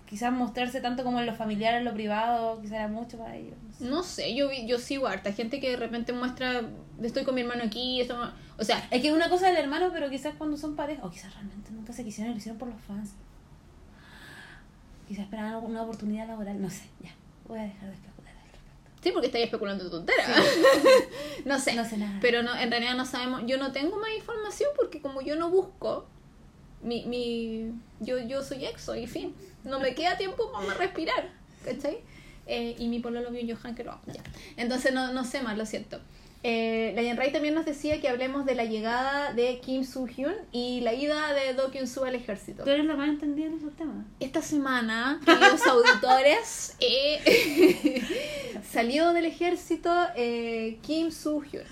[0.10, 3.54] quizás mostrarse tanto como en lo familiar, en lo privado, quizás era mucho para ellos.
[3.62, 3.86] no sé.
[3.86, 6.64] No sé, yo vi, yo sigo harta gente que de repente muestra,
[7.04, 8.18] estoy con mi hermano aquí, esto
[8.58, 11.12] o sea, Es que es una cosa del hermano, pero quizás cuando son pareja, o
[11.12, 13.12] quizás realmente nunca se quisieron lo hicieron por los fans.
[15.08, 17.12] Quizás esperaban una oportunidad laboral, no sé, ya.
[17.48, 19.02] Voy a dejar de especular al respecto.
[19.02, 20.28] sí, porque estáis especulando tonteras.
[21.46, 22.18] no sé, No sé nada.
[22.22, 25.50] pero no, en realidad no sabemos, yo no tengo más información porque como yo no
[25.50, 26.08] busco,
[26.82, 31.30] mi, mi, yo, yo soy exo y fin, no me queda tiempo para respirar,
[31.64, 32.00] ¿cachai?
[32.48, 34.24] Eh, y mi pololo vio Johan que lo amo, ya.
[34.58, 36.00] Entonces no, no sé más, lo siento.
[36.42, 40.80] Eh, la Ray también nos decía que hablemos de la llegada de Kim Soo-hyun y
[40.82, 42.64] la ida de Do Kyun-soo al ejército.
[42.64, 44.06] Tú eres la más entendida en esos temas.
[44.22, 48.02] Esta semana, queridos auditores, eh,
[48.72, 51.66] salió del ejército eh, Kim Soo-hyun.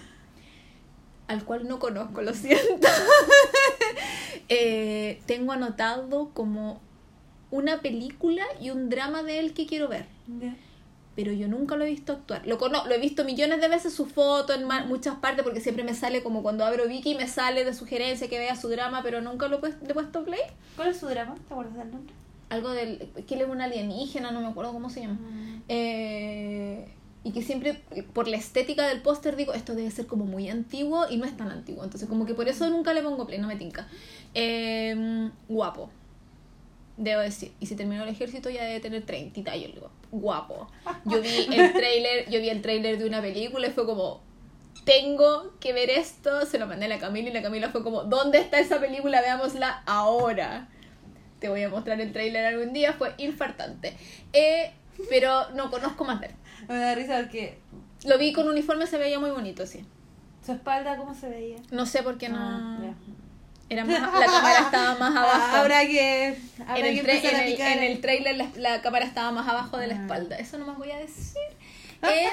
[1.28, 2.66] al cual no conozco, lo siento.
[4.49, 6.80] Eh, tengo anotado como
[7.51, 10.05] una película y un drama de él que quiero ver.
[11.17, 12.45] Pero yo nunca lo he visto actuar.
[12.47, 15.84] Lo, cono lo he visto millones de veces su foto en muchas partes porque siempre
[15.84, 19.19] me sale como cuando abro Viki me sale de sugerencia que vea su drama, pero
[19.21, 20.39] nunca lo he, puest- le he puesto play.
[20.78, 21.36] ¿Cuál es su drama?
[21.36, 22.13] ¿Te acuerdas del nombre?
[22.49, 23.09] Algo del...
[23.28, 25.17] que él es un alienígena, no me acuerdo cómo se llama.
[25.67, 26.88] Eh,
[27.28, 27.73] y que siempre,
[28.13, 31.36] por la estética del póster, digo, esto debe ser como muy antiguo y no es
[31.36, 31.84] tan antiguo.
[31.84, 33.86] Entonces, como que por eso nunca le pongo play, no me tinca.
[34.34, 35.89] Eh, guapo,
[36.95, 37.51] debo decir.
[37.59, 39.61] Y si terminó el ejército, ya debe tener 30 y.
[39.61, 40.69] Yo digo, guapo.
[41.03, 44.21] Yo vi el trailer, yo vi el trailer de una película y fue como.
[44.86, 48.05] Tengo que ver esto, se lo mandé a la Camila y la Camila fue como,
[48.05, 49.19] ¿dónde está esa película?
[49.19, 50.69] Veámosla ahora.
[51.41, 53.97] Te voy a mostrar el trailer algún día, fue infartante.
[54.32, 54.71] Eh,
[55.09, 56.34] pero no conozco más de él.
[56.74, 57.57] Me da risa porque
[58.05, 59.86] Lo vi con uniforme, se veía muy bonito, sí.
[60.45, 61.57] su espalda, ¿cómo se veía?
[61.72, 62.38] No sé por qué no.
[62.39, 62.80] Ah.
[63.70, 65.30] Era más, la cámara estaba más abajo.
[65.51, 69.32] Ah, Habrá que, habrá en, el en el- en el trailer la, la cámara estaba
[69.32, 70.01] más abajo de la Ah.
[70.03, 70.38] espalda.
[70.38, 71.41] Eso no más voy a decir.
[72.03, 72.30] Eh,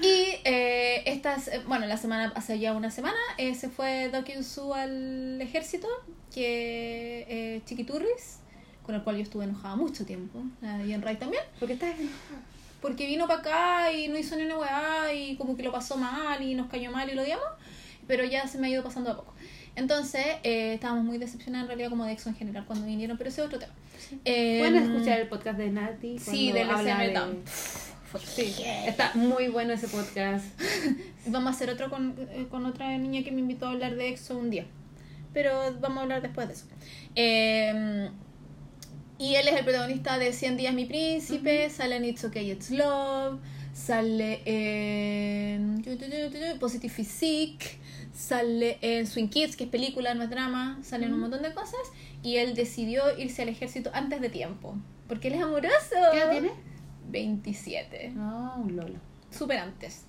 [0.00, 4.24] y eh, estas, eh, bueno, la semana, hace ya una semana, eh, se fue Do
[4.24, 5.86] Kyun-soo al ejército,
[6.34, 8.38] que eh, Chiquiturris,
[8.82, 10.40] con el cual yo estuve enojada mucho tiempo,
[10.86, 11.42] y en Ray también.
[11.58, 12.40] ¿Por qué estás enojada?
[12.80, 15.96] Porque vino para acá y no hizo ni una weá y como que lo pasó
[15.96, 17.46] mal y nos cayó mal y lo odiamos,
[18.06, 19.34] pero ya se me ha ido pasando a poco.
[19.76, 23.28] Entonces, eh, estábamos muy decepcionadas en realidad como de EXO en general cuando vinieron, pero
[23.28, 23.72] ese es otro tema.
[24.24, 26.18] Eh, Pueden escuchar el podcast de Nati.
[26.18, 27.42] Sí, del SM Town.
[28.24, 28.56] Sí,
[28.86, 30.44] está muy bueno ese podcast.
[31.26, 34.08] Vamos a hacer otro con, eh, con otra niña que me invitó a hablar de
[34.08, 34.66] EXO un día.
[35.32, 36.66] Pero vamos a hablar después de eso.
[37.14, 38.10] Eh,
[39.20, 42.70] y él es el protagonista de 100 días mi príncipe, sale en It's Okay, It's
[42.70, 43.38] Love,
[43.74, 45.82] sale en
[46.58, 47.78] Positive Physique,
[48.14, 51.52] sale en Swing Kids, que es película, no es drama, sale en un montón de
[51.52, 51.80] cosas.
[52.22, 54.74] Y él decidió irse al ejército antes de tiempo,
[55.06, 55.96] porque él es amoroso.
[56.12, 56.50] ¿Qué edad tiene?
[57.10, 58.98] 27 No, un lolo.
[59.30, 60.06] súper antes.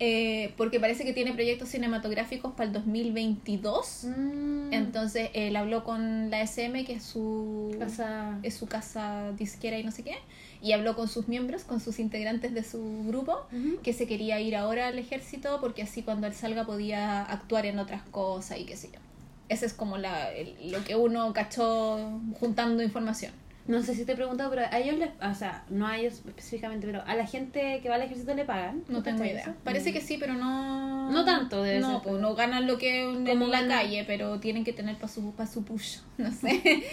[0.00, 4.04] Eh, porque parece que tiene proyectos cinematográficos para el 2022.
[4.04, 4.72] Mm.
[4.72, 9.84] Entonces él habló con la SM, que es su, Casa- es su casa disquera y
[9.84, 10.16] no sé qué,
[10.60, 13.46] y habló con sus miembros, con sus integrantes de su grupo,
[13.82, 17.78] que se quería ir ahora al ejército porque así cuando él salga podía actuar en
[17.78, 18.98] otras cosas y qué sé yo.
[19.48, 23.32] Ese es como la, el- lo que uno cachó juntando información.
[23.66, 25.08] No sé si te he preguntado, pero a ellos les.
[25.22, 28.44] O sea, no a ellos específicamente, pero a la gente que va al ejército le
[28.44, 28.84] pagan.
[28.88, 29.40] No ¿Tú tengo idea.
[29.40, 29.54] eso?
[29.64, 29.92] Parece Mm.
[29.94, 31.10] que sí, pero no.
[31.10, 34.04] No tanto, debe No, ser, pues no ganan lo que en Como la ganan- calle,
[34.06, 35.98] pero tienen que tener para su, pa su push.
[36.18, 36.60] No sé.
[36.60, 36.84] sí,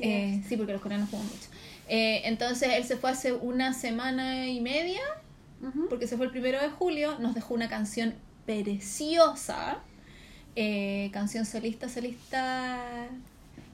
[0.00, 1.48] eh, sí, porque los coreanos juegan mucho.
[1.88, 5.00] Eh, entonces él se fue hace una semana y media,
[5.88, 7.18] porque se fue el primero de julio.
[7.18, 8.14] Nos dejó una canción
[8.46, 9.78] preciosa.
[10.54, 12.78] Eh, canción solista, solista.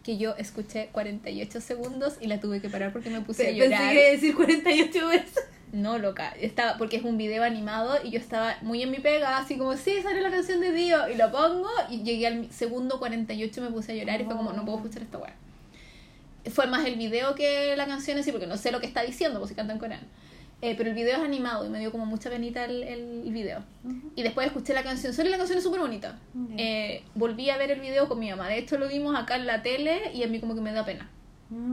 [0.06, 3.64] Que yo escuché 48 segundos y la tuve que parar porque me puse a Pensé
[3.64, 3.88] llorar.
[3.90, 5.44] que iba a decir 48 veces.
[5.72, 6.32] No, loca.
[6.40, 9.76] Estaba, porque es un video animado y yo estaba muy en mi pega, así como,
[9.76, 11.08] sí, sale la canción de Dio.
[11.08, 14.36] Y lo pongo y llegué al segundo 48 y me puse a llorar y fue
[14.36, 15.34] como, no puedo escuchar esta weá.
[16.52, 19.02] Fue más el video que la canción en sí, porque no sé lo que está
[19.02, 20.06] diciendo, pues si canta en coreano.
[20.62, 23.62] Eh, pero el video es animado y me dio como mucha penita el, el video.
[24.14, 25.12] Y después escuché la canción.
[25.12, 26.18] Solo la canción es súper bonita.
[26.56, 28.48] Eh, volví a ver el video con mi mamá.
[28.48, 30.84] De hecho, lo vimos acá en la tele y a mí como que me da
[30.86, 31.10] pena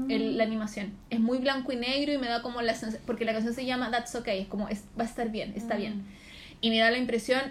[0.09, 0.93] el- la animación.
[1.09, 3.65] Es muy blanco y negro y me da como la sensación, porque la canción se
[3.65, 5.77] llama That's Okay, es como es, va a estar bien, está Mm.
[5.77, 6.05] bien.
[6.61, 7.41] Y me da la impresión,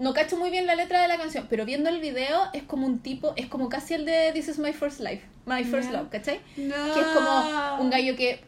[0.00, 2.86] no cacho muy bien la letra de la canción, pero viendo el video es como
[2.86, 6.08] un tipo, es como casi el de This is my first life, my first love,
[6.10, 6.40] ¿cachai?
[6.56, 6.74] No.
[6.94, 8.40] Que es como un gallo que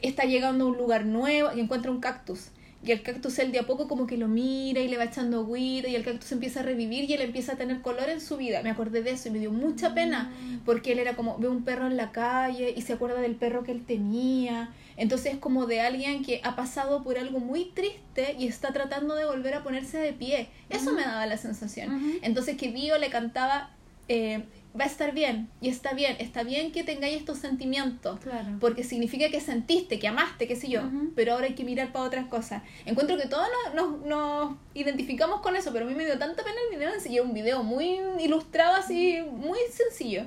[0.00, 2.48] está llegando a un lugar nuevo y encuentra un cactus.
[2.84, 5.40] Y el cactus él de a poco como que lo mira y le va echando
[5.40, 8.36] agüita y el cactus empieza a revivir y él empieza a tener color en su
[8.36, 8.60] vida.
[8.62, 10.32] Me acordé de eso y me dio mucha pena
[10.64, 13.62] porque él era como, ve un perro en la calle y se acuerda del perro
[13.62, 14.70] que él tenía.
[14.96, 19.14] Entonces es como de alguien que ha pasado por algo muy triste y está tratando
[19.14, 20.48] de volver a ponerse de pie.
[20.68, 21.94] Eso me daba la sensación.
[21.94, 22.18] Ujú.
[22.22, 23.70] Entonces que Dio le cantaba,
[24.08, 24.44] eh,
[24.78, 28.20] va a estar bien y está bien, está bien que tengáis estos sentimientos.
[28.20, 28.56] Claro.
[28.60, 30.82] Porque significa que sentiste, que amaste, qué sé yo,
[31.14, 32.62] pero ahora hay que mirar para otras cosas.
[32.86, 36.42] Encuentro que todos nos, nos, nos identificamos con eso, pero a mí me dio tanta
[36.42, 40.24] pena el video, en sí, y es un video muy ilustrado, así, muy sencillo,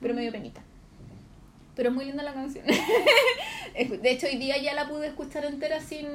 [0.00, 0.62] pero me dio penita.
[1.74, 2.64] Pero es muy linda la canción.
[3.74, 6.06] de hecho, hoy día ya la pude escuchar entera sin...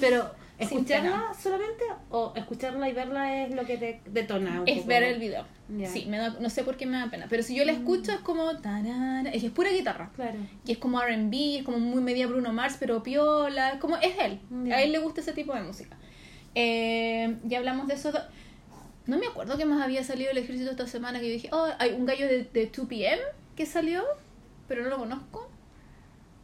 [0.00, 4.76] Pero, sin ¿escucharla solamente o escucharla y verla es lo que te detona un Es
[4.78, 4.88] poco?
[4.88, 5.44] ver el video.
[5.86, 7.26] Sí, me da, no sé por qué me da pena.
[7.30, 8.58] Pero si yo la escucho es como...
[8.58, 10.10] tarara, es que es pura guitarra.
[10.14, 10.38] Claro.
[10.66, 14.14] Y es como RB, es como muy media Bruno Mars, pero piola, es como es
[14.18, 14.40] él.
[14.72, 15.96] A él le gusta ese tipo de música.
[16.54, 18.12] Eh, ya hablamos de eso.
[19.06, 21.68] No me acuerdo qué más había salido del ejército esta semana que yo dije, oh,
[21.78, 23.18] hay un gallo de, de 2PM
[23.56, 24.02] que salió,
[24.68, 25.48] pero no lo conozco.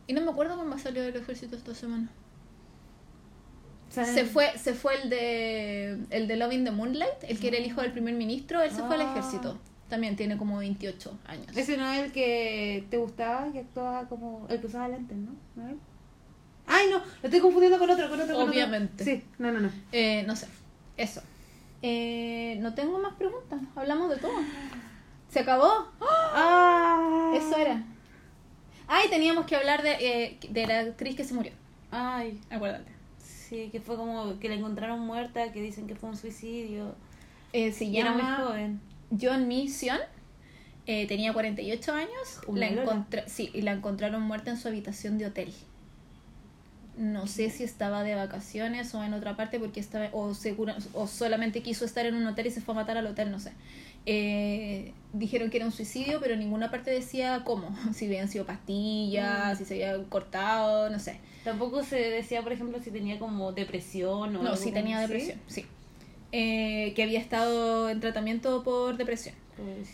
[0.06, 2.08] Y no me acuerdo cuál más salió del ejército esta semana.
[4.04, 7.64] Se fue, se fue el de el de Loving the Moonlight, el que era el
[7.66, 9.10] hijo del primer ministro, él se fue al Ah.
[9.12, 9.58] ejército.
[9.88, 11.56] También tiene como 28 años.
[11.56, 14.46] Ese no es el que te gustaba, que actuaba como.
[14.50, 15.30] El que usaba lentes, ¿no?
[16.66, 18.34] Ay, no, lo estoy confundiendo con otro, con otro.
[18.34, 18.52] con otro.
[18.52, 19.04] Obviamente.
[19.04, 19.70] Sí, no, no, no.
[19.92, 20.48] Eh, no sé,
[20.96, 21.22] eso.
[21.82, 24.32] Eh, no tengo más preguntas, hablamos de todo.
[25.30, 25.86] ¿Se acabó?
[26.00, 27.84] Ah, Eso era.
[28.88, 31.52] Ay, teníamos que hablar de, eh, de la actriz que se murió.
[31.92, 32.90] Ay, Acuérdate.
[33.48, 36.94] Sí, que fue como que la encontraron muerta, que dicen que fue un suicidio.
[37.52, 38.80] Eh, se Y era muy llama joven.
[39.20, 39.98] John Mission.
[40.86, 42.40] Eh, tenía 48 años.
[42.52, 45.52] La encontra- sí, y la encontraron muerta en su habitación de hotel.
[46.96, 51.06] No sé si estaba de vacaciones o en otra parte porque estaba o segura, o
[51.06, 53.52] solamente quiso estar en un hotel y se fue a matar al hotel, no sé.
[54.06, 58.46] Eh, dijeron que era un suicidio, pero en ninguna parte decía cómo, si habían sido
[58.46, 59.58] pastillas, Mm.
[59.58, 61.18] si se había cortado, no sé.
[61.44, 65.64] Tampoco se decía, por ejemplo, si tenía como depresión o No, como tenía depresión, sí.
[66.32, 69.34] Eh, que había estado en tratamiento por depresión.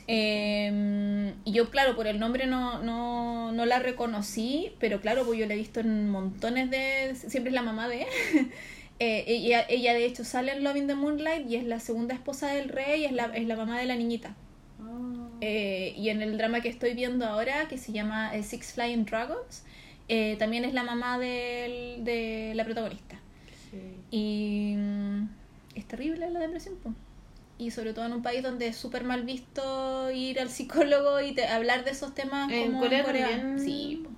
[0.09, 5.39] Eh, y yo, claro, por el nombre no, no, no la reconocí, pero claro, pues
[5.39, 7.15] yo la he visto en montones de...
[7.15, 8.07] Siempre es la mamá de...
[9.03, 12.49] Eh, ella, ella de hecho sale en Loving the Moonlight y es la segunda esposa
[12.53, 14.35] del rey y es la, es la mamá de la niñita.
[14.81, 15.29] Ah.
[15.41, 19.05] Eh, y en el drama que estoy viendo ahora, que se llama eh, Six Flying
[19.05, 19.65] Dragons,
[20.09, 23.19] eh, también es la mamá del- de la protagonista.
[23.71, 23.79] Sí.
[24.11, 25.29] Y mm,
[25.75, 26.93] es terrible la depresión, po.
[27.59, 31.33] Y sobre todo en un país donde es súper mal visto ir al psicólogo y
[31.33, 33.29] te- hablar de esos temas En como Corea en Corea.
[33.31, 33.61] también.
[33.61, 34.11] Sí, po.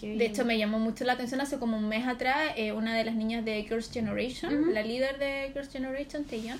[0.00, 3.04] De hecho, me llamó mucho la atención hace como un mes atrás, eh, una de
[3.04, 6.58] las niñas de Girls' Generation, la líder de Girls' Generation, Taeyeon,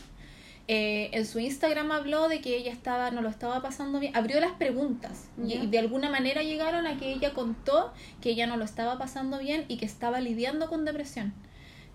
[0.68, 4.16] eh, en su Instagram habló de que ella estaba no lo estaba pasando bien.
[4.16, 8.56] Abrió las preguntas y de alguna manera llegaron a que ella contó que ella no
[8.56, 11.32] lo estaba pasando bien y que estaba lidiando con depresión.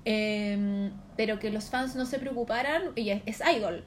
[0.06, 3.84] Eh, pero que los fans no se preocuparan, ella es idol,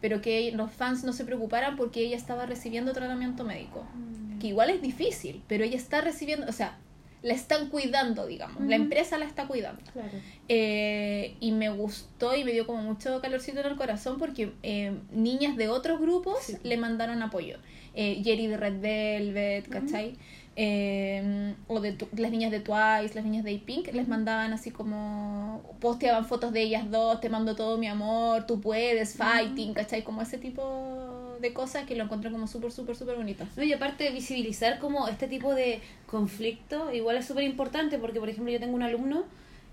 [0.00, 4.38] pero que los fans no se preocuparan porque ella estaba recibiendo tratamiento médico Mm.
[4.40, 6.78] que igual es difícil, pero ella está recibiendo, o sea,
[7.22, 9.80] la están cuidando, digamos, la empresa la está cuidando.
[9.92, 10.10] Claro.
[10.48, 14.92] Eh, y me gustó y me dio como mucho calorcito en el corazón porque eh,
[15.10, 16.56] niñas de otros grupos Sí.
[16.64, 17.56] le mandaron apoyo.
[17.94, 20.16] Eh, Jerry de Red Velvet, ¿cachai?
[20.56, 25.62] Eh, o de las niñas de Twice, las niñas de Pink, les mandaban así como
[25.80, 30.04] posteaban fotos de ellas dos, te mando todo mi amor, tú puedes, fighting, ¿cachai?
[30.04, 33.44] Como ese tipo de cosas que lo encontré como súper, súper, súper bonito.
[33.56, 38.28] No, y aparte visibilizar como este tipo de conflicto, igual es súper importante porque, por
[38.28, 39.24] ejemplo, yo tengo un alumno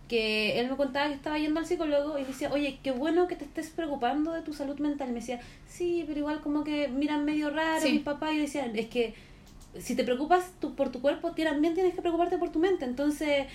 [0.07, 3.35] que él me contaba que estaba yendo al psicólogo y decía, oye, qué bueno que
[3.37, 5.07] te estés preocupando de tu salud mental.
[5.09, 5.39] Y me decía,
[5.69, 7.93] sí, pero igual como que miran medio raro Sí.
[7.93, 8.33] mis papás.
[8.33, 9.13] Y yo decía, es que
[9.79, 12.85] si te preocupas tú, por tu cuerpo, también tienes que preocuparte por tu mente.
[12.85, 13.45] Entonces,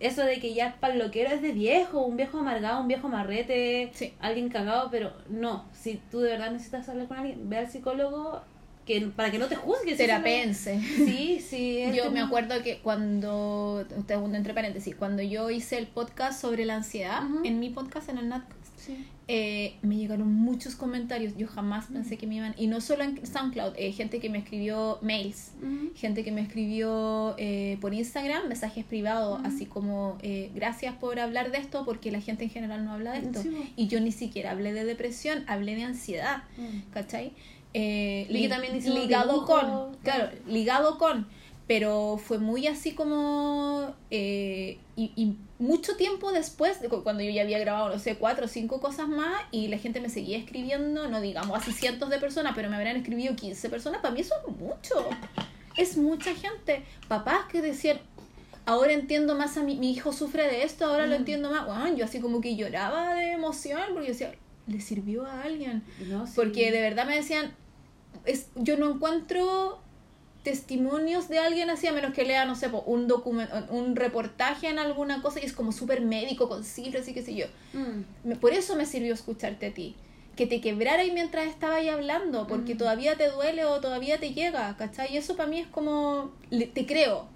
[0.00, 3.08] eso de que ya para lo que es de viejo, un viejo amargado, un viejo
[3.08, 4.12] marrete, Sí.
[4.20, 8.42] alguien cagado, pero no, si tú de verdad necesitas hablar con alguien, ve al psicólogo
[8.86, 9.96] que para que no te juzgues.
[9.96, 10.80] Terapense.
[10.80, 11.78] Sí, sí.
[11.82, 16.64] es Yo me acuerdo que cuando, segundo entre paréntesis, cuando yo hice el podcast sobre
[16.64, 19.06] la ansiedad, en mi podcast, en el Natcast, Sí.
[19.28, 21.36] Eh, me llegaron muchos comentarios.
[21.36, 24.38] Yo jamás pensé que me iban, y no solo en SoundCloud, eh, gente que me
[24.38, 25.92] escribió mails, Ujú.
[25.94, 29.48] gente que me escribió eh, por Instagram, mensajes privados, Ujú.
[29.48, 33.12] así como eh, gracias por hablar de esto, porque la gente en general no habla
[33.12, 33.42] de esto.
[33.42, 33.72] Sí.
[33.76, 36.44] Y yo ni siquiera hablé de depresión, hablé de ansiedad.
[36.56, 36.92] Mm.
[36.92, 37.32] ¿cachai?
[37.74, 41.26] Eh, que también ligado con, claro, ligado con,
[41.66, 47.30] pero fue muy así como, eh, y, y mucho tiempo después, de cu- cuando yo
[47.30, 50.36] ya había grabado, no sé, cuatro o cinco cosas más, y la gente me seguía
[50.38, 54.20] escribiendo, no digamos así cientos de personas, pero me habrían escribido 15 personas, para mí
[54.20, 55.08] eso es mucho,
[55.76, 57.98] es mucha gente, papás que decían,
[58.66, 61.18] ahora entiendo más a mi, mi hijo sufre de esto, ahora lo Mm.
[61.18, 64.34] entiendo más, bueno, yo así como que lloraba de emoción, porque yo decía,
[64.66, 65.82] le sirvió a alguien.
[66.08, 66.32] No, sí.
[66.36, 67.54] Porque de verdad me decían,
[68.24, 69.80] es, yo no encuentro
[70.42, 74.78] testimonios de alguien así, a menos que lea, no sé, un documento, un reportaje en
[74.78, 77.46] alguna cosa y es como súper médico, con cifras y qué sé yo.
[77.72, 78.32] Mm.
[78.40, 79.94] Por eso me sirvió escucharte a ti.
[80.36, 82.78] Que te quebrara ahí mientras estaba ahí hablando, porque Mm.
[82.78, 85.12] todavía te duele o todavía te llega, ¿cachai?
[85.14, 87.28] Y eso para mí es como, te creo,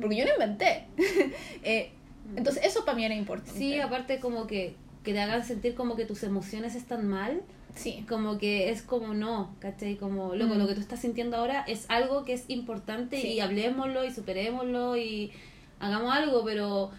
[0.00, 0.84] porque yo no inventé.
[1.64, 1.90] Eh,
[2.36, 3.58] entonces eso para mí era importante.
[3.58, 7.42] Sí, aparte como que, que te hagan sentir como que tus emociones están mal,
[7.74, 8.04] Sí.
[8.08, 9.96] como que es como no, ¿cachai?
[9.96, 10.58] Como, loco, Mm.
[10.58, 13.28] lo que tú estás sintiendo ahora es algo que es importante Sí.
[13.28, 15.32] y hablemoslo y superémoslo y
[15.80, 16.90] hagamos algo, pero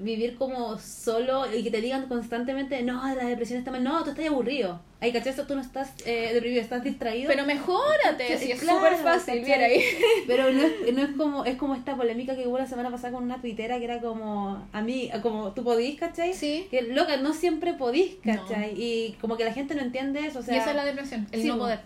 [0.00, 4.10] vivir como solo y que te digan constantemente, no, la depresión está mal, no, tú
[4.10, 4.80] estás aburrido.
[5.00, 5.32] Ay, ¿cachai?
[5.46, 7.28] Tú no estás eh, deprimido, estás distraído.
[7.28, 9.80] Pero mejórate, Sí, si es claro, súper fácil, ahí.
[10.26, 13.12] Pero no es, no es como es como esta polémica que hubo la semana pasada
[13.14, 16.34] con una tuitera que era como a mí, como tú podís, ¿cachai?
[16.34, 16.66] Sí.
[16.70, 18.34] Que loca, no siempre podís, No.
[18.42, 18.74] ¿cachai?
[18.76, 21.28] Y como que la gente no entiende eso, o sea, y esa es la depresión,
[21.30, 21.60] el sí, no po.
[21.60, 21.80] poder.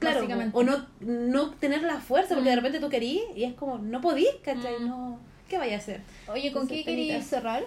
[0.00, 2.54] claro, o no, no tener la fuerza, porque Mm.
[2.54, 4.80] de repente tú querís y es como, no podís, ¿cachai?
[4.80, 4.86] Mm.
[4.88, 6.00] No, ¿qué vaya a hacer?
[6.28, 7.28] Oye, ¿con Entonces, qué querías penita.
[7.28, 7.64] cerrar?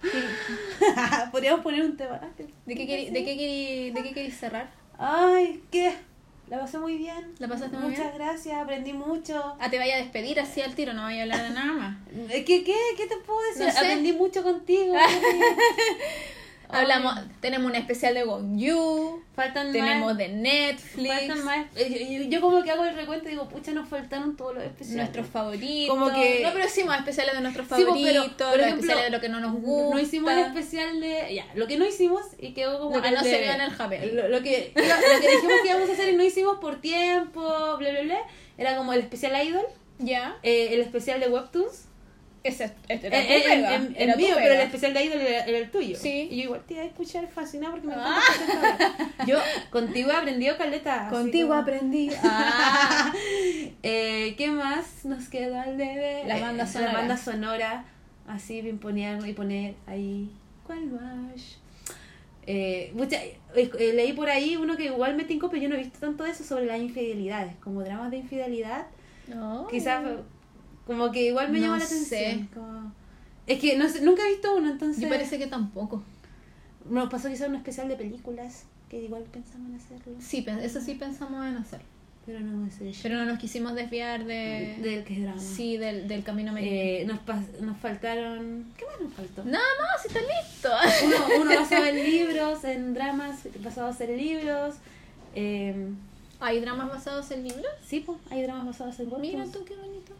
[1.32, 2.20] Podríamos poner un tema.
[2.66, 4.70] ¿De qué querí- de qué querí- de qué querís cerrar?
[4.98, 5.92] Ay, ¿qué?
[6.48, 7.34] La pasé muy bien.
[7.38, 8.14] ¿La pasaste muy Muchas bien?
[8.16, 9.54] gracias, aprendí mucho.
[9.60, 11.96] Ah, te vaya a despedir así al tiro, no vaya a hablar de nada más.
[12.30, 13.66] ¿Qué, qué, qué te puedo decir?
[13.66, 13.78] No sé.
[13.78, 14.94] Aprendí mucho contigo.
[16.70, 18.58] Hablamos, tenemos un especial de Gong
[19.34, 20.18] Faltan tenemos más.
[20.18, 21.66] de Netflix, Faltan más.
[21.74, 24.96] Yo, yo como que hago el recuento y digo, pucha, nos faltaron todos los especiales.
[24.96, 25.96] nuestros favoritos.
[25.96, 28.74] Como que- No, pero hicimos especiales de nuestros Sí, pues, favoritos, pero, por los ejemplo,
[28.80, 29.94] especiales de lo que no nos gusta.
[29.94, 31.34] No hicimos el especial de.
[31.34, 32.96] Ya, lo que no hicimos y quedó como.
[32.96, 33.96] Lo que no de- se vio en el Happy.
[34.12, 37.40] Lo, lo que, lo que dijimos que íbamos a hacer y no hicimos por tiempo,
[37.78, 38.18] bla, bla, bla.
[38.58, 39.64] Era como el especial Idol,
[40.00, 41.84] Ya, eh, el especial de Webtoons.
[42.44, 44.40] Ese este era Eh, tu pega, en- en- era en mío, pega.
[44.42, 45.96] pero el especial de Idol era, era el tuyo.
[45.98, 46.28] Sí.
[46.30, 48.20] Y yo igual te iba a escuchar fascinada porque me Ah.
[48.42, 49.38] encanta Yo
[49.70, 51.08] contigo he aprendido caleta.
[51.10, 52.10] Contigo como- aprendí.
[52.22, 53.12] Ah.
[53.82, 56.24] Eh, ¿Qué más nos quedó al debe?
[56.26, 56.92] La Eh, banda sonora.
[56.92, 57.84] La banda sonora.
[58.26, 60.30] Así, bien poner y poner ahí.
[60.66, 61.58] ¿Cuál más?
[62.46, 65.74] Eh, mucha- eh, eh, leí por ahí uno que igual me tincó, pero yo no
[65.74, 68.86] he visto tanto de eso sobre las infidelidades, como dramas de infidelidad.
[69.26, 69.66] No.
[69.70, 70.02] Quizás
[70.88, 72.48] como que igual me No llama la atención.
[72.52, 72.92] como-
[73.46, 75.00] Es que no sé, nunca he visto uno, entonces.
[75.00, 76.02] Yo parece que tampoco.
[76.90, 80.94] Nos pasó quizás un especial de películas, que igual pensamos en hacerlo, Sí, eso sí
[80.94, 81.80] pensamos en hacer.
[82.26, 83.00] pero no hecho.
[83.02, 84.76] Pero no nos quisimos desviar de...
[84.82, 85.40] Del que es drama.
[85.40, 86.54] Sí, del, del camino.
[86.58, 88.66] Eh, nos, pas- nos faltaron.
[88.76, 89.44] ¿Qué más nos faltó?
[89.44, 90.68] Nada más, si está listo.
[91.06, 94.74] Uno, uno basado en libros, en dramas basados en libros.
[95.34, 95.88] Eh,
[96.40, 97.66] ¿Hay dramas basados en libros?
[97.86, 99.32] sí, pues, hay dramas basados en webtoons.
[99.32, 100.12] Mira tú, qué bonito.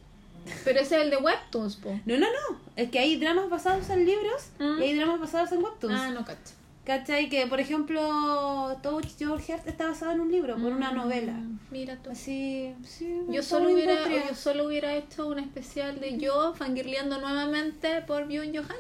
[0.64, 1.98] Pero ese es el de Webtoons, po.
[2.06, 2.60] No, no, no.
[2.76, 4.80] Es que hay dramas basados en libros Mm.
[4.80, 5.94] y hay dramas basados en webtoons.
[5.98, 6.52] Ah, no cacho.
[6.84, 7.28] ¿Cachai?
[7.28, 11.34] Que, por ejemplo, Touch Your Heart está basado en un libro, por una Mm, novela.
[11.70, 12.10] Mira tú.
[12.10, 13.14] Así, sí.
[13.28, 18.56] Yo solo, hubiera, yo solo hubiera hecho un especial de yo fangirleando nuevamente por Byung
[18.56, 18.78] Johan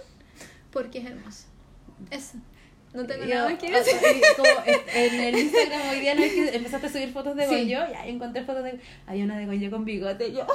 [0.72, 1.44] porque es hermoso.
[2.10, 2.38] Eso.
[2.94, 3.94] No tengo Yo, nada más que decir.
[4.36, 7.46] como en en el Instagram hoy día no es que empezaste a subir fotos de
[7.46, 7.54] Sí.
[7.56, 10.46] Gonyo, ya encontré fotos de había una de Gonyo con bigote, yo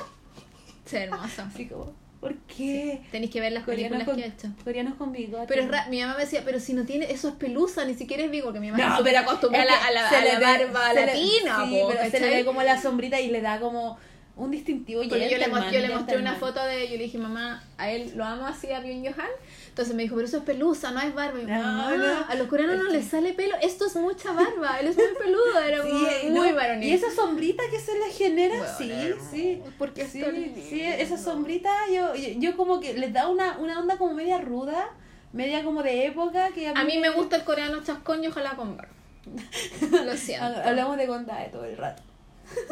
[0.86, 1.42] Sí, hermoso.
[1.54, 3.02] así como, ¿por qué?
[3.12, 4.64] Tenéis que ver las Coreanos películas con, que he hecho.
[4.64, 5.46] coreanos con bigote.
[5.48, 7.96] Pero es ra- mi mamá me decía, pero si no tiene, eso es pelusa, ni
[7.96, 10.40] siquiera es porque mi mamá No, pero acostumbrada a la, a la, se a la
[10.40, 12.30] ve- barba se le- latina, sí, po, pero se le ¿cachai?
[12.36, 13.98] ve como la sombrita y le da como
[14.36, 16.40] un distintivo Porque yo le, mo- yo le mostré una gentleman.
[16.40, 19.30] foto de yo le dije, mamá, a él lo amo así a Byung Johan.
[19.74, 21.40] Entonces me dijo, pero eso es pelusa, no es barba.
[21.40, 22.26] Y yo, No, "Mamá, no.
[22.30, 25.60] a los coreanos no les sale pelo, esto es mucha barba, él es muy peludo,
[25.60, 25.90] era Sí,
[26.30, 26.90] muy, no, varonil.
[26.90, 28.92] Y esa sombrita que se le genera, Bueno, sí,
[29.32, 29.62] sí.
[29.80, 30.24] porque es sí,
[30.70, 34.38] sí, esa sombrita yo, yo, yo como que les da una, una onda como media
[34.40, 34.92] ruda,
[35.32, 38.78] media como de época que A mí me gusta el coreano chascón y ojalá con
[38.78, 38.94] barba.
[40.06, 40.46] Lo siento.
[40.46, 42.04] Ha- Hablamos de Gondae todo el rato.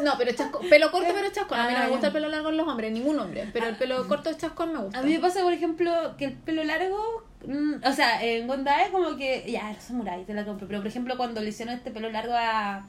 [0.02, 1.58] No, pero chascón, pelo corto pero chascón.
[1.58, 2.06] A mí no Ah, me gusta ya.
[2.08, 3.48] el pelo largo en los hombres, ningún hombre.
[3.52, 4.98] Pero el pelo corto de chascón me gusta.
[4.98, 8.90] A mí me pasa, por ejemplo, que el pelo largo, mm, o sea, en Gondae
[8.90, 11.90] como que, ya, era samurai, te la compro, pero por ejemplo cuando le hicieron este
[11.90, 12.86] pelo largo a...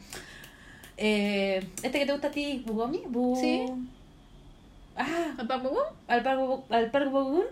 [0.98, 3.36] Eh, este que te gusta a ti, Bugomi, Bu...
[3.40, 3.66] Sí.
[4.96, 5.80] Ah, ¿Al Park Bo Gum?
[6.08, 6.40] al Park,
[6.70, 7.44] al Park Bo-gum,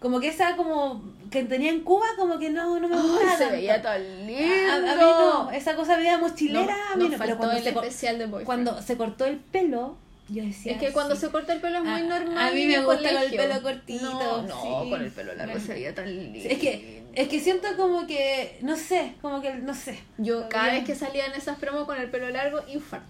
[0.00, 3.32] como que esa como que tenía en Cuba, como que no, no me gustaba.
[3.32, 3.52] se tanto.
[3.54, 4.72] veía tan lindo.
[4.72, 7.56] a, a mí no, esa cosa media mochilera, No, a mí no, faltó pero cuando
[7.56, 9.96] el se, especial de cuando se cortó el pelo,
[10.30, 10.72] yo decía...
[10.72, 11.22] Es que cuando sí.
[11.22, 12.38] se corta el pelo es muy A- normal.
[12.38, 14.90] a mí me gusta con el pelo cortito, No, no, sí.
[14.90, 16.38] con el pelo largo se veía tan lindo.
[16.48, 19.98] Es que, es que siento como que, no sé, como que, no sé.
[20.18, 23.06] Yo cada vez que salía en esas promos con el pelo largo, infarto.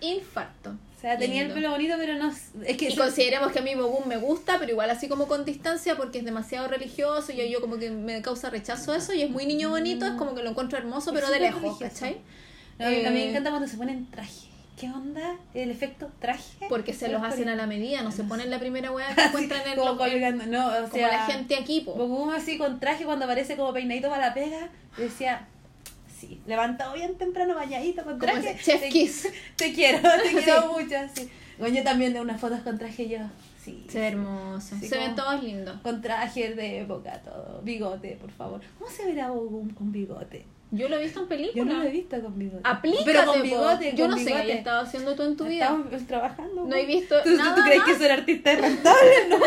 [0.00, 0.74] Infarto.
[1.04, 2.32] O sea, tenía el pelo bonito, pero no...
[2.64, 2.88] Es que...
[2.88, 6.20] Y consideremos que a mí Bogum me gusta, pero igual así como con distancia, porque
[6.20, 9.68] es demasiado religioso y yo como que me causa rechazo eso y es muy niño
[9.68, 11.92] bonito, es como que lo encuentro hermoso, Es pero de lejos, religioso.
[11.92, 12.16] ¿cachai?
[12.78, 14.48] No, a, mí, a mí me Eh, encanta cuando se ponen traje.
[14.80, 15.36] ¿Qué onda?
[15.52, 16.66] ¿El efecto traje?
[16.70, 19.24] Porque se los hacen a la medida, no se No ponen la primera weá que
[19.24, 21.08] encuentran en como los- colgando, no, o como sea...
[21.08, 21.92] la gente aquí, po.
[21.92, 25.46] Bogum así con traje cuando aparece como peinadito para la pega, decía,
[26.18, 28.56] sí, levantado bien temprano, bañadito con traje.
[28.62, 29.28] Chef te, Kiss.
[29.56, 30.68] te quiero, te quiero Sí.
[30.82, 31.28] mucho, sí.
[31.58, 33.18] Bueno, yo también de unas fotos con traje yo,
[33.62, 33.86] sí.
[33.88, 34.74] Se ve hermoso.
[34.80, 35.80] Sí, se ven todos lindos.
[35.82, 37.60] Con traje de época, todo.
[37.62, 38.60] Bigote, por favor.
[38.78, 40.46] ¿Cómo se verá Bogum con bigote?
[40.72, 41.54] Yo lo he visto en películas.
[41.56, 42.60] Yo no lo he visto con bigote.
[42.64, 44.42] Aplícate, Pero con bigote, Yo con no sé qué bigote.
[44.46, 45.64] hayas estado haciendo tú en tu vida.
[45.66, 46.64] Estamos trabajando.
[46.64, 47.88] No he visto ¿Tú, tú- nada tú crees más.
[47.88, 49.10] que ser artista es rentable?
[49.28, 49.36] No.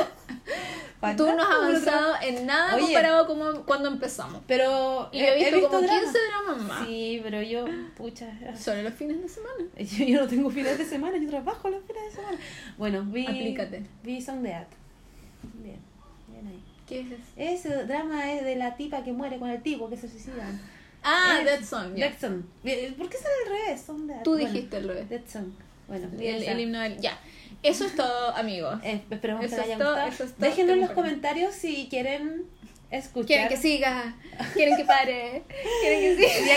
[1.15, 2.85] Tú no has avanzado en nada Oye.
[2.85, 4.41] comparado como cuando empezamos.
[4.47, 6.01] Pero Y yo he visto, como drama.
[6.01, 6.87] 15 dramas más.
[6.87, 7.65] Sí, pero yo,
[7.95, 8.27] pucha,
[8.59, 9.63] Solo los fines de semana.
[9.77, 12.37] yo, yo no tengo fines de semana, yo trabajo los fines de semana.
[12.77, 13.25] Bueno, vi.
[13.27, 13.85] Aplícate.
[14.03, 14.67] Vi Song de At.
[15.63, 15.79] Bien,
[16.27, 16.63] bien ahí.
[16.87, 17.23] ¿Qué es eso?
[17.75, 20.59] Ese drama es de la tipa que muere con el tipo que se suicidan.
[21.03, 21.95] Ah, Dead Song.
[21.95, 22.09] ya.
[22.09, 22.41] Dead Song.
[22.63, 23.87] Eh, ¿Por qué sale al revés?
[23.87, 24.23] At.
[24.23, 25.09] Tú Bueno, dijiste el revés.
[25.09, 25.51] Dead Song.
[25.87, 26.99] Bueno, El, el himno del.
[26.99, 27.17] Ya.
[27.63, 28.79] Eso es todo, amigos.
[28.83, 30.09] Eh, esperemos Eso que les es haya todo, gustado.
[30.09, 30.49] eso es todo.
[30.49, 32.43] Déjenos en los comentarios si quieren
[32.91, 33.27] escuchar.
[33.27, 34.15] Quieren que siga.
[34.53, 36.55] Quieren que pare.Quieren que siga.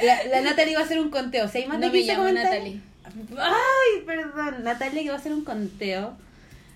[0.00, 1.48] Que la, la Natalie va a hacer un conteo.
[1.48, 2.76] Si hay más No de me 15 llamo comentarios.
[3.38, 4.64] Ay, perdón.
[4.64, 6.14] Natalia que va a hacer un conteo.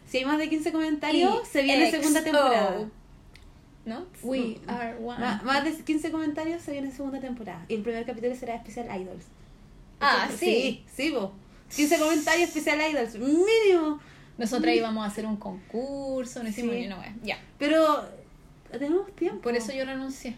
[0.08, 1.96] Si hay más de 15 comentarios, se viene XO.
[1.96, 2.88] segunda temporada.
[3.84, 4.04] ¿No?
[4.22, 5.18] We are one.
[5.44, 7.64] Más de 15 comentarios se viene segunda temporada.
[7.68, 9.24] Y el primer capítulo será especial Idols.
[10.00, 10.36] Ah, sí.
[10.36, 11.30] Sí, sí, vos.
[11.74, 13.14] 15 comentarios especial Idols.
[13.16, 14.00] Mínimo.
[14.38, 16.80] Nosotras íbamos a hacer un concurso, no hicimos Sí.
[16.82, 17.14] ni una wea.
[17.22, 17.38] Ya.
[17.58, 18.06] Pero
[18.70, 19.40] tenemos tiempo.
[19.40, 20.36] Por eso yo renuncié.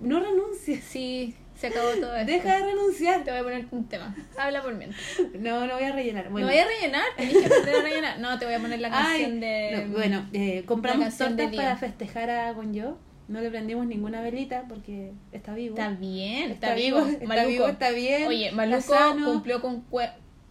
[0.00, 0.82] No renuncies.
[0.84, 2.32] Sí, se acabó todo esto.
[2.32, 3.22] Deja de renunciar.
[3.22, 4.16] Te voy a poner un tema.
[4.36, 5.00] Habla por mientras.
[5.38, 6.28] No, no voy a rellenar.
[6.30, 6.46] Bueno.
[6.48, 7.04] ¿No voy a rellenar?
[7.16, 8.18] Tenés que aprender a rellenar.
[8.18, 9.84] No, te voy a poner la Ay, canción de.
[9.86, 12.98] no, bueno, eh, compramos tortas para festejar a con yo.
[13.28, 15.76] No le prendimos ninguna velita porque está vivo.
[15.76, 17.04] Está bien, está, Está vivo.
[17.04, 17.48] vivo, está Maluco.
[17.48, 18.92] vivo, está bien, Oye, Maluco
[19.24, 19.82] cumplió con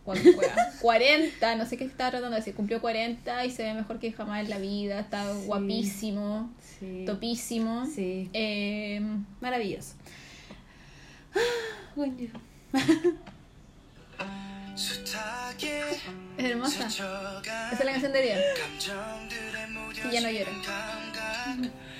[0.05, 0.51] con cue-
[0.81, 2.55] 40, no sé qué estaba tratando de decir.
[2.55, 4.99] Cumplió 40 y se ve mejor que jamás en la vida.
[4.99, 5.45] Está Sí.
[5.45, 7.03] guapísimo, Sí.
[7.05, 7.85] topísimo.
[7.85, 8.29] Sí.
[8.33, 9.01] Eh,
[9.41, 9.93] Maravilloso.
[14.17, 15.51] Ah,
[16.37, 16.87] es hermosa.
[16.87, 18.37] Esa es la canción de Dios.
[20.01, 20.51] Que ya no llora.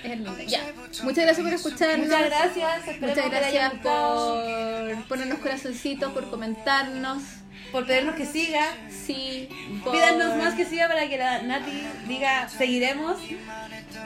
[0.03, 0.43] Es hermosa.
[0.43, 0.61] Ya.
[1.03, 2.07] Muchas gracias por escucharnos.
[2.07, 2.87] Muchas gracias.
[2.87, 7.21] Esperemos Muchas gracias por ponernos corazoncitos, por comentarnos.
[7.71, 8.65] Por pedirnos que siga.
[9.05, 9.47] Sí.
[9.83, 13.17] por- Pídanos más que siga para que la Nati diga seguiremos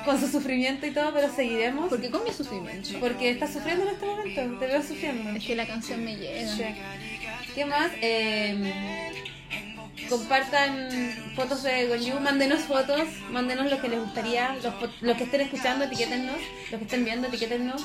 [0.06, 1.90] con su sufrimiento y todo, pero seguiremos.
[1.90, 2.90] Porque con mi sufrimiento.
[3.00, 4.60] Porque está sufriendo en este momento.
[4.60, 5.30] Te veo sufriendo.
[5.32, 6.74] Es que la canción me llega.
[7.56, 7.92] ¿Qué más?
[8.02, 9.12] Eh,
[10.10, 10.90] compartan
[11.36, 13.02] fotos de Gonyu, mándenos fotos,
[13.32, 16.38] mándenos lo que les gustaría, los, los que estén escuchando, etiquétennos,
[16.72, 17.82] los que estén viendo, etiquétennos.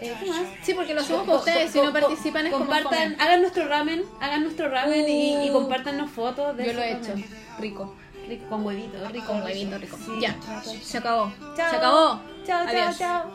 [0.00, 0.40] Eh, ¿Qué más?
[0.62, 1.70] Sí, porque lo hacemos Co- para ustedes.
[1.72, 5.52] Si no participan es compartan, hagan nuestro ramen, hagan nuestro ramen y, y Uh.
[5.52, 7.08] compártanos fotos de Yo lo he hecho.
[7.08, 7.26] ramen.
[7.58, 7.94] Rico.
[8.28, 9.26] Rico, con huevito, rico.
[9.26, 9.98] Con huevito rico.
[9.98, 10.12] Sí.
[10.20, 10.36] Ya.
[10.82, 11.30] Se acabó.
[11.56, 11.70] Chao.
[11.70, 12.20] Se acabó.
[12.46, 13.30] Chao, chao, chao.